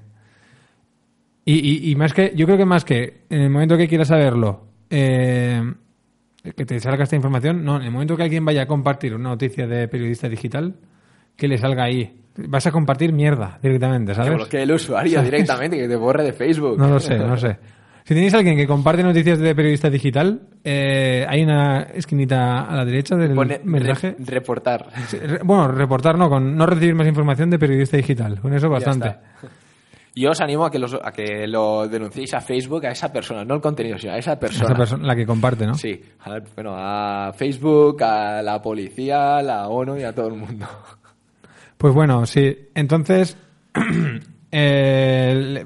y, 1.45 1.55
y, 1.55 1.91
y 1.93 1.95
más 1.97 2.13
que 2.13 2.33
yo 2.35 2.45
creo 2.47 2.59
que 2.59 2.65
más 2.65 2.85
que 2.85 3.23
en 3.31 3.41
el 3.43 3.51
momento 3.51 3.77
que 3.77 3.89
quieras 3.89 4.09
saberlo 4.09 4.65
eh, 4.91 5.63
que 6.57 6.65
te 6.67 6.79
salga 6.81 7.05
esta 7.05 7.17
información 7.17 7.65
no 7.65 7.77
en 7.77 7.83
el 7.83 7.91
momento 7.91 8.17
que 8.17 8.25
alguien 8.25 8.45
vaya 8.45 8.63
a 8.63 8.67
compartir 8.67 9.15
una 9.15 9.31
noticia 9.31 9.67
de 9.67 9.89
periodista 9.89 10.29
digital 10.29 10.75
que 11.37 11.49
le 11.49 11.59
salga 11.59 11.85
ahí. 11.85 12.23
Vas 12.49 12.67
a 12.67 12.71
compartir 12.73 13.13
mierda 13.13 13.59
directamente 13.63 14.13
Que 14.13 14.17
sabes 14.17 14.35
bloquee 14.35 14.63
el 14.63 14.73
usuario 14.73 15.23
directamente, 15.23 15.77
que 15.79 15.89
te 15.89 15.97
borre 15.97 16.23
de 16.25 16.33
Facebook. 16.33 16.79
no 16.79 16.89
lo 16.89 17.01
sé, 17.01 17.17
no 17.19 17.29
lo 17.29 17.37
sé. 17.37 17.57
Si 18.07 18.15
tenéis 18.15 18.33
a 18.35 18.39
alguien 18.39 18.57
que 18.57 18.69
comparte 18.69 19.03
noticias 19.03 19.41
de 19.41 19.53
periodista 19.53 19.91
digital, 19.91 20.41
eh, 20.63 21.27
hay 21.29 21.43
una 21.43 21.83
esquinita 21.93 22.61
a 22.63 22.77
la 22.77 22.85
derecha 22.85 23.17
del 23.17 23.35
Pone 23.35 23.61
mensaje. 23.65 24.15
re- 24.17 24.25
reportar. 24.27 24.87
Sí, 25.09 25.19
re- 25.19 25.41
Bueno, 25.43 25.67
reportar 25.73 26.17
no, 26.17 26.29
con 26.29 26.57
no 26.57 26.67
recibir 26.67 26.95
más 26.95 27.09
información 27.09 27.51
de 27.51 27.59
periodista 27.59 27.97
digital. 27.97 28.41
Con 28.41 28.55
eso 28.55 28.69
bastante. 28.71 29.13
Yo 30.15 30.31
os 30.31 30.41
animo 30.41 30.65
a 30.65 30.71
que, 30.71 30.79
los, 30.79 30.95
a 30.95 31.11
que 31.11 31.49
lo 31.49 31.89
denunciéis 31.89 32.33
a 32.35 32.41
Facebook, 32.41 32.87
a 32.87 32.91
esa 32.93 33.13
persona, 33.13 33.45
no 33.45 33.57
el 33.57 33.61
contenido, 33.61 33.99
sino 33.99 34.13
a 34.13 34.19
esa 34.19 34.39
persona. 34.39 34.67
Esa 34.67 34.77
persona, 34.77 35.05
la 35.05 35.17
que 35.17 35.27
comparte, 35.27 35.67
¿no? 35.67 35.75
Sí, 35.75 36.01
a, 36.21 36.39
bueno, 36.55 36.75
a 36.77 37.33
Facebook, 37.35 38.01
a 38.05 38.41
la 38.41 38.63
policía, 38.63 39.39
a 39.39 39.43
la 39.43 39.67
ONU 39.67 39.97
y 39.99 40.05
a 40.05 40.15
todo 40.15 40.29
el 40.29 40.35
mundo. 40.35 40.65
Pues 41.77 41.93
bueno, 41.93 42.25
sí. 42.25 42.57
Entonces, 42.73 43.37
eh, 44.53 45.65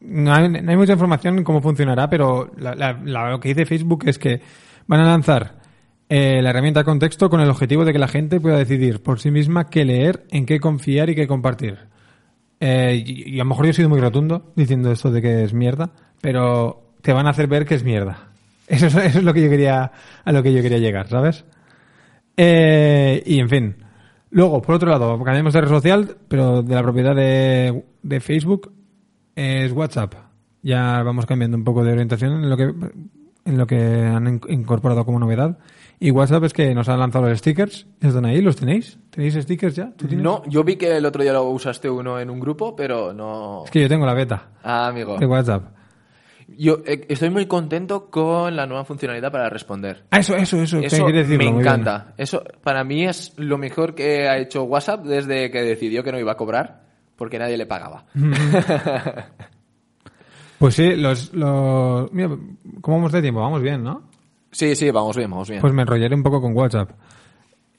no, 0.00 0.32
hay, 0.34 0.48
no 0.48 0.70
hay 0.70 0.76
mucha 0.76 0.92
información 0.94 1.38
en 1.38 1.44
cómo 1.44 1.60
funcionará, 1.60 2.08
pero 2.08 2.50
la- 2.58 2.74
la- 2.74 2.92
lo 3.30 3.40
que 3.40 3.50
dice 3.50 3.66
Facebook 3.66 4.04
es 4.06 4.18
que 4.18 4.40
van 4.86 5.00
a 5.00 5.04
lanzar 5.04 5.60
eh, 6.08 6.40
la 6.42 6.50
herramienta 6.50 6.82
contexto 6.82 7.30
con 7.30 7.40
el 7.40 7.48
objetivo 7.50 7.84
de 7.84 7.92
que 7.92 7.98
la 7.98 8.08
gente 8.08 8.40
pueda 8.40 8.56
decidir 8.58 9.00
por 9.02 9.20
sí 9.20 9.30
misma 9.30 9.68
qué 9.68 9.84
leer, 9.84 10.24
en 10.30 10.44
qué 10.44 10.58
confiar 10.58 11.08
y 11.10 11.14
qué 11.14 11.26
compartir. 11.28 11.78
Eh, 12.58 13.02
y, 13.06 13.36
a 13.36 13.44
lo 13.44 13.50
mejor 13.50 13.66
yo 13.66 13.70
he 13.70 13.74
sido 13.74 13.88
muy 13.88 14.00
rotundo 14.00 14.52
diciendo 14.56 14.90
esto 14.90 15.10
de 15.10 15.22
que 15.22 15.44
es 15.44 15.54
mierda, 15.54 15.90
pero 16.20 16.94
te 17.00 17.12
van 17.12 17.26
a 17.26 17.30
hacer 17.30 17.46
ver 17.46 17.64
que 17.64 17.76
es 17.76 17.84
mierda. 17.84 18.28
Eso 18.66 18.86
es, 19.00 19.22
lo 19.22 19.32
que 19.32 19.42
yo 19.42 19.48
quería, 19.48 19.92
a 20.24 20.32
lo 20.32 20.42
que 20.42 20.52
yo 20.52 20.62
quería 20.62 20.78
llegar, 20.78 21.08
¿sabes? 21.08 21.44
Eh, 22.36 23.22
y 23.26 23.38
en 23.40 23.48
fin. 23.48 23.76
Luego, 24.30 24.62
por 24.62 24.76
otro 24.76 24.90
lado, 24.90 25.16
cambiamos 25.22 25.52
de 25.54 25.60
red 25.60 25.68
social, 25.68 26.16
pero 26.28 26.62
de 26.62 26.74
la 26.74 26.82
propiedad 26.82 27.14
de 27.14 28.20
Facebook 28.20 28.72
es 29.40 29.72
WhatsApp. 29.72 30.14
Ya 30.62 31.02
vamos 31.02 31.26
cambiando 31.26 31.56
un 31.56 31.64
poco 31.64 31.82
de 31.84 31.92
orientación 31.92 32.44
en 32.44 32.50
lo 32.50 32.56
que 32.56 32.74
en 33.46 33.56
lo 33.56 33.66
que 33.66 33.76
han 33.76 34.26
in- 34.28 34.40
incorporado 34.48 35.04
como 35.06 35.18
novedad. 35.18 35.58
Y 35.98 36.10
WhatsApp 36.10 36.44
es 36.44 36.52
que 36.52 36.74
nos 36.74 36.88
han 36.88 36.98
lanzado 37.00 37.28
los 37.28 37.38
stickers. 37.38 37.86
¿Están 38.00 38.26
ahí? 38.26 38.40
¿Los 38.42 38.56
tenéis? 38.56 38.98
¿Tenéis 39.10 39.34
stickers 39.34 39.76
ya? 39.76 39.92
No, 40.10 40.42
yo 40.46 40.62
vi 40.62 40.76
que 40.76 40.96
el 40.96 41.04
otro 41.06 41.22
día 41.22 41.32
lo 41.32 41.44
usaste 41.44 41.88
uno 41.90 42.20
en 42.20 42.30
un 42.30 42.38
grupo, 42.40 42.76
pero 42.76 43.12
no... 43.12 43.64
Es 43.64 43.70
que 43.70 43.80
yo 43.82 43.88
tengo 43.88 44.04
la 44.06 44.14
beta 44.14 44.48
Ah, 44.62 44.88
amigo. 44.88 45.16
de 45.18 45.26
WhatsApp. 45.26 45.64
Yo 46.48 46.78
eh, 46.86 47.06
estoy 47.08 47.30
muy 47.30 47.46
contento 47.46 48.10
con 48.10 48.56
la 48.56 48.66
nueva 48.66 48.84
funcionalidad 48.84 49.30
para 49.32 49.48
responder. 49.48 50.04
Ah, 50.10 50.18
eso, 50.20 50.34
eso, 50.36 50.60
eso. 50.62 50.78
Eso 50.80 51.06
quería 51.06 51.20
decirlo, 51.22 51.38
me 51.38 51.50
bien. 51.52 51.60
encanta. 51.60 52.12
Eso 52.16 52.42
para 52.62 52.82
mí 52.84 53.04
es 53.04 53.32
lo 53.38 53.56
mejor 53.56 53.94
que 53.94 54.28
ha 54.28 54.36
hecho 54.38 54.64
WhatsApp 54.64 55.04
desde 55.04 55.50
que 55.50 55.62
decidió 55.62 56.02
que 56.02 56.12
no 56.12 56.18
iba 56.18 56.32
a 56.32 56.36
cobrar 56.36 56.89
porque 57.20 57.38
nadie 57.38 57.58
le 57.58 57.66
pagaba. 57.66 58.06
Pues 60.58 60.74
sí, 60.74 60.94
los, 60.94 61.32
los... 61.32 62.12
Mira, 62.12 62.28
¿cómo 62.82 62.98
vamos 62.98 63.12
de 63.12 63.22
tiempo? 63.22 63.40
Vamos 63.40 63.62
bien, 63.62 63.82
¿no? 63.82 64.02
sí, 64.50 64.74
sí, 64.76 64.90
vamos 64.90 65.16
bien, 65.16 65.30
vamos 65.30 65.48
bien. 65.48 65.60
Pues 65.62 65.72
me 65.72 65.80
enrollaré 65.82 66.14
un 66.14 66.22
poco 66.22 66.40
con 66.42 66.54
WhatsApp. 66.54 66.90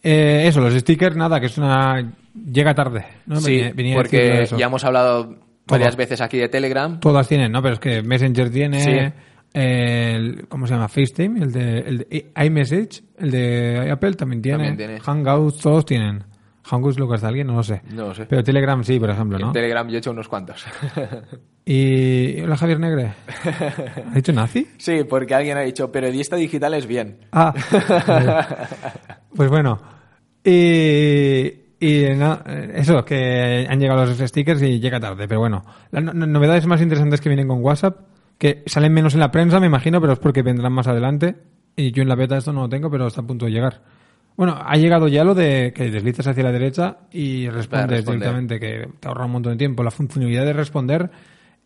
Eh, 0.02 0.46
eso, 0.48 0.62
los 0.62 0.74
stickers, 0.74 1.16
nada, 1.16 1.40
que 1.40 1.46
es 1.46 1.58
una... 1.60 2.12
Llega 2.52 2.74
tarde, 2.74 3.06
¿no? 3.28 3.40
sí, 3.40 3.62
Venía- 3.76 3.96
porque 3.96 4.48
ya 4.58 4.66
hemos 4.66 4.84
hablado 4.84 5.36
varias 5.68 5.96
veces 5.96 6.22
aquí 6.22 6.38
de 6.40 6.50
Telegram. 6.50 7.00
Todas 7.00 7.28
tienen, 7.28 7.52
¿no? 7.52 7.62
Pero 7.62 7.76
es 7.76 7.80
que 7.80 8.02
Messenger 8.02 8.50
tiene... 8.50 8.80
Sí. 8.80 9.14
El, 9.54 10.48
¿Cómo 10.48 10.66
se 10.66 10.74
llama? 10.74 10.88
FaceTime, 10.88 11.40
el 11.44 11.52
de, 11.52 11.78
el 11.80 11.98
de 12.00 12.32
iMessage, 12.46 13.04
el 13.20 13.30
de 13.32 13.92
Apple 13.92 14.14
también 14.14 14.42
tiene. 14.42 14.58
También 14.70 14.78
tiene. 14.78 15.00
Hangouts, 15.02 15.60
todos 15.60 15.86
tienen. 15.86 16.24
Hangouts 16.72 16.98
lo 17.00 17.08
gasta 17.08 17.28
alguien, 17.28 17.48
no 17.48 17.56
lo 17.58 17.64
sé. 17.64 17.82
No 17.94 18.08
lo 18.08 18.16
sé. 18.16 18.26
Pero 18.26 18.44
Telegram 18.44 18.84
sí, 18.84 19.00
por 19.00 19.10
ejemplo, 19.10 19.38
En 19.38 19.46
¿no? 19.48 19.52
Telegram 19.52 19.88
yo 19.88 19.96
he 19.96 19.98
hecho 20.00 20.12
unos 20.12 20.28
cuantos. 20.28 20.66
Y... 21.64 22.42
Hola, 22.42 22.58
Javier 22.58 22.80
Negre. 22.80 23.14
¿Ha 24.10 24.16
dicho 24.16 24.34
nazi? 24.34 24.68
sí, 24.80 25.04
porque 25.08 25.36
alguien 25.36 25.58
ha 25.58 25.62
dicho, 25.62 25.92
periodista 25.92 26.36
digital 26.36 26.74
es 26.74 26.88
bien. 26.88 27.20
Ah, 27.32 27.54
pues 29.36 29.50
bueno. 29.50 29.80
Y, 30.44 31.54
y 31.80 32.06
no, 32.18 32.40
eso, 32.74 33.06
que 33.06 33.68
han 33.70 33.80
llegado 33.80 34.06
los 34.06 34.18
stickers 34.18 34.62
y 34.64 34.80
llega 34.80 35.00
tarde, 35.00 35.28
pero 35.28 35.40
bueno. 35.40 35.64
Las 35.92 36.04
no- 36.04 36.14
novedades 36.14 36.66
más 36.66 36.82
interesantes 36.82 37.22
que 37.22 37.30
vienen 37.30 37.48
con 37.48 37.64
WhatsApp, 37.64 38.00
que 38.38 38.64
salen 38.66 38.92
menos 38.94 39.14
en 39.14 39.20
la 39.20 39.32
prensa, 39.32 39.60
me 39.60 39.68
imagino, 39.68 40.02
pero 40.02 40.14
es 40.14 40.20
porque 40.20 40.42
vendrán 40.42 40.74
más 40.74 40.88
adelante. 40.88 41.36
Y 41.76 41.92
yo 41.92 42.02
en 42.02 42.10
la 42.10 42.16
beta 42.16 42.38
esto 42.38 42.52
no 42.52 42.62
lo 42.62 42.70
tengo, 42.70 42.90
pero 42.90 43.08
está 43.08 43.22
a 43.22 43.28
punto 43.28 43.46
de 43.46 43.52
llegar. 43.52 43.82
Bueno, 44.38 44.58
ha 44.60 44.76
llegado 44.76 45.08
ya 45.08 45.24
lo 45.24 45.36
de 45.36 45.72
que 45.74 45.92
deslizas 45.92 46.28
hacia 46.28 46.44
la 46.44 46.52
derecha 46.52 46.98
y 47.12 47.48
respondes 47.50 48.06
directamente, 48.06 48.60
que 48.60 48.88
te 49.00 49.08
ahorra 49.08 49.26
un 49.26 49.32
montón 49.34 49.54
de 49.54 49.58
tiempo. 49.58 49.84
La 49.84 49.92
funcionalidad 49.92 50.46
de 50.46 50.54
responder 50.54 51.12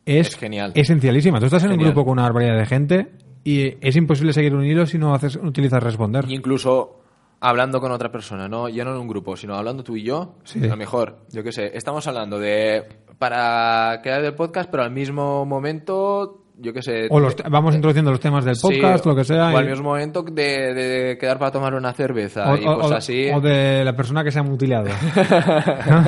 es, 0.05 0.27
Es 0.29 0.35
genial. 0.37 0.71
esencialísima. 0.75 1.39
Tú 1.39 1.45
estás 1.45 1.63
en 1.63 1.71
un 1.71 1.77
grupo 1.77 2.03
con 2.03 2.13
una 2.13 2.23
barbaridad 2.23 2.57
de 2.57 2.65
gente 2.65 3.11
y 3.43 3.75
es 3.85 3.95
imposible 3.95 4.33
seguir 4.33 4.55
un 4.55 4.65
hilo 4.65 4.85
si 4.85 4.97
no 4.97 5.13
haces, 5.13 5.35
utilizas 5.37 5.81
responder. 5.81 6.25
Y 6.27 6.33
incluso 6.35 7.01
hablando 7.39 7.79
con 7.79 7.91
otra 7.91 8.11
persona, 8.11 8.47
¿no? 8.47 8.67
Ya 8.69 8.83
no 8.83 8.91
en 8.95 9.01
un 9.01 9.07
grupo, 9.07 9.35
sino 9.37 9.55
hablando 9.55 9.83
tú 9.83 9.95
y 9.95 10.03
yo. 10.03 10.35
Sí. 10.43 10.63
A 10.63 10.67
lo 10.69 10.77
mejor, 10.77 11.19
yo 11.31 11.43
qué 11.43 11.51
sé, 11.51 11.71
estamos 11.75 12.07
hablando 12.07 12.39
de. 12.39 12.83
para 13.19 13.99
crear 14.01 14.23
el 14.25 14.33
podcast, 14.33 14.69
pero 14.69 14.83
al 14.83 14.91
mismo 14.91 15.45
momento, 15.45 16.44
yo 16.57 16.73
qué 16.73 16.81
sé. 16.81 17.07
O 17.09 17.19
los 17.19 17.35
vamos 17.49 17.75
introduciendo 17.75 18.11
los 18.11 18.19
temas 18.19 18.45
del 18.45 18.55
Sí, 18.55 18.61
podcast, 18.61 19.05
lo 19.05 19.15
que 19.15 19.23
sea. 19.23 19.51
O 19.53 19.57
al 19.57 19.65
y- 19.65 19.69
mismo 19.69 19.89
momento 19.89 20.23
de, 20.23 20.73
de 20.73 21.17
quedar 21.17 21.37
para 21.39 21.51
tomar 21.51 21.73
una 21.73 21.93
cerveza 21.93 22.51
o, 22.51 22.57
y 22.57 22.65
o- 22.65 22.75
cosas 22.75 22.97
así. 22.99 23.29
o 23.33 23.39
de 23.41 23.83
la 23.83 23.95
persona 23.95 24.23
que 24.23 24.31
se 24.31 24.39
ha 24.39 24.43
mutilado. 24.43 24.89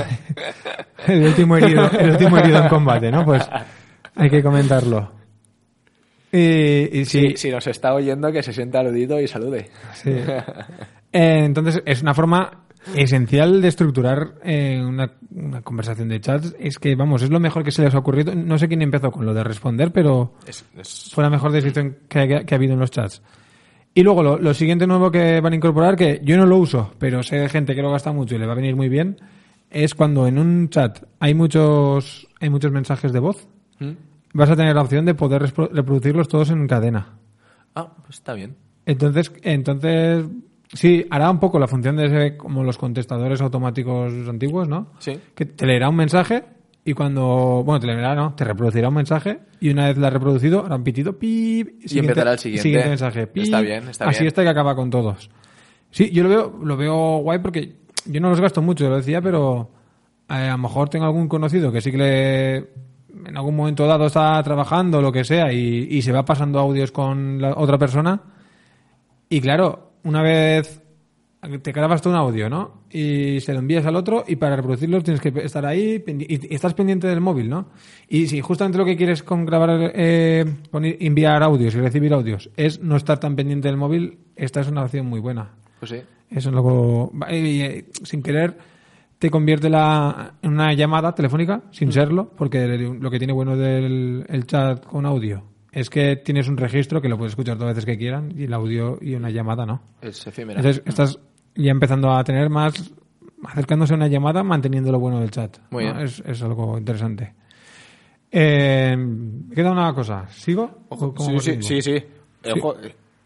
el, 1.08 1.24
último 1.24 1.58
herido, 1.58 1.90
el 2.00 2.12
último 2.12 2.38
herido 2.38 2.60
en 2.64 2.70
combate, 2.70 3.12
¿no? 3.12 3.26
Pues 3.26 3.48
hay 4.16 4.30
que 4.30 4.42
comentarlo. 4.44 5.12
Y, 6.32 7.00
y 7.00 7.06
sí, 7.06 7.30
Si, 7.32 7.38
si 7.38 7.52
nos 7.52 7.66
está 7.68 7.94
oyendo, 7.94 8.32
que 8.32 8.44
se 8.44 8.54
sienta 8.54 8.80
aludido 8.80 9.20
y 9.20 9.28
salude. 9.28 9.70
Sí. 9.94 10.12
Eh, 11.14 11.46
entonces, 11.46 11.82
es 11.86 12.02
una 12.02 12.14
forma 12.14 12.66
esencial 12.96 13.62
de 13.62 13.68
estructurar 13.68 14.36
eh, 14.44 14.82
una, 14.86 15.12
una 15.34 15.62
conversación 15.62 16.08
de 16.10 16.20
chats. 16.22 16.56
Es 16.60 16.80
que, 16.80 16.96
vamos, 16.96 17.22
es 17.22 17.30
lo 17.30 17.40
mejor 17.40 17.64
que 17.64 17.72
se 17.72 17.82
les 17.84 17.94
ha 17.94 18.00
ocurrido. 18.00 18.34
No 18.36 18.58
sé 18.58 18.68
quién 18.68 18.82
empezó 18.82 19.12
con 19.12 19.26
lo 19.26 19.34
de 19.34 19.44
responder, 19.44 19.92
pero 19.92 20.34
Es- 20.46 20.66
es- 20.78 21.12
fue 21.14 21.24
la 21.24 21.30
mejor 21.30 21.52
decisión 21.52 21.98
que, 22.08 22.20
ha- 22.20 22.44
que 22.46 22.54
ha 22.54 22.58
habido 22.58 22.74
en 22.74 22.80
los 22.80 22.92
chats. 22.92 23.22
Y 23.94 24.04
luego, 24.04 24.22
lo, 24.22 24.38
lo 24.38 24.54
siguiente 24.54 24.86
nuevo 24.86 25.10
que 25.12 25.42
van 25.42 25.54
a 25.54 25.56
incorporar, 25.56 25.96
que 25.96 26.22
yo 26.24 26.38
no 26.38 26.46
lo 26.46 26.58
uso, 26.58 26.92
pero 27.00 27.24
sé 27.24 27.38
de 27.38 27.50
gente 27.50 27.74
que 27.76 27.82
lo 27.82 27.92
gasta 27.92 28.12
mucho 28.12 28.36
y 28.36 28.38
le 28.38 28.46
va 28.46 28.54
a 28.54 28.56
venir 28.56 28.76
muy 28.76 28.90
bien, 28.90 29.18
es 29.72 29.96
cuando 29.96 30.28
en 30.28 30.38
un 30.38 30.70
chat 30.70 31.04
hay 31.20 31.34
muchos, 31.34 32.28
hay 32.40 32.50
muchos 32.50 32.72
mensajes 32.72 33.12
de 33.12 33.20
voz, 33.20 33.48
¿Mm? 33.80 33.92
vas 34.34 34.50
a 34.52 34.56
tener 34.56 34.76
la 34.76 34.82
opción 34.84 35.04
de 35.06 35.16
poder 35.16 35.42
reproducirlos 35.72 36.28
todos 36.28 36.52
en 36.52 36.68
cadena. 36.68 37.18
Ah, 37.76 37.92
pues 38.04 38.18
está 38.20 38.34
bien. 38.34 38.56
Entonces, 38.86 39.32
entonces 39.42 40.26
sí, 40.74 41.06
hará 41.10 41.30
un 41.32 41.40
poco 41.40 41.60
la 41.60 41.68
función 41.68 41.96
de 41.98 42.06
ese, 42.06 42.38
como 42.38 42.64
los 42.64 42.78
contestadores 42.78 43.42
automáticos 43.42 44.14
antiguos, 44.28 44.68
¿no? 44.68 44.92
Sí. 45.00 45.18
Que 45.36 45.46
te 45.46 45.66
leerá 45.66 45.90
un 45.90 45.96
mensaje 45.96 46.44
y 46.86 46.94
cuando, 46.94 47.64
bueno, 47.66 47.80
te 47.80 47.88
leerá, 47.88 48.16
no, 48.16 48.34
te 48.34 48.44
reproducirá 48.44 48.88
un 48.90 48.96
mensaje 48.96 49.40
y 49.60 49.70
una 49.70 49.88
vez 49.88 49.98
la 49.98 50.08
ha 50.08 50.10
reproducido, 50.10 50.66
hará 50.66 50.76
un 50.76 50.84
pitido, 50.84 51.18
pip, 51.18 51.82
empezará 51.92 52.34
el 52.34 52.40
siguiente. 52.40 52.88
mensaje, 52.88 53.28
pip. 53.28 53.44
Está 53.44 53.62
bien, 53.62 53.90
está 53.90 54.06
Así 54.06 54.20
bien. 54.20 54.28
está 54.28 54.44
que 54.44 54.50
acaba 54.50 54.76
con 54.76 54.90
todos. 54.90 55.30
Sí, 55.92 56.12
yo 56.12 56.24
lo 56.24 56.30
veo, 56.30 56.60
lo 56.64 56.78
veo 56.78 57.18
guay 57.20 57.40
porque 57.40 57.76
yo 58.06 58.22
no 58.22 58.30
los 58.30 58.40
gasto 58.40 58.62
mucho, 58.62 58.90
lo 58.90 58.98
decía, 58.98 59.22
pero 59.22 59.72
eh, 60.30 60.34
a 60.34 60.52
lo 60.52 60.58
mejor 60.60 60.90
tengo 60.90 61.06
algún 61.06 61.28
conocido 61.28 61.72
que 61.72 61.82
sí 61.82 61.92
que 61.92 61.98
le, 61.98 62.56
en 63.28 63.36
algún 63.36 63.56
momento 63.56 63.86
dado 63.86 64.06
está 64.06 64.42
trabajando, 64.44 65.02
lo 65.02 65.12
que 65.12 65.24
sea, 65.24 65.52
y, 65.52 65.88
y 65.90 66.02
se 66.02 66.12
va 66.12 66.24
pasando 66.24 66.60
audios 66.60 66.92
con 66.92 67.42
la 67.42 67.54
otra 67.58 67.78
persona. 67.78 68.22
Y 69.30 69.42
claro, 69.42 69.87
una 70.08 70.22
vez 70.22 70.82
te 71.62 71.72
grabas 71.72 72.02
tú 72.02 72.10
un 72.10 72.16
audio, 72.16 72.50
¿no? 72.50 72.84
Y 72.90 73.40
se 73.42 73.54
lo 73.54 73.60
envías 73.60 73.86
al 73.86 73.96
otro 73.96 74.24
y 74.28 74.38
para 74.38 74.56
reproducirlo 74.56 75.02
tienes 75.04 75.22
que 75.22 75.32
estar 75.44 75.66
ahí 75.66 76.04
y 76.08 76.54
estás 76.54 76.74
pendiente 76.74 77.08
del 77.08 77.22
móvil, 77.22 77.50
¿no? 77.50 77.70
Y 78.08 78.28
si 78.28 78.42
justamente 78.42 78.78
lo 78.78 78.86
que 78.86 78.98
quieres 78.98 79.22
con 79.22 79.46
grabar, 79.46 79.92
eh, 79.94 80.46
con 80.72 80.84
enviar 80.86 81.44
audios 81.44 81.76
y 81.76 81.80
recibir 81.80 82.14
audios 82.14 82.50
es 82.58 82.82
no 82.82 82.96
estar 82.96 83.20
tan 83.20 83.36
pendiente 83.36 83.68
del 83.68 83.78
móvil, 83.78 84.18
esta 84.36 84.62
es 84.62 84.68
una 84.68 84.84
opción 84.84 85.06
muy 85.06 85.20
buena. 85.20 85.52
Pues 85.80 85.92
sí. 85.92 85.98
Eso 86.30 86.50
es 86.50 87.34
y, 87.34 87.62
eh, 87.62 87.86
sin 88.04 88.24
querer 88.24 88.58
te 89.20 89.30
convierte 89.30 89.70
la, 89.70 90.36
en 90.42 90.52
una 90.52 90.74
llamada 90.74 91.14
telefónica, 91.14 91.64
sin 91.72 91.92
serlo, 91.92 92.32
porque 92.36 92.68
lo 92.68 93.10
que 93.10 93.18
tiene 93.18 93.34
bueno 93.34 93.56
del 93.56 94.26
el 94.28 94.46
chat 94.46 94.86
con 94.86 95.06
audio 95.06 95.57
es 95.78 95.92
que 95.92 96.16
tienes 96.16 96.48
un 96.48 96.58
registro 96.58 97.00
que 97.00 97.08
lo 97.08 97.18
puedes 97.18 97.34
escuchar 97.34 97.56
todas 97.56 97.68
las 97.68 97.76
veces 97.76 97.86
que 97.86 98.00
quieran 98.00 98.34
y 98.36 98.46
el 98.46 98.54
audio 98.54 98.98
y 99.00 99.14
una 99.14 99.30
llamada 99.30 99.64
no. 99.64 99.80
Es 100.02 100.26
efímera. 100.26 100.60
Entonces 100.60 100.82
estás 100.88 101.20
ya 101.54 101.70
empezando 101.70 102.12
a 102.12 102.24
tener 102.24 102.50
más, 102.50 102.92
acercándose 103.46 103.94
a 103.94 103.98
una 103.98 104.08
llamada, 104.08 104.42
manteniendo 104.42 104.92
lo 104.92 105.00
bueno 105.00 105.20
del 105.20 105.30
chat. 105.30 105.56
Muy 105.70 105.86
¿no? 105.86 105.94
bien. 105.94 106.06
Es, 106.06 106.20
es 106.26 106.42
algo 106.42 106.80
interesante. 106.80 107.32
Eh, 108.32 108.98
queda 109.54 109.72
una 109.72 109.94
cosa. 109.94 110.28
¿Sigo? 110.30 110.86
¿O 110.90 111.14
cómo 111.14 111.40
sí, 111.40 111.62
sí, 111.62 111.62
sí, 111.62 111.82
sí. 111.84 112.06
Ojo, 112.60 112.76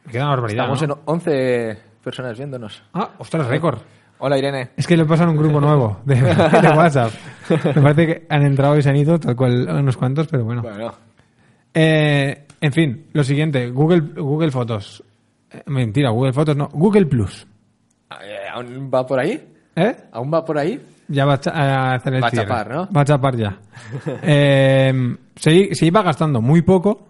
Me 0.06 0.12
queda 0.12 0.24
una 0.24 0.32
barbaridad. 0.32 0.74
Estamos 0.74 0.88
¿no? 0.90 0.96
en 0.96 1.02
11 1.06 1.78
personas 2.04 2.38
viéndonos. 2.38 2.84
Ah, 2.94 3.12
ostras, 3.18 3.48
récord. 3.48 3.80
Hola, 4.20 4.38
Irene. 4.38 4.72
Es 4.76 4.86
que 4.86 4.98
le 4.98 5.06
pasan 5.06 5.30
un 5.30 5.38
grupo 5.38 5.62
nuevo 5.62 6.02
de, 6.04 6.16
de 6.22 6.70
WhatsApp. 6.76 7.14
Me 7.50 7.82
parece 7.82 8.08
que 8.08 8.28
han 8.30 8.44
entrado 8.44 8.78
y 8.78 8.82
se 8.82 8.90
han 8.90 8.98
ido, 8.98 9.18
tal 9.20 9.38
cual 9.38 9.70
unos 9.70 9.96
cuantos, 9.96 10.28
pero 10.28 10.44
bueno. 10.44 10.62
Bueno, 10.62 10.94
Eh, 11.74 12.46
en 12.60 12.74
fin, 12.74 13.06
lo 13.14 13.24
siguiente, 13.24 13.70
Google, 13.70 14.02
Google 14.16 14.52
Fotos. 14.52 15.04
Eh, 15.50 15.64
mentira, 15.68 16.10
Google 16.10 16.34
Fotos 16.34 16.56
no, 16.56 16.70
Google 16.74 17.06
Plus. 17.06 17.48
eh, 18.22 18.48
¿aún 18.54 18.90
va 18.94 19.06
por 19.06 19.20
ahí? 19.20 19.42
¿Eh? 19.76 19.96
¿Aún 20.12 20.32
va 20.34 20.44
por 20.44 20.58
ahí? 20.58 20.80
Ya 21.08 21.26
va 21.26 21.34
a, 21.34 21.96
hacer 21.96 22.14
el 22.16 22.24
Va 22.24 22.28
a 22.28 22.32
chapar, 22.32 22.70
¿no? 22.70 22.90
Va 22.96 23.02
a 23.02 23.06
chapar 23.06 23.36
ya. 23.36 23.60
Eh, 24.24 25.16
se, 25.36 25.76
se 25.76 25.86
iba 25.86 26.02
gastando 26.02 26.42
muy 26.42 26.62
poco, 26.62 27.08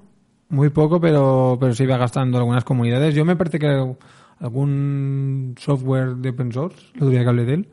muy 0.50 0.70
poco, 0.70 1.00
pero, 1.00 1.58
pero 1.60 1.74
se 1.74 1.84
iba 1.84 1.98
gastando 1.98 2.38
algunas 2.38 2.64
comunidades. 2.64 3.14
Yo 3.14 3.26
me 3.26 3.36
parece 3.36 3.60
que 3.60 3.96
algún 4.40 5.56
software 5.58 6.16
de 6.16 6.30
open 6.30 6.52
source, 6.52 6.78
lo 6.96 7.08
diría 7.08 7.24
que 7.24 7.30
hablé 7.30 7.46
de 7.46 7.54
él, 7.54 7.68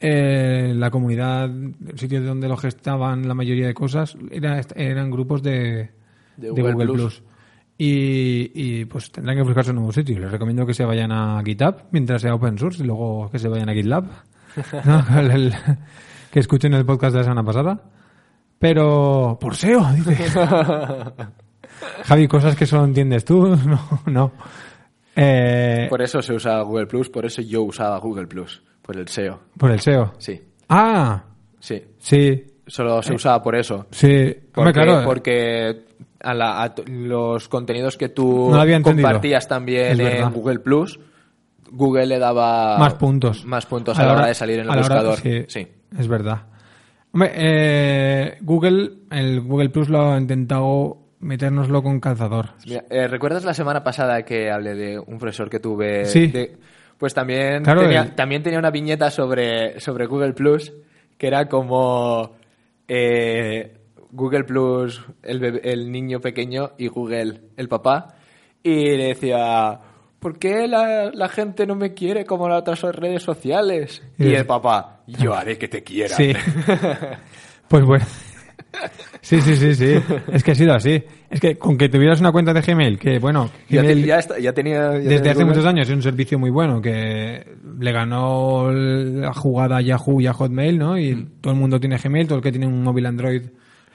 eh, 0.00 0.72
la 0.74 0.90
comunidad, 0.90 1.44
el 1.44 1.98
sitio 1.98 2.22
donde 2.22 2.48
lo 2.48 2.56
gestaban 2.56 3.26
la 3.26 3.34
mayoría 3.34 3.66
de 3.66 3.74
cosas, 3.74 4.16
era, 4.30 4.60
eran 4.74 5.10
grupos 5.10 5.42
de, 5.42 5.90
De 6.50 6.52
de 6.52 6.62
Google 6.72 6.86
Plus. 6.86 6.96
Plus. 7.00 7.22
Y, 7.78 8.50
y, 8.54 8.84
pues 8.84 9.10
tendrán 9.10 9.36
que 9.36 9.42
buscarse 9.42 9.70
un 9.70 9.76
nuevo 9.76 9.92
sitio. 9.92 10.18
Les 10.18 10.30
recomiendo 10.30 10.64
que 10.66 10.74
se 10.74 10.84
vayan 10.84 11.10
a 11.10 11.42
GitHub 11.44 11.76
mientras 11.90 12.22
sea 12.22 12.34
open 12.34 12.58
source 12.58 12.82
y 12.82 12.86
luego 12.86 13.28
que 13.30 13.38
se 13.38 13.48
vayan 13.48 13.68
a 13.70 13.74
GitLab. 13.74 14.04
¿no? 14.84 15.18
El- 15.18 15.30
el- 15.32 15.54
que 16.30 16.40
escuchen 16.40 16.72
el 16.74 16.84
podcast 16.86 17.12
de 17.12 17.18
la 17.18 17.24
semana 17.24 17.44
pasada. 17.44 17.82
Pero 18.58 19.36
por 19.40 19.56
SEO, 19.56 19.84
dice. 19.94 20.16
Javi, 22.04 22.28
cosas 22.28 22.56
que 22.56 22.66
solo 22.66 22.84
entiendes 22.84 23.24
tú. 23.24 23.56
No, 23.66 23.80
no. 24.06 24.32
Eh, 25.16 25.86
Por 25.90 26.00
eso 26.00 26.22
se 26.22 26.32
usa 26.32 26.60
Google 26.62 26.86
Plus, 26.86 27.10
por 27.10 27.26
eso 27.26 27.42
yo 27.42 27.62
usaba 27.64 27.98
Google 27.98 28.26
Plus, 28.26 28.62
por 28.80 28.96
el 28.96 29.08
SEO. 29.08 29.40
por 29.58 29.70
el 29.70 29.80
SEO. 29.80 30.12
Sí, 30.18 30.40
Ah, 30.68 31.22
sí. 31.60 31.82
sí, 31.98 32.46
Solo 32.66 33.02
se 33.02 33.14
usaba 33.14 33.42
por 33.42 33.54
eso. 33.56 33.86
sí. 33.90 34.34
Porque, 34.54 34.70
Hombre, 34.70 34.72
claro. 34.72 35.04
porque 35.04 35.84
a 36.22 36.34
la- 36.34 36.62
a 36.62 36.74
t- 36.74 36.84
los 36.86 37.48
contenidos 37.48 37.96
que 37.96 38.08
tú 38.08 38.50
No 38.52 38.82
compartías 38.82 39.48
también 39.48 40.00
en. 40.00 40.30
Google 40.32 40.60
Plus, 40.60 40.98
Google 41.70 42.06
le 42.06 42.18
daba 42.18 42.78
más 42.78 42.94
puntos. 42.94 43.44
Más 43.44 43.66
puntos 43.66 43.98
a, 43.98 44.04
la 44.06 44.12
hora 44.14 44.26
de 44.26 44.34
salir 44.34 44.60
en 44.60 44.70
el 44.70 44.78
buscador. 44.78 45.16
sí, 45.18 45.44
sí. 45.48 45.66
es 45.98 46.08
verdad. 46.08 46.42
Hombre, 47.12 47.30
eh, 47.34 48.38
Google, 48.40 48.90
el 49.10 49.40
Google 49.42 49.68
Plus 49.70 49.88
lo 49.88 50.12
ha 50.12 50.18
intentado 50.18 50.98
metérnoslo 51.20 51.82
con 51.82 52.00
calzador. 52.00 52.50
Mira, 52.66 52.84
eh, 52.90 53.06
¿Recuerdas 53.06 53.44
la 53.44 53.54
semana 53.54 53.84
pasada 53.84 54.22
que 54.24 54.50
hablé 54.50 54.74
de 54.74 54.98
un 54.98 55.18
profesor 55.18 55.48
que 55.50 55.60
tuve? 55.60 56.06
Sí. 56.06 56.28
de- 56.28 56.56
pues 56.98 57.14
también, 57.14 57.64
Claro, 57.64 57.80
tenía, 57.82 58.02
el- 58.02 58.14
también 58.14 58.42
tenía 58.42 58.58
una 58.60 58.70
viñeta 58.70 59.10
sobre, 59.10 59.78
sobre 59.80 60.06
Google 60.06 60.34
Plus, 60.34 60.72
que 61.18 61.26
era 61.26 61.48
como 61.48 62.32
eh, 62.88 63.74
Google 64.12 64.44
Plus, 64.44 65.02
el, 65.22 65.40
bebé- 65.40 65.60
el 65.64 65.90
niño 65.90 66.20
pequeño, 66.20 66.72
y 66.78 66.86
Google, 66.88 67.40
el 67.56 67.68
papá. 67.68 68.14
Y 68.62 68.96
le 68.96 69.08
decía, 69.08 69.80
¿por 70.20 70.38
qué 70.38 70.68
la, 70.68 71.10
la 71.12 71.28
gente 71.28 71.66
no 71.66 71.74
me 71.74 71.94
quiere 71.94 72.24
como 72.24 72.48
las 72.48 72.60
otras 72.60 72.94
redes 72.94 73.22
sociales? 73.22 74.02
Y 74.18 74.32
el 74.34 74.46
papá, 74.46 75.00
yo 75.06 75.34
haré 75.34 75.58
que 75.58 75.66
te 75.68 75.82
quieran. 75.82 76.16
Sí. 76.16 76.32
pues 77.68 77.84
bueno. 77.84 78.04
Sí, 79.20 79.40
sí, 79.40 79.54
sí, 79.56 79.74
sí. 79.74 79.94
Es 80.32 80.42
que 80.42 80.52
ha 80.52 80.54
sido 80.54 80.74
así. 80.74 81.02
Es 81.30 81.40
que 81.40 81.56
con 81.56 81.76
que 81.76 81.88
tuvieras 81.88 82.20
una 82.20 82.32
cuenta 82.32 82.52
de 82.54 82.62
Gmail, 82.62 82.98
que 82.98 83.18
bueno, 83.18 83.50
ya, 83.68 83.82
Gmail 83.82 84.04
ya 84.04 84.18
está- 84.18 84.38
ya 84.38 84.52
tenía... 84.52 84.92
ya 84.92 84.98
desde 84.98 85.16
tenía 85.16 85.30
hace 85.32 85.42
Google. 85.42 85.46
muchos 85.46 85.66
años 85.66 85.88
es 85.88 85.94
un 85.94 86.02
servicio 86.02 86.38
muy 86.38 86.50
bueno 86.50 86.80
que 86.80 87.44
le 87.78 87.92
ganó 87.92 88.70
la 88.72 89.32
jugada 89.34 89.76
a 89.76 89.80
Yahoo 89.82 90.20
y 90.20 90.26
a 90.26 90.32
Hotmail, 90.32 90.78
¿no? 90.78 90.98
Y 90.98 91.14
Mm. 91.14 91.30
todo 91.42 91.52
el 91.52 91.58
mundo 91.60 91.78
tiene 91.78 91.98
Gmail, 91.98 92.26
todo 92.26 92.38
el 92.38 92.42
que 92.44 92.50
tiene 92.50 92.66
un 92.66 92.82
móvil 92.82 93.06
Android 93.06 93.42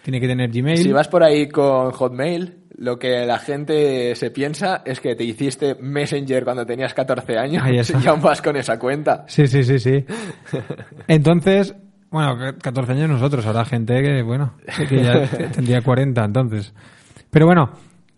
tiene 0.08 0.22
que 0.22 0.28
tener 0.30 0.49
Gmail. 0.49 0.78
Si 0.78 0.91
vas 0.93 1.10
por 1.10 1.22
ahí 1.22 1.49
con 1.49 1.91
Hotmail, 1.91 2.60
lo 2.78 2.97
que 2.97 3.26
la 3.26 3.39
gente 3.39 4.16
se 4.16 4.32
piensa 4.32 4.82
es 4.86 5.01
que 5.01 5.16
te 5.18 5.26
hiciste 5.26 5.76
Messenger 5.82 6.45
cuando 6.45 6.66
tenías 6.66 6.93
14 6.93 7.38
años 7.38 7.62
Ahí 7.62 7.78
está. 7.80 7.99
y 8.01 8.08
aún 8.08 8.22
vas 8.22 8.41
con 8.41 8.55
esa 8.55 8.80
cuenta. 8.80 9.26
Sí, 9.28 9.47
sí, 9.47 9.66
sí, 9.66 9.80
sí. 9.80 10.05
Entonces, 11.10 11.76
bueno, 12.10 12.38
que 12.38 12.58
14 12.58 12.93
años 12.93 13.10
nosotros, 13.10 13.45
habrá 13.47 13.66
gente 13.66 14.01
que, 14.01 14.22
bueno, 14.22 14.53
que 14.88 15.03
ya 15.03 15.28
tendría 15.51 15.82
40 15.82 16.24
entonces. 16.24 16.74
Pero 17.30 17.45
bueno, 17.45 17.72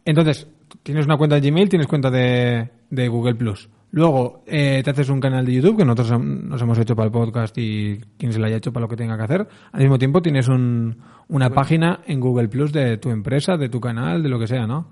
entonces, 0.06 0.48
tienes 0.84 1.06
una 1.08 1.18
cuenta 1.18 1.40
de 1.40 1.50
Gmail, 1.50 1.70
tienes 1.70 1.88
cuenta 1.88 2.12
de, 2.12 2.70
de 2.92 3.08
Google 3.08 3.34
Plus. 3.34 3.68
Luego 3.92 4.44
eh, 4.46 4.82
te 4.84 4.92
haces 4.92 5.10
un 5.10 5.20
canal 5.20 5.46
de 5.46 5.54
YouTube 5.54 5.78
que 5.78 5.86
nosotros 5.86 6.20
nos 6.24 6.62
hemos 6.62 6.78
hecho 6.78 6.96
para 6.96 7.08
el 7.08 7.12
podcast 7.12 7.58
y 7.58 8.00
quien 8.18 8.32
se 8.32 8.38
lo 8.40 8.46
haya 8.46 8.58
hecho 8.58 8.72
para 8.72 8.84
lo 8.84 8.88
que 8.88 8.96
tenga 8.96 9.18
que 9.18 9.24
hacer. 9.24 9.48
Al 9.72 9.82
mismo 9.82 9.98
tiempo 9.98 10.22
tienes 10.22 10.48
un- 10.48 10.96
una 11.28 11.50
página 11.50 12.02
en 12.06 12.20
Google 12.20 12.50
Plus 12.50 12.72
de 12.72 12.98
tu 12.98 13.10
empresa, 13.10 13.58
de 13.58 13.70
tu 13.70 13.80
canal, 13.80 14.22
de 14.22 14.30
lo 14.30 14.38
que 14.40 14.48
sea, 14.48 14.68
¿no? 14.68 14.90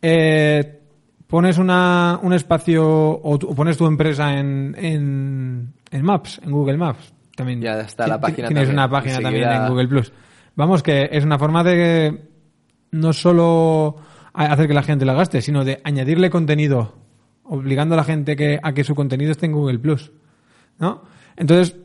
Eh, 0.00 0.78
pones 1.26 1.58
una, 1.58 2.18
un 2.22 2.32
espacio 2.32 3.20
o, 3.22 3.38
tu- 3.38 3.48
o 3.48 3.54
pones 3.54 3.76
tu 3.76 3.86
empresa 3.86 4.32
en, 4.38 4.74
en, 4.78 5.74
en 5.90 6.02
Maps, 6.02 6.40
en 6.42 6.50
Google 6.50 6.78
Maps. 6.78 7.12
También 7.36 7.60
Ya 7.60 7.80
está 7.80 8.06
la 8.06 8.20
página 8.20 8.48
Tienes 8.48 8.64
también. 8.68 8.78
una 8.78 8.90
página 8.90 9.20
también 9.20 9.50
en 9.50 9.68
Google 9.68 9.88
Plus. 9.88 10.12
Vamos, 10.56 10.82
que 10.82 11.08
es 11.12 11.24
una 11.24 11.38
forma 11.38 11.62
de 11.62 12.22
no 12.92 13.12
solo 13.12 13.96
hacer 14.32 14.66
que 14.66 14.74
la 14.74 14.82
gente 14.82 15.04
la 15.04 15.14
gaste, 15.14 15.40
sino 15.40 15.64
de 15.64 15.80
añadirle 15.84 16.28
contenido, 16.30 16.94
obligando 17.50 17.94
a 17.94 17.96
la 17.96 18.04
gente 18.04 18.36
que, 18.36 18.58
a 18.62 18.72
que 18.72 18.84
su 18.84 18.94
contenido 18.94 19.32
esté 19.32 19.46
en 19.46 19.52
Google 19.52 19.78
Plus. 19.78 20.10
¿No? 20.78 21.02
Entonces, 21.36 21.76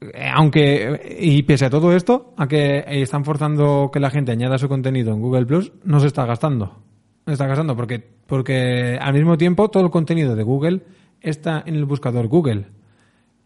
eh, 0.00 0.30
aunque, 0.32 1.18
y 1.18 1.42
pese 1.42 1.66
a 1.66 1.70
todo 1.70 1.94
esto, 1.94 2.34
a 2.36 2.46
que 2.46 2.84
están 2.86 3.24
forzando 3.24 3.90
que 3.92 4.00
la 4.00 4.10
gente 4.10 4.32
añada 4.32 4.58
su 4.58 4.68
contenido 4.68 5.12
en 5.14 5.20
Google 5.20 5.46
Plus, 5.46 5.72
no 5.84 6.00
se 6.00 6.08
está 6.08 6.26
gastando. 6.26 6.66
No 6.66 7.30
se 7.30 7.32
está 7.32 7.46
gastando 7.46 7.74
porque, 7.74 7.98
porque 8.26 8.98
al 9.00 9.14
mismo 9.14 9.38
tiempo 9.38 9.68
todo 9.70 9.84
el 9.84 9.90
contenido 9.90 10.36
de 10.36 10.42
Google 10.42 10.82
está 11.20 11.62
en 11.66 11.76
el 11.76 11.86
buscador 11.86 12.28
Google 12.28 12.66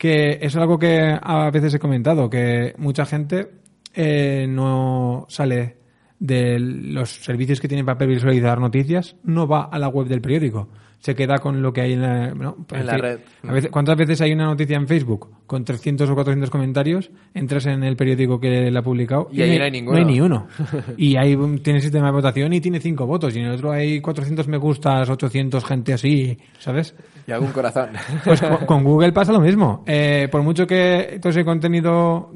que 0.00 0.38
es 0.40 0.56
algo 0.56 0.78
que 0.78 1.14
a 1.20 1.50
veces 1.50 1.74
he 1.74 1.78
comentado, 1.78 2.30
que 2.30 2.74
mucha 2.78 3.04
gente 3.04 3.50
eh, 3.92 4.46
no 4.48 5.26
sale 5.28 5.76
de 6.18 6.58
los 6.58 7.22
servicios 7.22 7.61
que 7.61 7.68
tienen 7.68 7.84
para 7.84 8.06
visualizar 8.06 8.58
noticias, 8.58 9.16
no 9.24 9.46
va 9.46 9.64
a 9.64 9.78
la 9.78 9.88
web 9.88 10.08
del 10.08 10.22
periódico. 10.22 10.70
Se 11.01 11.14
queda 11.14 11.38
con 11.38 11.62
lo 11.62 11.72
que 11.72 11.80
hay 11.80 11.94
en 11.94 12.03
la, 12.03 12.34
¿no? 12.34 12.59
En 12.70 12.86
la 12.86 12.96
red. 12.98 13.20
A 13.48 13.53
veces, 13.53 13.70
¿Cuántas 13.70 13.96
veces 13.96 14.20
hay 14.20 14.32
una 14.32 14.44
noticia 14.44 14.76
en 14.76 14.86
Facebook 14.86 15.30
con 15.46 15.64
300 15.64 16.09
o 16.11 16.14
400 16.14 16.51
comentarios? 16.51 17.11
Entras 17.32 17.64
en 17.66 17.82
el 17.84 17.96
periódico 17.96 18.38
que 18.38 18.70
la 18.70 18.80
ha 18.80 18.82
publicado 18.82 19.28
Y 19.32 19.40
ahí 19.40 19.59
no 19.59 19.64
hay 19.64 19.70
ninguno. 19.70 19.98
No 19.98 20.07
hay 20.07 20.12
ni 20.12 20.20
uno. 20.20 20.46
y 20.98 21.16
ahí 21.16 21.36
tiene 21.62 21.80
sistema 21.80 22.09
de 22.09 22.12
votación 22.12 22.53
y 22.53 22.61
tiene 22.61 22.80
5 22.80 23.07
votos. 23.07 23.34
Y 23.34 23.40
en 23.40 23.46
el 23.46 23.53
otro 23.53 23.72
hay 23.72 24.01
400 24.03 24.46
me 24.46 24.59
gustas, 24.59 25.09
800 25.09 25.64
gente 25.64 25.94
así, 25.94 26.36
¿sabes? 26.59 26.94
Y 27.26 27.32
algún 27.32 27.53
corazón. 27.53 27.90
Pues 28.24 28.42
con, 28.42 28.66
con 28.66 28.84
Google 28.84 29.12
pasa 29.12 29.32
lo 29.32 29.40
mismo. 29.40 29.82
Eh, 29.86 30.28
por 30.30 30.42
mucho 30.42 30.66
que 30.66 31.18
todo 31.20 31.30
ese 31.30 31.44
contenido 31.44 32.30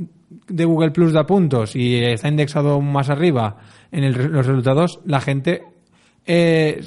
de 0.49 0.65
Google 0.65 0.91
Plus 0.91 1.12
da 1.12 1.27
puntos 1.27 1.77
y 1.77 2.03
está 2.03 2.29
indexado 2.29 2.81
más 2.81 3.11
arriba 3.11 3.59
en 3.93 4.05
el 4.05 4.15
los 4.15 4.47
resultados, 4.47 5.01
la 5.05 5.21
gente 5.21 5.62
eh, 6.27 6.81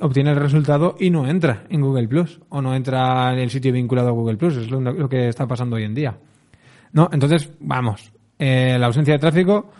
obtiene 0.00 0.30
el 0.30 0.36
resultado 0.36 0.96
y 0.98 1.10
no 1.10 1.26
entra 1.28 1.64
en 1.68 1.80
Google 1.80 2.08
Plus 2.08 2.40
o 2.48 2.60
no 2.60 2.74
entra 2.74 3.32
en 3.32 3.38
el 3.38 3.50
sitio 3.50 3.72
vinculado 3.72 4.08
a 4.08 4.12
Google 4.12 4.36
Plus. 4.36 4.56
Es 4.56 4.70
lo, 4.70 5.08
que 5.08 5.28
está 5.28 5.46
pasando 5.46 5.76
hoy 5.76 5.84
en 5.84 5.94
día. 5.94 6.18
No, 6.92 7.08
entonces, 7.12 7.50
vamos. 7.60 8.12
eh, 8.38 8.76
la 8.78 8.86
ausencia 8.86 9.14
de 9.14 9.20
tráfico 9.20 9.70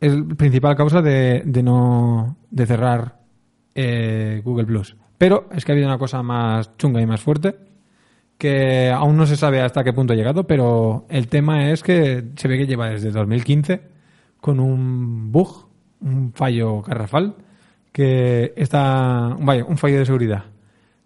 es 0.00 0.14
la 0.14 0.34
principal 0.34 0.74
causa 0.76 1.02
de, 1.02 1.42
no 1.62 2.36
de 2.50 2.66
cerrar 2.66 3.18
eh, 3.74 4.40
Google 4.44 4.66
Plus. 4.66 4.96
Pero 5.18 5.48
es 5.52 5.64
que 5.64 5.72
ha 5.72 5.74
habido 5.74 5.88
una 5.88 5.98
cosa 5.98 6.22
más 6.22 6.76
chunga 6.78 7.00
y 7.00 7.06
más 7.06 7.20
fuerte 7.20 7.56
que 8.38 8.90
aún 8.90 9.18
no 9.18 9.26
se 9.26 9.36
sabe 9.36 9.60
hasta 9.60 9.84
qué 9.84 9.92
punto 9.92 10.14
ha 10.14 10.16
llegado, 10.16 10.46
pero 10.46 11.04
el 11.10 11.28
tema 11.28 11.70
es 11.70 11.82
que 11.82 12.24
se 12.36 12.48
ve 12.48 12.56
que 12.56 12.66
lleva 12.66 12.88
desde 12.88 13.10
2015 13.10 13.82
con 14.40 14.58
un 14.60 15.30
bug, 15.30 15.68
un 16.00 16.32
fallo 16.32 16.80
garrafal, 16.80 17.36
que 17.92 18.52
está, 18.56 19.36
vaya, 19.40 19.64
un 19.64 19.76
fallo 19.78 19.98
de 19.98 20.06
seguridad. 20.06 20.44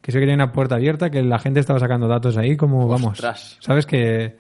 Que 0.00 0.12
se 0.12 0.18
ve 0.18 0.22
que 0.22 0.26
tiene 0.28 0.42
una 0.42 0.52
puerta 0.52 0.74
abierta, 0.74 1.08
que 1.10 1.22
la 1.22 1.38
gente 1.38 1.60
estaba 1.60 1.78
sacando 1.80 2.06
datos 2.06 2.36
ahí 2.36 2.56
como, 2.56 2.86
vamos, 2.86 3.12
Ostras. 3.12 3.56
sabes 3.60 3.86
que 3.86 4.36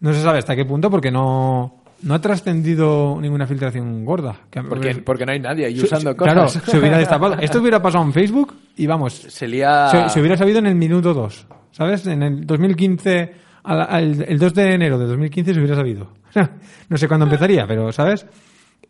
no 0.00 0.12
se 0.12 0.20
sabe 0.20 0.38
hasta 0.38 0.54
qué 0.54 0.66
punto 0.66 0.90
porque 0.90 1.10
no, 1.10 1.82
no 2.02 2.14
ha 2.14 2.20
trascendido 2.20 3.18
ninguna 3.20 3.46
filtración 3.46 4.04
gorda. 4.04 4.36
Porque, 4.68 4.96
porque 4.96 5.24
no 5.24 5.32
hay 5.32 5.40
nadie 5.40 5.64
ahí 5.64 5.80
usando 5.80 6.10
su- 6.10 6.16
Claro, 6.16 6.42
cosas. 6.42 6.62
se 6.64 6.78
hubiera 6.78 6.98
destapado. 6.98 7.34
Esto 7.40 7.60
hubiera 7.60 7.80
pasado 7.80 8.04
en 8.04 8.12
Facebook 8.12 8.54
y 8.76 8.86
vamos, 8.86 9.14
Se 9.14 9.48
lía... 9.48 9.88
se, 9.88 10.08
se 10.10 10.20
hubiera 10.20 10.36
sabido 10.36 10.58
en 10.58 10.66
el 10.66 10.74
minuto 10.74 11.14
2, 11.14 11.46
¿sabes? 11.72 12.06
En 12.06 12.22
el 12.22 12.46
2015, 12.46 13.32
al- 13.64 13.80
al- 13.88 14.24
el 14.28 14.38
2 14.38 14.54
de 14.54 14.74
enero 14.74 14.98
de 14.98 15.06
2015 15.06 15.54
se 15.54 15.58
hubiera 15.58 15.74
sabido. 15.76 16.12
no 16.90 16.98
sé 16.98 17.08
cuándo 17.08 17.24
empezaría, 17.24 17.66
pero, 17.66 17.90
¿sabes? 17.92 18.26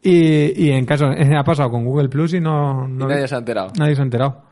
Y, 0.02 0.66
y 0.66 0.70
en 0.70 0.84
caso, 0.86 1.06
ha 1.06 1.44
pasado 1.44 1.70
con 1.70 1.84
Google 1.84 2.08
Plus 2.08 2.34
y 2.34 2.40
no, 2.40 2.86
Y 2.88 2.92
no 2.92 3.08
nadie 3.08 3.26
se 3.26 3.34
ha 3.34 3.38
enterado. 3.38 3.72
nadie 3.78 3.94
se 3.96 4.00
ha 4.00 4.04
enterado. 4.04 4.42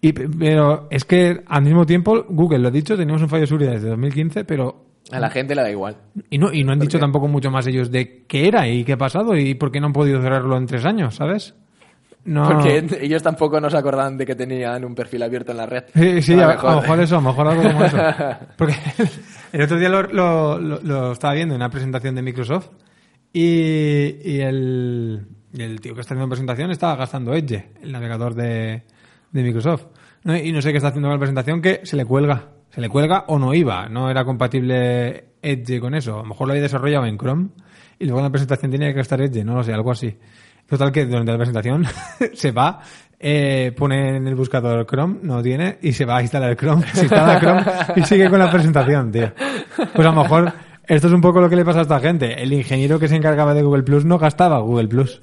Y, 0.00 0.12
pero 0.12 0.86
es 0.90 1.04
que 1.04 1.42
al 1.46 1.62
mismo 1.62 1.84
tiempo, 1.84 2.24
Google 2.28 2.60
lo 2.60 2.68
ha 2.68 2.70
dicho, 2.70 2.96
teníamos 2.96 3.20
un 3.22 3.28
fallo 3.28 3.42
de 3.42 3.46
seguridad 3.48 3.72
desde 3.72 3.88
2015, 3.90 4.44
pero 4.44 4.86
A 5.12 5.18
la 5.20 5.28
gente 5.28 5.54
le 5.54 5.62
da 5.62 5.70
igual. 5.70 5.96
y 6.30 6.38
no, 6.38 6.52
y 6.52 6.62
no 6.64 6.72
han 6.72 6.78
dicho 6.78 6.98
tampoco 6.98 7.28
mucho 7.28 7.50
más 7.50 7.66
ellos 7.66 7.90
de 7.90 8.24
qué 8.26 8.48
era 8.48 8.66
y 8.68 8.84
qué 8.84 8.92
ha 8.94 8.96
pasado 8.96 9.36
y 9.36 9.54
por 9.54 9.70
qué 9.72 9.80
no 9.80 9.88
han 9.88 9.92
podido 9.92 10.22
cerrarlo 10.22 10.56
en 10.56 10.66
tres 10.66 10.84
años, 10.86 11.16
¿sabes? 11.16 11.54
No. 12.24 12.48
Porque 12.48 12.84
ellos 13.00 13.22
tampoco 13.22 13.60
no 13.60 13.68
se 13.70 13.76
acordaban 13.78 14.16
de 14.18 14.24
que 14.26 14.34
tenían 14.34 14.84
un 14.84 14.94
perfil 14.94 15.22
abierto 15.22 15.52
en 15.52 15.58
la 15.58 15.66
red. 15.66 15.84
Sí, 15.94 16.22
sí, 16.22 16.34
A 16.34 16.50
a 16.50 16.74
lo 16.76 16.80
mejor 16.82 17.00
eso, 17.00 17.16
a 17.16 17.20
lo 17.20 17.28
mejor 17.28 17.48
algo 17.48 17.62
como 17.62 17.84
eso. 17.84 17.96
Porque 18.56 18.74
el 19.52 19.62
otro 19.62 19.78
día 19.78 19.88
lo, 19.88 20.02
lo- 20.02 20.58
lo- 20.58 20.80
lo 20.82 21.12
estaba 21.12 21.34
viendo 21.34 21.54
en 21.54 21.60
una 21.60 21.70
presentación 21.70 22.14
de 22.14 22.22
Microsoft 22.22 22.68
y, 23.32 24.40
el, 24.40 25.26
el 25.56 25.80
tío 25.80 25.94
que 25.94 26.00
está 26.00 26.14
haciendo 26.14 26.26
la 26.26 26.30
presentación 26.30 26.70
estaba 26.70 26.96
gastando 26.96 27.34
Edge, 27.34 27.70
el 27.82 27.92
navegador 27.92 28.34
de, 28.34 28.82
de 29.30 29.42
Microsoft. 29.42 29.86
¿no? 30.24 30.36
Y 30.36 30.52
no 30.52 30.60
sé 30.62 30.70
qué 30.70 30.78
está 30.78 30.88
haciendo 30.88 31.08
con 31.08 31.14
la 31.16 31.20
presentación 31.20 31.62
que 31.62 31.80
se 31.84 31.96
le 31.96 32.04
cuelga. 32.04 32.50
Se 32.70 32.80
le 32.80 32.88
cuelga 32.88 33.24
o 33.28 33.38
no 33.38 33.54
iba. 33.54 33.88
No 33.88 34.10
era 34.10 34.24
compatible 34.24 35.30
Edge 35.42 35.80
con 35.80 35.94
eso. 35.94 36.14
A 36.14 36.22
lo 36.22 36.28
mejor 36.28 36.46
lo 36.46 36.52
había 36.52 36.62
desarrollado 36.62 37.06
en 37.06 37.18
Chrome 37.18 37.48
y 37.98 38.04
luego 38.04 38.20
en 38.20 38.24
la 38.24 38.30
presentación 38.30 38.70
tenía 38.70 38.88
que 38.88 38.94
gastar 38.94 39.20
Edge, 39.20 39.44
no 39.44 39.54
lo 39.54 39.62
sé, 39.62 39.72
algo 39.72 39.90
así. 39.90 40.16
Total 40.66 40.90
que 40.92 41.04
durante 41.04 41.32
la 41.32 41.38
presentación 41.38 41.84
se 42.32 42.52
va, 42.52 42.80
eh, 43.18 43.72
pone 43.76 44.16
en 44.16 44.26
el 44.26 44.34
buscador 44.34 44.86
Chrome, 44.86 45.18
no 45.22 45.42
tiene, 45.42 45.78
y 45.82 45.92
se 45.92 46.04
va 46.04 46.18
a 46.18 46.22
instalar 46.22 46.56
Chrome, 46.56 46.86
se 46.94 47.02
instala 47.02 47.40
Chrome 47.40 47.64
y 47.96 48.02
sigue 48.04 48.30
con 48.30 48.38
la 48.38 48.50
presentación, 48.50 49.10
tío. 49.10 49.32
Pues 49.94 50.06
a 50.06 50.12
lo 50.12 50.22
mejor 50.22 50.52
esto 50.94 51.06
es 51.06 51.12
un 51.14 51.20
poco 51.20 51.40
lo 51.40 51.48
que 51.48 51.56
le 51.56 51.64
pasa 51.64 51.78
a 51.78 51.82
esta 51.82 52.00
gente. 52.00 52.42
El 52.42 52.52
ingeniero 52.52 52.98
que 52.98 53.08
se 53.08 53.16
encargaba 53.16 53.54
de 53.54 53.62
Google 53.62 53.82
Plus 53.84 54.04
no 54.04 54.18
gastaba 54.18 54.58
Google 54.60 54.88
Plus, 54.88 55.20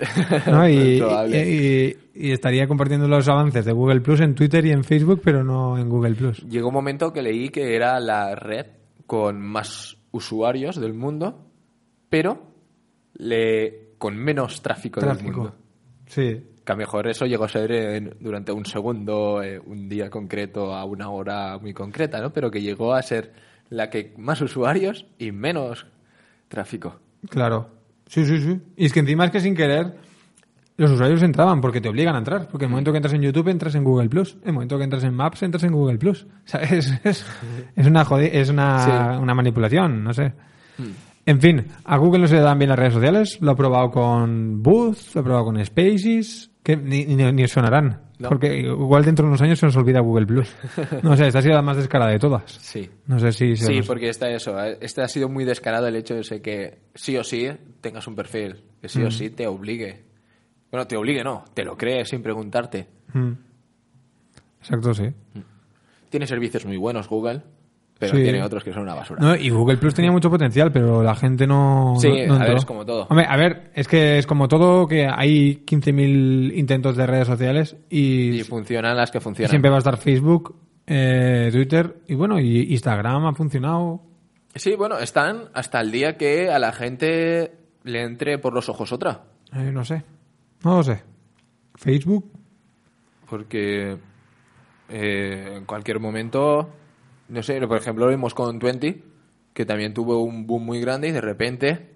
¿no? 0.47 0.67
Y, 0.69 0.99
Probable. 0.99 1.49
y- 1.49 1.97
y 2.19 2.31
estaría 2.31 2.67
compartiendo 2.67 3.07
los 3.07 3.27
avances 3.27 3.63
de 3.65 3.71
Google 3.73 4.01
Plus 4.01 4.21
en 4.21 4.33
Twitter 4.33 4.65
y 4.65 4.71
en 4.71 4.83
Facebook, 4.83 5.21
pero 5.23 5.43
no 5.43 5.77
en 5.77 5.87
Google 5.89 6.15
Plus. 6.15 6.41
Llegó 6.49 6.69
un 6.69 6.73
momento 6.73 7.13
que 7.13 7.21
leí 7.21 7.49
que 7.49 7.75
era 7.75 7.99
la 7.99 8.33
red 8.35 8.65
con 9.05 9.39
más 9.39 9.97
usuarios 10.11 10.79
del 10.81 10.93
mundo, 10.93 11.45
pero 12.09 12.41
le 13.15 13.93
con 13.97 14.15
menos 14.15 14.61
tráfico, 14.61 14.99
del 14.99 15.09
Tráfico. 15.09 15.37
mundo. 15.41 15.55
Sí. 16.07 16.41
Que 16.65 16.71
a 16.71 16.75
lo 16.75 16.79
mejor 16.79 17.07
eso 17.07 17.25
llegó 17.25 17.45
a 17.45 17.49
ser 17.49 17.71
en- 17.71 18.15
durante 18.19 18.51
un 18.51 18.65
segundo, 18.65 19.41
eh, 19.41 19.59
un 19.63 19.87
día 19.89 20.09
concreto, 20.09 20.73
a 20.73 20.85
una 20.85 21.09
hora 21.09 21.57
muy 21.59 21.73
concreta, 21.73 22.19
¿no? 22.21 22.31
Pero 22.31 22.51
que 22.51 22.61
llegó 22.61 22.93
a 22.93 23.01
ser 23.01 23.31
la 23.69 23.89
que 23.89 24.13
más 24.17 24.41
usuarios 24.41 25.05
y 25.17 25.31
menos 25.31 25.85
tráfico. 26.47 26.99
Claro. 27.29 27.69
Sí, 28.07 28.25
sí, 28.25 28.39
sí. 28.39 28.59
Y 28.77 28.85
es 28.85 28.93
que 28.93 29.01
encima 29.01 29.25
es 29.25 29.31
que 29.31 29.39
sin 29.41 29.55
querer 29.55 29.95
los 30.77 30.91
usuarios 30.91 31.23
entraban 31.23 31.59
porque 31.59 31.81
te 31.81 31.89
obligan 31.89 32.15
a 32.15 32.19
entrar. 32.19 32.47
Porque 32.49 32.65
el 32.65 32.69
momento 32.71 32.91
que 32.91 32.97
entras 32.97 33.13
en 33.13 33.21
YouTube 33.21 33.47
entras 33.49 33.75
en 33.75 33.83
Google 33.83 34.09
Plus. 34.09 34.37
El 34.45 34.53
momento 34.53 34.77
que 34.77 34.83
entras 34.83 35.03
en 35.03 35.13
Maps 35.13 35.41
entras 35.43 35.63
en 35.63 35.71
Google 35.73 35.97
Plus. 35.97 36.25
O 36.45 36.47
sea, 36.47 36.61
es, 36.61 36.93
es, 37.03 37.25
es 37.75 37.87
una 37.87 38.03
es 38.21 38.49
una, 38.49 38.79
Sí. 38.79 39.21
una 39.21 39.33
manipulación, 39.33 40.03
no 40.03 40.13
sé. 40.13 40.33
En 41.25 41.41
fin, 41.41 41.65
a 41.83 41.97
Google 41.97 42.21
no 42.21 42.27
se 42.27 42.35
le 42.35 42.41
dan 42.41 42.57
bien 42.59 42.69
las 42.69 42.79
redes 42.79 42.93
sociales. 42.93 43.37
Lo 43.41 43.51
ha 43.51 43.55
probado 43.55 43.91
con 43.91 44.61
Booth, 44.63 45.13
lo 45.15 45.21
ha 45.21 45.23
probado 45.23 45.45
con 45.45 45.65
Spaces, 45.65 46.51
que 46.63 46.77
ni, 46.77 47.05
ni, 47.05 47.29
ni 47.33 47.47
sonarán. 47.47 48.01
No. 48.19 48.29
Porque 48.29 48.57
igual 48.57 49.05
dentro 49.05 49.23
de 49.25 49.29
unos 49.29 49.41
años 49.41 49.59
se 49.59 49.65
nos 49.67 49.75
olvida 49.75 49.99
Google 49.99 50.25
Plus. 50.25 50.51
No 51.03 51.15
sé, 51.15 51.27
esta 51.27 51.39
ha 51.39 51.41
sido 51.43 51.53
la 51.55 51.61
más 51.61 51.77
descarada 51.77 52.09
de 52.11 52.17
todas. 52.19 52.51
Sí. 52.51 52.89
No 53.05 53.19
sé 53.19 53.31
si... 53.31 53.55
se 53.55 53.65
Sí, 53.67 53.77
nos- 53.77 53.87
porque 53.87 54.09
está 54.09 54.27
eso. 54.29 54.59
eh, 54.63 54.77
Este 54.81 55.01
ha 55.03 55.07
sido 55.07 55.29
muy 55.29 55.45
descarado 55.45 55.87
el 55.87 55.95
hecho 55.95 56.15
de 56.15 56.23
ser 56.23 56.41
que 56.41 56.79
sí 56.95 57.15
o 57.15 57.23
sí 57.23 57.47
tengas 57.79 58.07
un 58.07 58.15
perfil, 58.15 58.63
que 58.81 58.89
sí 58.89 59.03
o 59.03 59.11
sí 59.11 59.29
te 59.29 59.45
obligue. 59.45 60.03
Bueno, 60.71 60.87
te 60.87 60.97
obligue, 60.97 61.23
no, 61.23 61.45
te 61.53 61.63
lo 61.63 61.77
crees 61.77 62.09
sin 62.09 62.23
preguntarte. 62.23 62.87
Mm. 63.13 63.33
Exacto, 64.61 64.93
sí. 64.93 65.05
Tiene 66.09 66.25
servicios 66.27 66.65
muy 66.65 66.77
buenos 66.77 67.07
Google, 67.07 67.43
pero 67.99 68.15
Sí. 68.15 68.23
tiene 68.23 68.43
otros 68.43 68.63
que 68.63 68.71
son 68.73 68.83
una 68.83 68.93
basura. 68.95 69.19
No, 69.21 69.35
y 69.35 69.49
Google 69.49 69.77
Plus 69.77 69.93
tenía 69.93 70.11
mucho 70.11 70.29
potencial, 70.29 70.71
pero 70.71 71.01
la 71.03 71.15
gente 71.15 71.47
no. 71.47 71.95
Sí, 71.99 72.09
no- 72.27 72.35
no 72.37 72.41
a 72.43 72.45
ver, 72.47 72.57
es 72.57 72.65
como 72.65 72.85
todo. 72.85 73.07
Hombre, 73.09 73.25
a 73.27 73.35
ver, 73.37 73.71
es 73.73 73.87
que 73.87 74.17
es 74.17 74.27
como 74.27 74.47
todo 74.47 74.87
que 74.87 75.07
hay 75.07 75.63
15.000 75.65 76.53
intentos 76.55 76.95
de 76.95 77.07
redes 77.07 77.27
sociales 77.27 77.75
y, 77.89 78.39
Y 78.39 78.43
funcionan 78.43 78.95
las 78.97 79.11
que 79.11 79.19
funcionan. 79.19 79.49
siempre 79.49 79.69
va 79.69 79.77
a 79.77 79.79
estar 79.79 79.97
Facebook, 79.97 80.55
eh, 80.85 81.49
Twitter 81.51 81.97
y 82.07 82.15
bueno, 82.15 82.39
y 82.39 82.71
Instagram 82.73 83.25
ha 83.25 83.33
funcionado. 83.33 84.01
Sí, 84.55 84.75
bueno, 84.75 84.97
están 84.97 85.49
hasta 85.53 85.79
el 85.81 85.91
día 85.91 86.17
que 86.17 86.49
a 86.49 86.57
la 86.59 86.71
gente 86.71 87.51
le 87.83 88.03
entre 88.03 88.37
por 88.39 88.53
los 88.53 88.69
ojos 88.69 88.91
otra. 88.91 89.23
Eh, 89.53 89.71
no 89.71 89.85
sé. 89.85 90.03
No 90.63 90.77
lo 90.77 90.83
sé. 90.83 91.03
Facebook. 91.75 92.31
Porque 93.29 93.97
eh, 94.89 95.53
en 95.57 95.65
cualquier 95.65 95.99
momento, 95.99 96.69
no 97.29 97.43
sé, 97.43 97.59
por 97.67 97.77
ejemplo, 97.77 98.05
lo 98.05 98.11
vimos 98.11 98.33
con 98.33 98.59
Twenty, 98.59 99.03
que 99.53 99.65
también 99.65 99.93
tuvo 99.93 100.21
un 100.23 100.45
boom 100.47 100.65
muy 100.65 100.79
grande 100.79 101.07
y 101.09 101.11
de 101.11 101.21
repente 101.21 101.95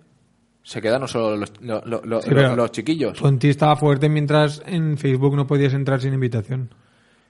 se 0.64 0.82
quedaron 0.82 1.08
solo 1.08 1.38
los, 1.38 1.54
lo- 1.62 1.82
lo- 1.86 2.02
lo- 2.04 2.22
Sí, 2.22 2.30
pero- 2.34 2.56
los 2.56 2.72
chiquillos. 2.72 3.18
Twenty 3.18 3.50
estaba 3.50 3.76
fuerte 3.76 4.10
mientras 4.10 4.62
en 4.66 4.98
Facebook 4.98 5.36
no 5.36 5.48
podías 5.48 5.74
entrar 5.74 6.00
sin 6.02 6.14
invitación. 6.14 6.74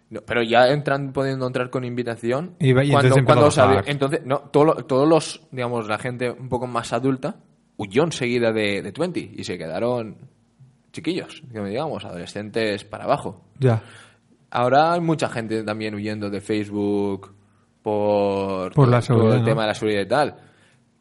No, 0.09 0.19
pero 0.21 0.43
ya 0.43 0.67
entran 0.67 1.13
pudiendo 1.13 1.47
entrar 1.47 1.69
con 1.69 1.85
invitación. 1.85 2.55
Y 2.59 2.73
cuando, 2.73 2.91
entonces 2.99 3.23
cuando 3.23 3.49
salió- 3.51 3.81
entonces, 3.85 4.21
no, 4.25 4.39
todo 4.51 4.73
todos 4.85 5.07
los, 5.07 5.41
digamos, 5.51 5.87
la 5.87 5.97
gente 5.97 6.29
un 6.29 6.49
poco 6.49 6.67
más 6.67 6.91
adulta 6.91 7.37
huyó 7.77 8.03
enseguida 8.03 8.51
de, 8.51 8.81
de 8.81 8.91
Twenty 8.91 9.31
y 9.37 9.43
se 9.45 9.57
quedaron 9.57 10.17
chiquillos, 10.91 11.41
digamos, 11.53 12.03
adolescentes 12.03 12.83
para 12.83 13.05
abajo. 13.05 13.45
Ya. 13.59 13.81
Ahora 14.49 14.91
hay 14.93 14.99
mucha 14.99 15.29
gente 15.29 15.63
también 15.63 15.95
huyendo 15.95 16.29
de 16.29 16.41
Facebook 16.41 17.33
por, 17.81 18.73
Por 18.73 18.87
la 18.87 19.01
seguridad, 19.01 19.35
el 19.35 19.39
¿no? 19.41 19.45
tema 19.45 19.61
de 19.63 19.67
la 19.67 19.73
seguridad 19.73 20.01
y 20.01 20.07
tal. 20.07 20.35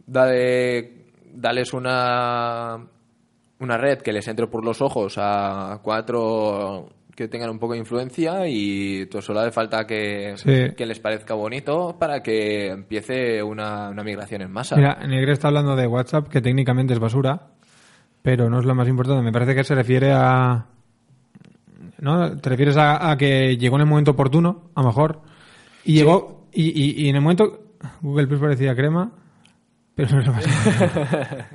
Dale, 0.06 0.92
dales 1.34 1.72
una, 1.72 2.78
una 3.60 3.76
red 3.76 3.98
que 3.98 4.12
les 4.12 4.26
entre 4.28 4.46
por 4.46 4.64
los 4.64 4.80
ojos 4.80 5.14
a 5.18 5.78
cuatro 5.82 6.88
que 7.14 7.28
tengan 7.28 7.50
un 7.50 7.58
poco 7.58 7.74
de 7.74 7.80
influencia 7.80 8.48
y 8.48 9.04
todo 9.06 9.20
solo 9.20 9.40
hace 9.40 9.50
falta 9.50 9.86
que, 9.86 10.32
Sí. 10.36 10.74
que 10.74 10.86
les 10.86 10.98
parezca 11.00 11.34
bonito 11.34 11.96
para 11.98 12.22
que 12.22 12.68
empiece 12.68 13.42
una, 13.42 13.90
una 13.90 14.02
migración 14.02 14.40
en 14.42 14.50
masa. 14.50 14.76
Mira, 14.76 14.98
Negre 15.06 15.32
está 15.32 15.48
hablando 15.48 15.76
de 15.76 15.86
WhatsApp, 15.86 16.28
que 16.28 16.40
técnicamente 16.40 16.94
es 16.94 16.98
basura, 16.98 17.48
pero 18.22 18.48
no 18.48 18.58
es 18.60 18.64
lo 18.64 18.74
más 18.74 18.88
importante. 18.88 19.22
Me 19.22 19.32
parece 19.32 19.54
que 19.54 19.64
se 19.64 19.74
refiere 19.74 20.12
a... 20.12 20.64
¿No? 21.98 22.34
Te 22.38 22.48
refieres 22.48 22.78
a, 22.78 23.10
a 23.10 23.16
que 23.18 23.58
llegó 23.58 23.76
en 23.76 23.82
el 23.82 23.88
momento 23.88 24.12
oportuno, 24.12 24.70
a 24.74 24.80
lo 24.80 24.86
mejor, 24.88 25.20
y 25.84 25.92
llegó... 25.94 26.39
Y, 26.52 26.68
y- 26.68 27.04
y 27.06 27.08
en 27.08 27.16
el 27.16 27.22
momento... 27.22 27.64
Google 28.02 28.26
Plus 28.26 28.40
parecía 28.40 28.74
crema, 28.74 29.10
pero 29.94 30.10
no 30.16 30.20
es 30.20 30.26
lo 30.26 30.32
más 30.34 30.44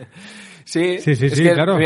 Sí, 0.65 0.97
Sí, 0.97 1.15
sí, 1.15 1.27
es 1.27 1.33
sí, 1.35 1.43
que, 1.43 1.53
claro. 1.53 1.77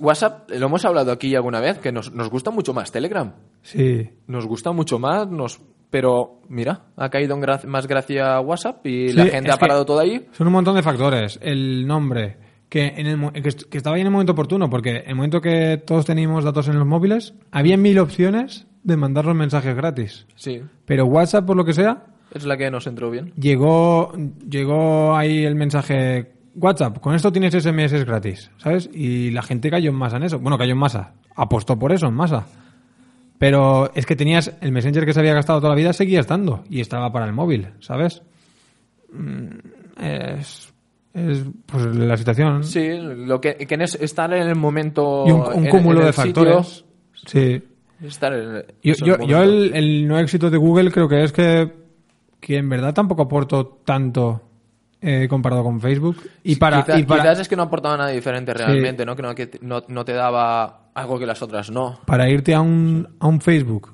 WhatsApp, 0.00 0.48
lo 0.52 0.66
hemos 0.66 0.84
hablado 0.84 1.10
aquí 1.10 1.34
alguna 1.34 1.58
vez, 1.60 1.78
que 1.78 1.90
nos, 1.90 2.12
nos 2.12 2.30
gusta 2.30 2.52
mucho 2.52 2.72
más 2.72 2.92
Telegram. 2.92 3.32
Sí. 3.62 4.08
nos 4.28 4.46
gusta 4.46 4.70
mucho 4.70 4.98
más, 5.00 5.28
nos 5.28 5.60
pero 5.90 6.42
mira, 6.48 6.82
ha 6.96 7.08
caído 7.08 7.34
en 7.34 7.42
gra- 7.42 7.64
más 7.64 7.88
gracia 7.88 8.38
WhatsApp 8.40 8.86
y 8.86 9.12
la 9.12 9.24
gente 9.26 9.50
ha 9.50 9.56
parado 9.56 9.84
todo 9.84 9.98
ahí. 10.00 10.26
Son 10.32 10.46
un 10.46 10.52
montón 10.52 10.76
de 10.76 10.82
factores. 10.82 11.38
El 11.42 11.86
nombre, 11.86 12.36
que, 12.68 12.92
en 12.96 13.06
el, 13.06 13.32
que, 13.42 13.50
que 13.68 13.78
estaba 13.78 13.96
ahí 13.96 14.02
en 14.02 14.06
el 14.08 14.12
momento 14.12 14.32
oportuno, 14.32 14.68
porque 14.70 14.90
en 14.98 15.08
el 15.08 15.14
momento 15.16 15.40
que 15.40 15.82
todos 15.84 16.04
teníamos 16.06 16.44
datos 16.44 16.68
en 16.68 16.78
los 16.78 16.86
móviles, 16.86 17.34
había 17.50 17.76
mil 17.76 17.98
opciones 17.98 18.66
de 18.84 18.96
mandar 18.96 19.24
los 19.24 19.34
mensajes 19.34 19.74
gratis. 19.74 20.26
Sí, 20.36 20.62
Pero 20.84 21.06
WhatsApp, 21.06 21.44
por 21.46 21.56
lo 21.56 21.64
que 21.64 21.72
sea, 21.72 22.04
es 22.34 22.44
la 22.44 22.56
que 22.56 22.70
nos 22.70 22.86
entró 22.86 23.10
bien. 23.10 23.32
llegó, 23.38 24.12
llegó 24.48 25.16
ahí 25.16 25.44
el 25.44 25.54
mensaje 25.54 26.32
WhatsApp, 26.54 26.98
con 26.98 27.14
esto 27.14 27.30
tienes 27.32 27.54
SMS 27.54 28.04
gratis, 28.04 28.50
¿sabes? 28.58 28.90
Y 28.92 29.30
la 29.30 29.42
gente 29.42 29.70
cayó 29.70 29.90
en 29.90 29.96
masa 29.96 30.16
en 30.16 30.24
eso. 30.24 30.38
Bueno, 30.40 30.58
cayó 30.58 30.72
en 30.72 30.78
masa. 30.78 31.12
Apostó 31.36 31.78
por 31.78 31.92
eso 31.92 32.06
en 32.08 32.14
masa. 32.14 32.46
Pero 33.38 33.92
es 33.94 34.04
que 34.06 34.16
tenías 34.16 34.52
el 34.60 34.72
Messenger 34.72 35.04
que 35.06 35.12
se 35.12 35.20
había 35.20 35.34
gastado 35.34 35.60
toda 35.60 35.70
la 35.70 35.76
vida, 35.76 35.92
seguía 35.92 36.18
estando. 36.18 36.64
Y 36.68 36.80
estaba 36.80 37.12
para 37.12 37.26
el 37.26 37.32
móvil, 37.32 37.68
¿sabes? 37.78 38.22
Mm, 39.12 39.46
Es, 40.02 40.72
es 41.14 41.44
pues 41.66 41.86
la 41.86 42.16
situación. 42.16 42.64
Sí, 42.64 42.88
lo 42.98 43.40
que, 43.40 43.54
que 43.56 43.74
es 43.76 43.94
estar 43.94 44.32
en 44.34 44.48
el 44.48 44.56
momento 44.56 45.24
y 45.26 45.30
un, 45.30 45.40
un 45.42 45.64
en- 45.66 45.70
cúmulo 45.70 46.00
en 46.00 46.06
de 46.06 46.12
sitio, 46.12 46.24
factores. 46.44 46.84
Sí. 47.26 47.62
estar 48.02 48.32
en 48.32 48.64
Yo, 48.82 48.94
yo, 49.04 49.14
el 49.14 49.20
yo 49.28 49.36
momento. 49.38 49.42
el, 49.42 49.74
el 49.74 50.08
no 50.08 50.18
éxito 50.18 50.50
de 50.50 50.56
Google 50.58 50.90
creo 50.90 51.08
que 51.08 51.22
es 51.22 51.32
que, 51.32 51.72
que 52.40 52.56
en 52.56 52.68
verdad 52.68 52.94
tampoco 52.94 53.22
aporto 53.22 53.80
tanto 53.84 54.42
eh, 55.00 55.26
comparado 55.28 55.62
con 55.62 55.80
Facebook. 55.80 56.16
Y 56.44 56.56
para, 56.56 56.84
Quizá- 56.84 56.98
y 56.98 57.04
para, 57.04 57.22
Quizás 57.22 57.40
es 57.40 57.48
que 57.48 57.56
no 57.56 57.62
aportaba 57.64 57.96
nada 57.96 58.10
diferente 58.10 58.52
realmente, 58.54 59.04
¿no? 59.06 59.14
Que, 59.16 59.22
no, 59.22 59.34
que 59.34 59.46
te- 59.46 59.58
no, 59.62 59.82
no 59.88 60.04
te 60.04 60.12
daba 60.12 60.90
algo 60.94 61.18
que 61.18 61.26
las 61.26 61.40
otras 61.42 61.70
no. 61.70 62.00
para 62.06 62.28
irte 62.28 62.54
a 62.54 62.60
un, 62.60 63.06
a 63.20 63.28
un 63.28 63.40
Facebook 63.40 63.92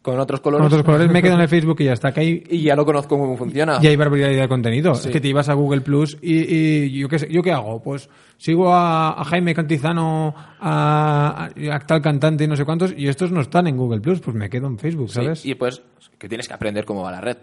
Con 0.00 0.18
otros 0.18 0.40
con 0.40 0.52
colores. 0.54 0.66
otros 0.72 0.82
colores 0.84 1.10
me 1.12 1.20
quedo 1.22 1.34
en 1.34 1.40
el 1.42 1.48
Facebook 1.50 1.76
y 1.80 1.84
ya 1.84 1.92
está. 1.92 2.12
Que 2.12 2.20
hay, 2.20 2.44
Y 2.48 2.62
ya 2.62 2.74
lo 2.74 2.86
conozco 2.86 3.18
cómo 3.18 3.36
funciona. 3.36 3.78
y 3.82 3.86
hay 3.86 3.96
barbaridad 3.96 4.28
de 4.30 4.48
contenido. 4.48 4.94
Sí. 4.94 5.08
Es 5.08 5.12
que 5.12 5.20
te 5.20 5.28
ibas 5.28 5.50
a 5.50 5.54
Google 5.54 5.82
Plus 5.82 6.16
y, 6.22 6.54
y 6.54 6.98
yo, 6.98 7.08
qué 7.08 7.18
sé, 7.18 7.28
¿yo 7.30 7.42
qué 7.42 7.52
hago? 7.52 7.82
Pues 7.82 8.08
sigo 8.38 8.72
a, 8.72 9.20
a 9.20 9.24
Jaime 9.24 9.54
Cantizano, 9.54 10.34
a, 10.58 11.50
a 11.70 11.78
tal 11.80 12.00
cantante 12.00 12.44
y 12.44 12.48
no 12.48 12.56
sé 12.56 12.64
cuántos, 12.64 12.94
y 12.96 13.06
estos 13.08 13.30
no 13.30 13.42
están 13.42 13.66
en 13.66 13.76
Google 13.76 14.00
Plus, 14.00 14.20
pues 14.20 14.34
me 14.34 14.48
quedo 14.48 14.66
en 14.68 14.78
Facebook, 14.78 15.08
Sí, 15.10 15.14
¿sabes? 15.16 15.44
y 15.44 15.54
pues 15.56 15.82
que 16.18 16.26
tienes 16.28 16.48
que 16.48 16.54
aprender 16.54 16.86
cómo 16.86 17.02
va 17.02 17.10
la 17.12 17.20
red. 17.20 17.36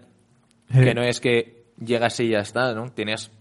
Que 0.72 0.94
no 0.94 1.02
es 1.04 1.20
que 1.20 1.66
llegas 1.84 2.20
y 2.20 2.30
ya 2.30 2.40
está, 2.40 2.74
¿no? 2.74 2.92
Tienes 2.92 3.32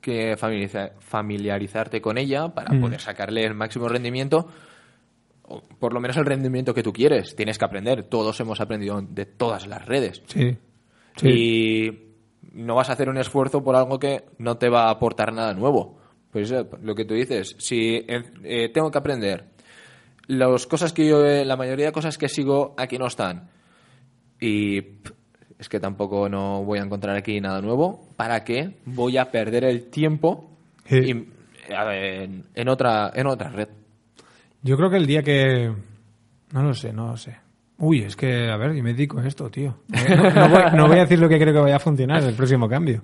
que 0.00 0.36
familiariza- 0.36 0.92
familiarizarte 1.00 2.00
con 2.02 2.18
ella 2.18 2.48
para 2.48 2.74
Mm. 2.74 2.80
poder 2.80 3.00
sacarle 3.00 3.42
el 3.44 3.54
máximo 3.54 3.88
rendimiento, 3.88 4.48
o 5.44 5.62
por 5.62 5.94
lo 5.94 6.00
menos 6.00 6.16
el 6.18 6.26
rendimiento 6.26 6.74
que 6.74 6.82
tú 6.82 6.92
quieres. 6.92 7.34
Tienes 7.36 7.56
que 7.58 7.64
aprender. 7.64 8.02
Todos 8.04 8.38
hemos 8.40 8.60
aprendido 8.60 9.00
de 9.00 9.24
todas 9.26 9.66
las 9.66 9.84
redes. 9.86 10.22
Sí. 10.26 10.56
Sí. 11.16 11.28
Y 11.28 12.00
no 12.52 12.74
vas 12.74 12.90
a 12.90 12.92
hacer 12.94 13.08
un 13.08 13.16
esfuerzo 13.18 13.62
por 13.64 13.76
algo 13.76 13.98
que 13.98 14.24
no 14.38 14.58
te 14.58 14.68
va 14.68 14.84
a 14.88 14.90
aportar 14.90 15.32
nada 15.32 15.54
nuevo. 15.54 15.98
Pues 16.30 16.52
lo 16.82 16.94
que 16.94 17.04
tú 17.04 17.14
dices, 17.14 17.54
si 17.58 17.94
eh, 18.08 18.24
eh, 18.42 18.68
tengo 18.74 18.90
que 18.90 18.98
aprender, 18.98 19.44
las 20.26 20.66
cosas 20.66 20.92
que 20.92 21.06
yo, 21.08 21.24
eh, 21.24 21.44
la 21.44 21.56
mayoría 21.56 21.86
de 21.86 21.92
cosas 21.92 22.18
que 22.18 22.28
sigo 22.28 22.74
aquí 22.76 22.98
no 22.98 23.06
están. 23.06 23.48
Y 24.40 24.80
es 25.58 25.68
que 25.68 25.80
tampoco 25.80 26.28
no 26.28 26.62
voy 26.64 26.78
a 26.78 26.82
encontrar 26.82 27.16
aquí 27.16 27.40
nada 27.40 27.60
nuevo. 27.60 28.08
¿Para 28.16 28.44
qué 28.44 28.76
voy 28.86 29.16
a 29.18 29.30
perder 29.30 29.64
el 29.64 29.84
tiempo 29.90 30.50
Sí. 30.86 30.96
y- 30.98 31.28
a 31.74 31.84
ver, 31.84 32.04
en, 32.22 32.44
en 32.54 32.68
otra, 32.68 33.10
en 33.14 33.26
otra 33.26 33.48
red? 33.50 33.68
Yo 34.62 34.76
creo 34.76 34.90
que 34.90 34.96
el 34.98 35.06
día 35.06 35.22
que... 35.22 35.72
No 36.52 36.62
lo 36.62 36.74
sé, 36.74 36.92
no 36.92 37.08
lo 37.08 37.16
sé. 37.16 37.36
Uy, 37.78 38.00
es 38.02 38.14
que, 38.16 38.48
a 38.50 38.56
ver, 38.56 38.74
yo 38.74 38.82
me 38.84 38.92
dedico 38.92 39.18
a 39.18 39.26
esto, 39.26 39.50
tío. 39.50 39.78
No, 39.88 40.30
no 40.30 40.48
voy, 40.48 40.62
no 40.76 40.86
voy 40.88 40.98
a 40.98 41.02
decir 41.02 41.18
lo 41.18 41.28
que 41.28 41.38
creo 41.40 41.52
que 41.54 41.60
vaya 41.60 41.76
a 41.76 41.80
funcionar 41.80 42.22
el 42.22 42.34
próximo 42.34 42.68
cambio. 42.68 43.02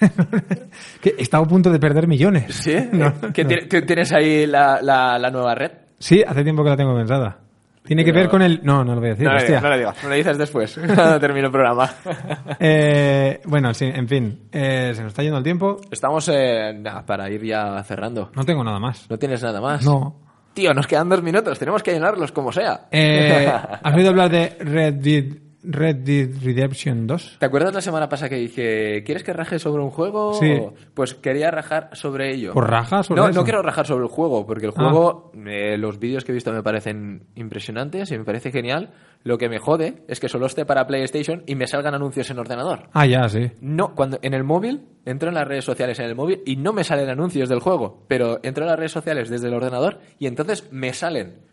que 1.00 1.14
he 1.18 1.22
estado 1.22 1.44
a 1.44 1.46
punto 1.46 1.70
de 1.70 1.78
perder 1.78 2.06
millones. 2.06 2.54
¿Sí? 2.54 2.74
No, 2.92 3.12
¿Que 3.32 3.44
no. 3.44 3.48
ti- 3.50 3.68
que 3.68 3.82
tienes 3.82 4.12
ahí 4.12 4.46
la, 4.46 4.80
la- 4.82 5.18
la 5.18 5.30
nueva 5.30 5.54
red? 5.54 5.70
Sí, 5.98 6.22
hace 6.26 6.42
tiempo 6.42 6.62
que 6.64 6.70
la 6.70 6.76
tengo 6.76 6.94
pensada. 6.96 7.38
Tiene 7.82 8.04
que 8.04 8.12
ver 8.12 8.28
con 8.28 8.42
el... 8.42 8.60
No, 8.62 8.84
no 8.84 8.94
lo 8.94 9.00
voy 9.00 9.08
a 9.08 9.12
decir, 9.12 9.26
No, 9.26 9.34
hostia. 9.34 9.46
digas, 9.48 9.62
no 9.62 9.70
le 9.70 9.78
digas, 9.78 9.96
no 10.04 10.10
le 10.10 10.16
dices 10.16 10.38
después, 10.38 10.78
cuando 10.94 11.18
termine 11.20 11.46
el 11.46 11.52
programa. 11.52 11.90
Eh, 12.60 13.40
bueno, 13.46 13.72
sí, 13.74 13.86
en 13.86 14.06
fin. 14.06 14.48
eh, 14.52 14.92
se 14.94 15.02
nos 15.02 15.10
está 15.12 15.22
yendo 15.22 15.38
el 15.38 15.44
tiempo. 15.44 15.80
Estamos 15.90 16.28
eh, 16.32 16.82
para 17.06 17.30
ir 17.30 17.42
ya 17.44 17.82
cerrando. 17.84 18.30
No 18.34 18.44
tengo 18.44 18.62
nada 18.62 18.78
más. 18.78 19.08
¿No 19.08 19.18
tienes 19.18 19.42
nada 19.42 19.60
más? 19.60 19.84
No. 19.84 20.20
Tío, 20.52 20.74
nos 20.74 20.86
quedan 20.86 21.08
dos 21.08 21.22
minutos, 21.22 21.58
tenemos 21.58 21.82
que 21.82 21.92
llenarlos 21.92 22.32
como 22.32 22.52
sea. 22.52 22.88
Eh, 22.90 23.50
¿Has 23.82 23.94
oído 23.94 24.10
hablar 24.10 24.30
de 24.30 24.56
Red 24.60 24.94
Dead, 24.94 25.24
Red 25.62 25.96
Dead 25.96 26.30
Redemption 26.42 27.06
2? 27.06 27.36
¿Te 27.38 27.46
acuerdas 27.46 27.74
la 27.74 27.80
semana 27.80 28.08
pasada 28.08 28.28
que 28.30 28.36
dije, 28.36 29.02
¿quieres 29.04 29.22
que 29.22 29.32
raje 29.32 29.58
sobre 29.58 29.82
un 29.82 29.90
juego? 29.90 30.34
Sí. 30.34 30.58
Pues 30.94 31.14
quería 31.14 31.50
rajar 31.50 31.90
sobre 31.92 32.32
ello. 32.34 32.52
¿Por 32.54 32.70
raja 32.70 33.02
sobre 33.02 33.20
no, 33.20 33.28
eso? 33.28 33.38
no 33.40 33.44
quiero 33.44 33.60
rajar 33.62 33.86
sobre 33.86 34.04
el 34.04 34.10
juego, 34.10 34.46
porque 34.46 34.66
el 34.66 34.72
Ah. 34.74 34.80
juego, 34.82 35.32
eh, 35.46 35.76
los 35.76 35.98
vídeos 35.98 36.24
que 36.24 36.32
he 36.32 36.34
visto 36.34 36.52
me 36.52 36.62
parecen 36.62 37.24
impresionantes 37.34 38.10
y 38.10 38.18
me 38.18 38.24
parece 38.24 38.50
genial. 38.50 38.92
Lo 39.22 39.36
que 39.36 39.50
me 39.50 39.58
jode 39.58 40.02
es 40.08 40.18
que 40.18 40.28
solo 40.30 40.46
esté 40.46 40.64
para 40.64 40.86
PlayStation 40.86 41.42
y 41.46 41.54
me 41.54 41.66
salgan 41.66 41.94
anuncios 41.94 42.30
en 42.30 42.38
ordenador. 42.38 42.88
Ah, 42.92 43.04
ya, 43.06 43.28
sí. 43.28 43.50
No, 43.60 43.94
cuando 43.94 44.18
en 44.22 44.32
el 44.32 44.44
móvil, 44.44 44.86
entro 45.04 45.28
en 45.28 45.34
las 45.34 45.46
redes 45.46 45.64
sociales 45.66 45.98
en 45.98 46.06
el 46.06 46.14
móvil 46.14 46.40
y 46.46 46.56
no 46.56 46.72
me 46.72 46.84
salen 46.84 47.10
anuncios 47.10 47.50
del 47.50 47.60
juego, 47.60 48.04
pero 48.08 48.40
entro 48.42 48.64
en 48.64 48.70
las 48.70 48.78
redes 48.78 48.92
sociales 48.92 49.28
desde 49.28 49.48
el 49.48 49.54
ordenador 49.54 49.98
y 50.18 50.26
entonces 50.26 50.68
me 50.72 50.94
salen. 50.94 51.48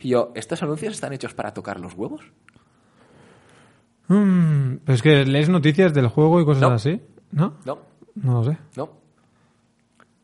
Y 0.00 0.10
yo, 0.10 0.30
¿estos 0.36 0.62
anuncios 0.62 0.94
están 0.94 1.12
hechos 1.12 1.34
para 1.34 1.52
tocar 1.52 1.80
los 1.80 1.94
huevos? 1.94 2.22
Mm, 4.08 4.78
pero 4.84 4.94
es 4.96 5.02
que 5.02 5.24
lees 5.24 5.48
noticias 5.48 5.92
del 5.94 6.08
juego 6.08 6.40
y 6.40 6.44
cosas 6.44 6.62
No. 6.62 6.68
así. 6.70 7.00
¿No? 7.32 7.54
No, 7.64 7.78
No 8.14 8.32
lo 8.34 8.44
sé. 8.44 8.58
no. 8.76 8.90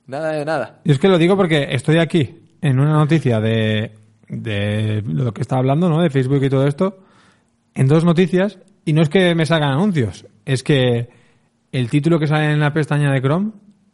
Nada 0.06 0.32
de 0.32 0.44
nada. 0.44 0.80
Y 0.84 0.92
es 0.92 0.98
que 0.98 1.08
lo 1.08 1.16
digo 1.18 1.36
porque 1.36 1.68
estoy 1.70 1.98
aquí 1.98 2.38
en 2.60 2.78
una 2.78 2.92
noticia 2.94 3.40
de, 3.40 3.92
de 4.28 5.02
lo 5.06 5.32
que 5.32 5.40
está 5.42 5.56
hablando, 5.56 5.88
¿no? 5.88 6.00
De 6.02 6.10
Facebook 6.10 6.42
y 6.44 6.50
todo 6.50 6.66
esto, 6.66 6.98
en 7.74 7.88
dos 7.88 8.04
noticias, 8.04 8.58
y 8.84 8.92
no 8.92 9.00
es 9.02 9.08
que 9.08 9.34
me 9.34 9.46
salgan 9.46 9.72
anuncios, 9.72 10.26
es 10.44 10.62
que 10.62 11.08
el 11.72 11.88
título 11.88 12.18
que 12.18 12.26
sale 12.26 12.52
en 12.52 12.60
la 12.60 12.72
pestaña 12.74 13.10
de 13.12 13.20
Chrome 13.22 13.52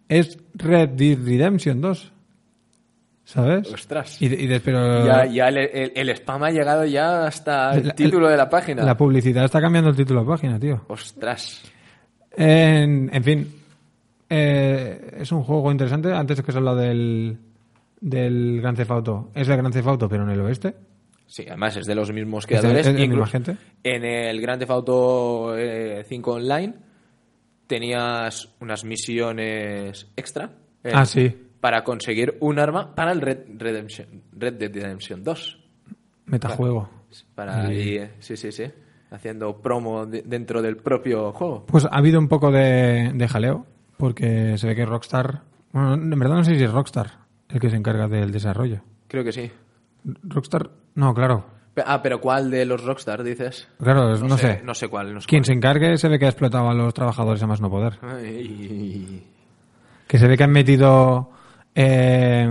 es 0.09 0.37
Red 0.55 0.91
Dead 0.91 1.17
Redemption 1.17 1.81
2. 1.81 2.13
¿Sabes? 3.33 3.73
Ostras. 3.73 4.21
Y, 4.21 4.29
de- 4.29 4.43
y 4.43 4.47
de- 4.49 4.61
pero 4.61 5.07
Ya, 5.07 5.25
ya 5.27 5.49
el, 5.49 5.59
el- 5.59 5.93
el 5.95 6.09
spam 6.11 6.43
ha 6.43 6.51
llegado 6.51 6.85
ya 6.85 7.27
hasta 7.27 7.75
el 7.77 7.87
La- 7.89 7.95
título 7.95 8.29
de 8.29 8.37
la 8.37 8.49
página. 8.49 8.85
la 8.85 8.97
publicidad 8.97 9.45
está 9.45 9.61
cambiando 9.61 9.91
el 9.91 9.97
título 9.97 10.21
de 10.21 10.27
la 10.27 10.33
página, 10.33 10.59
tío. 10.59 10.85
Ostras. 10.89 11.63
En, 12.37 13.09
en 13.13 13.23
fin, 13.25 13.55
eh, 14.29 15.17
es 15.19 15.31
un 15.33 15.43
juego 15.45 15.71
interesante. 15.71 16.13
Antes 16.13 16.43
que 16.43 16.51
ha 16.51 16.57
hablado 16.57 16.79
del, 16.79 17.39
del 18.01 18.61
Gran 18.61 18.75
Theft 18.75 18.91
Auto. 18.91 19.31
Es 19.35 19.49
el 19.49 19.57
Gran 19.57 19.71
Theft 19.73 19.87
Auto, 19.89 20.09
pero 20.09 20.25
en 20.25 20.31
el 20.31 20.41
oeste. 20.41 20.75
Sí, 21.27 21.45
además 21.47 21.77
es 21.77 21.87
de 21.87 21.95
los 21.95 22.13
mismos 22.13 22.45
¿Es 22.45 22.49
de- 22.49 22.57
creadores. 22.59 22.87
es 22.89 22.93
de 22.95 23.01
la 23.01 23.07
misma 23.07 23.27
gente? 23.29 23.57
En 23.85 24.05
el 24.05 24.41
Grand 24.41 24.59
Theft 24.59 24.71
Auto 24.73 25.57
eh, 25.57 26.05
5 26.09 26.33
Online 26.33 26.75
tenías 27.69 28.49
unas 28.61 28.85
misiones 28.85 30.09
extra. 30.17 30.51
eh, 30.83 30.91
Ah, 30.93 31.05
sí. 31.05 31.33
Para 31.61 31.85
conseguir 31.85 32.37
un 32.41 32.59
arma 32.59 32.95
para 32.95 33.13
el 33.13 33.21
Red, 33.21 33.41
Redemption, 33.59 34.07
Red 34.33 34.55
Dead 34.55 34.73
Redemption 34.73 35.23
2. 35.23 35.59
Metajuego. 36.27 36.89
Para 37.35 37.73
ir, 37.73 38.01
eh, 38.03 38.11
sí, 38.21 38.37
sí, 38.37 38.53
sí. 38.53 38.65
Haciendo 39.11 39.61
promo 39.61 40.07
de- 40.07 40.23
dentro 40.23 40.63
del 40.63 40.77
propio 40.77 41.33
juego. 41.33 41.67
Pues 41.67 41.85
ha 41.85 41.89
habido 41.99 42.19
un 42.21 42.29
poco 42.29 42.51
de, 42.53 43.11
de 43.15 43.29
jaleo, 43.29 43.67
porque 43.97 44.57
se 44.57 44.67
ve 44.69 44.77
que 44.77 44.87
Rockstar. 44.87 45.43
Bueno, 45.73 45.95
en 45.95 46.11
verdad 46.19 46.37
no 46.37 46.45
sé 46.45 46.57
si 46.57 46.65
es 46.65 46.71
Rockstar 46.73 47.11
el 47.49 47.59
que 47.61 47.69
se 47.69 47.77
encarga 47.77 48.07
del 48.09 48.31
desarrollo. 48.31 48.81
Creo 49.09 49.25
que 49.25 49.33
sí. 49.33 49.51
Rockstar. 50.05 50.71
No, 50.95 51.13
claro. 51.13 51.45
Ah, 51.85 52.01
pero 52.03 52.21
¿cuál 52.21 52.51
de 52.51 52.65
los 52.65 52.85
Rockstar 52.85 53.23
dices? 53.25 53.67
Claro, 53.83 54.17
no, 54.19 54.39
sé. 54.39 54.61
No 54.65 54.75
sé 54.75 54.89
cuál. 54.89 55.15
No 55.15 55.21
sé 55.21 55.27
Quien 55.27 55.41
cuál. 55.43 55.47
se 55.47 55.53
encargue 55.55 55.97
se 55.99 56.09
ve 56.09 56.19
que 56.19 56.27
ha 56.27 56.29
explotado 56.31 56.69
a 56.71 56.75
los 56.75 56.95
trabajadores 56.95 57.43
a 57.43 57.47
más 57.47 57.61
no 57.61 57.69
poder. 57.71 57.95
Ay. 58.03 59.25
Que 60.07 60.19
se 60.19 60.29
ve 60.29 60.37
que 60.37 60.45
han 60.45 60.53
metido. 60.53 61.31
Eh, 61.75 62.43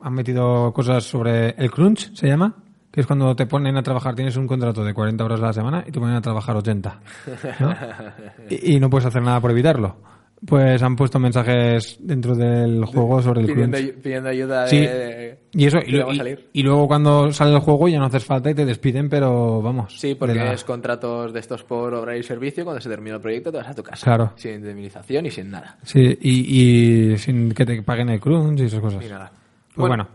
han 0.00 0.14
metido 0.14 0.72
cosas 0.72 1.04
sobre 1.04 1.50
el 1.50 1.70
crunch, 1.70 2.14
se 2.14 2.26
llama. 2.26 2.54
Que 2.90 3.02
es 3.02 3.06
cuando 3.06 3.36
te 3.36 3.46
ponen 3.46 3.76
a 3.76 3.82
trabajar, 3.82 4.14
tienes 4.14 4.36
un 4.36 4.46
contrato 4.46 4.82
de 4.82 4.94
40 4.94 5.22
horas 5.22 5.40
a 5.40 5.46
la 5.46 5.52
semana 5.52 5.84
y 5.86 5.92
te 5.92 6.00
ponen 6.00 6.16
a 6.16 6.22
trabajar 6.22 6.56
80. 6.56 7.00
¿no? 7.60 7.74
y, 8.50 8.76
y 8.76 8.80
no 8.80 8.88
puedes 8.88 9.06
hacer 9.06 9.22
nada 9.22 9.40
por 9.40 9.50
evitarlo. 9.50 9.96
Pues 10.46 10.80
han 10.84 10.94
puesto 10.94 11.18
mensajes 11.18 11.96
dentro 12.00 12.36
del 12.36 12.84
juego 12.84 13.20
sobre 13.20 13.40
el 13.40 13.46
Pidiendo, 13.48 13.76
crunch. 13.76 13.94
pidiendo 13.96 14.28
ayuda 14.28 14.66
Sí. 14.68 14.78
de... 14.78 15.38
Y 15.52 15.66
eso, 15.66 15.78
y, 15.84 15.96
salir. 16.16 16.48
luego 16.54 16.86
cuando 16.86 17.32
sale 17.32 17.54
el 17.54 17.58
juego 17.58 17.88
ya 17.88 17.98
no 17.98 18.04
haces 18.04 18.24
falta 18.24 18.48
y 18.50 18.54
te 18.54 18.64
despiden, 18.64 19.08
pero 19.08 19.60
vamos. 19.60 19.98
Sí, 19.98 20.14
porque 20.14 20.36
la- 20.36 20.52
es 20.52 20.62
contratos 20.62 21.32
de 21.32 21.40
estos 21.40 21.64
por 21.64 21.92
obra 21.92 22.16
y 22.16 22.22
servicio. 22.22 22.62
Cuando 22.64 22.80
se 22.80 22.88
termina 22.88 23.16
el 23.16 23.20
proyecto 23.20 23.50
te 23.50 23.58
vas 23.58 23.68
a 23.68 23.74
tu 23.74 23.82
casa. 23.82 24.04
Claro. 24.04 24.32
Sin 24.36 24.54
indemnización 24.54 25.26
y 25.26 25.30
sin 25.32 25.50
nada. 25.50 25.76
Sí, 25.82 26.16
y, 26.20 27.12
y 27.12 27.18
sin 27.18 27.50
que 27.52 27.66
te 27.66 27.82
paguen 27.82 28.08
el 28.10 28.20
crunch 28.20 28.60
y 28.60 28.64
esas 28.66 28.80
cosas. 28.80 29.04
Y 29.04 29.08
nada. 29.08 29.32
Pues 29.74 29.88
bueno. 29.88 30.06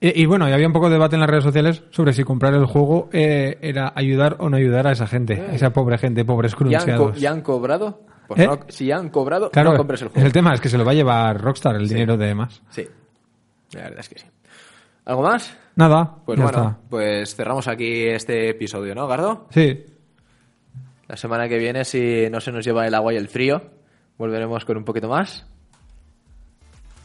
Y, 0.00 0.22
y 0.22 0.26
bueno, 0.26 0.48
y 0.48 0.52
había 0.52 0.66
un 0.66 0.72
poco 0.72 0.88
de 0.88 0.94
debate 0.94 1.14
en 1.14 1.20
las 1.20 1.30
redes 1.30 1.44
sociales 1.44 1.84
sobre 1.90 2.12
si 2.12 2.24
comprar 2.24 2.54
el 2.54 2.66
juego 2.66 3.08
eh, 3.12 3.56
era 3.62 3.92
ayudar 3.94 4.36
o 4.40 4.50
no 4.50 4.56
ayudar 4.56 4.88
a 4.88 4.92
esa 4.92 5.06
gente, 5.06 5.34
a 5.40 5.54
esa 5.54 5.72
pobre 5.72 5.96
gente, 5.96 6.24
pobres 6.24 6.52
¿ya 6.52 6.56
co- 6.58 6.64
cruncheados. 6.64 7.20
ya 7.20 7.30
han 7.30 7.40
cobrado? 7.42 8.00
Pues 8.28 8.40
¿Eh? 8.40 8.46
no, 8.46 8.60
si 8.68 8.86
ya 8.86 8.96
han 8.96 9.08
cobrado, 9.10 9.50
Claro, 9.50 9.72
no 9.72 9.76
compres 9.78 10.02
el 10.02 10.08
juego. 10.08 10.26
el 10.26 10.32
tema, 10.32 10.54
es 10.54 10.60
que 10.60 10.68
se 10.68 10.78
lo 10.78 10.84
va 10.84 10.92
a 10.92 10.94
llevar 10.94 11.40
Rockstar 11.40 11.76
el 11.76 11.88
dinero 11.88 12.16
de 12.16 12.34
más. 12.34 12.62
Sí, 12.70 12.88
la 13.72 13.82
verdad 13.82 14.00
es 14.00 14.08
que 14.08 14.18
sí. 14.18 14.26
¿Algo 15.04 15.22
más? 15.22 15.54
Nada, 15.76 16.14
Pues 16.24 16.38
bueno, 16.40 16.50
está. 16.50 16.78
pues 16.88 17.34
cerramos 17.34 17.68
aquí 17.68 18.06
este 18.06 18.48
episodio, 18.50 18.94
¿no, 18.94 19.06
Gardo? 19.06 19.46
Sí, 19.50 19.84
La 21.08 21.16
semana 21.16 21.48
que 21.48 21.58
viene, 21.58 21.84
si 21.84 22.28
no 22.30 22.40
se 22.40 22.50
nos 22.52 22.64
lleva 22.64 22.86
el 22.86 22.94
agua 22.94 23.12
y 23.12 23.16
el 23.16 23.28
frío, 23.28 23.60
volveremos 24.16 24.64
con 24.64 24.78
un 24.78 24.84
poquito 24.84 25.08
más. 25.08 25.44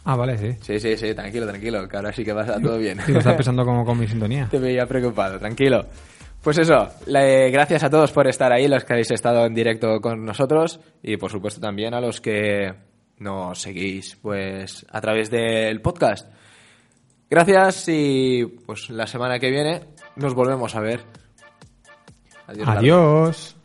ah, 0.05 0.15
vale, 0.15 0.37
sí. 0.37 0.55
Sí, 0.61 0.79
sí, 0.79 0.95
sí, 0.95 1.13
tranquilo, 1.13 1.45
tranquilo, 1.47 1.87
que 1.89 1.97
ahora 1.97 2.13
sí 2.13 2.23
que 2.23 2.31
va 2.31 2.43
a 2.43 2.59
todo 2.61 2.77
bien. 2.77 2.99
Sí, 3.05 3.11
me 3.11 3.17
está 3.19 3.35
pensando 3.35 3.65
como 3.65 3.83
con 3.83 3.99
mi 3.99 4.07
sintonía. 4.07 4.47
Te 4.49 4.59
veía 4.59 4.85
preocupado, 4.87 5.37
tranquilo. 5.39 5.85
Pues 6.43 6.57
eso, 6.57 6.87
le- 7.07 7.51
gracias 7.51 7.83
a 7.83 7.89
todos 7.89 8.11
por 8.11 8.27
estar 8.27 8.51
ahí, 8.51 8.67
los 8.67 8.83
que 8.85 8.93
habéis 8.93 9.11
estado 9.11 9.45
en 9.45 9.53
directo 9.53 9.99
con 9.99 10.23
nosotros 10.25 10.79
y 11.03 11.17
por 11.17 11.29
supuesto 11.31 11.59
también 11.59 11.93
a 11.93 11.99
los 12.01 12.21
que 12.21 12.73
nos 13.17 13.59
seguís 13.61 14.15
pues 14.21 14.85
a 14.89 15.01
través 15.01 15.29
del 15.29 15.81
podcast. 15.81 16.31
Gracias 17.29 17.85
y 17.89 18.45
pues 18.65 18.89
la 18.89 19.05
semana 19.05 19.37
que 19.37 19.51
viene 19.51 19.81
nos 20.15 20.33
volvemos 20.33 20.73
a 20.75 20.79
ver. 20.79 21.01
Adiós. 22.47 22.67
Adiós. 22.69 23.55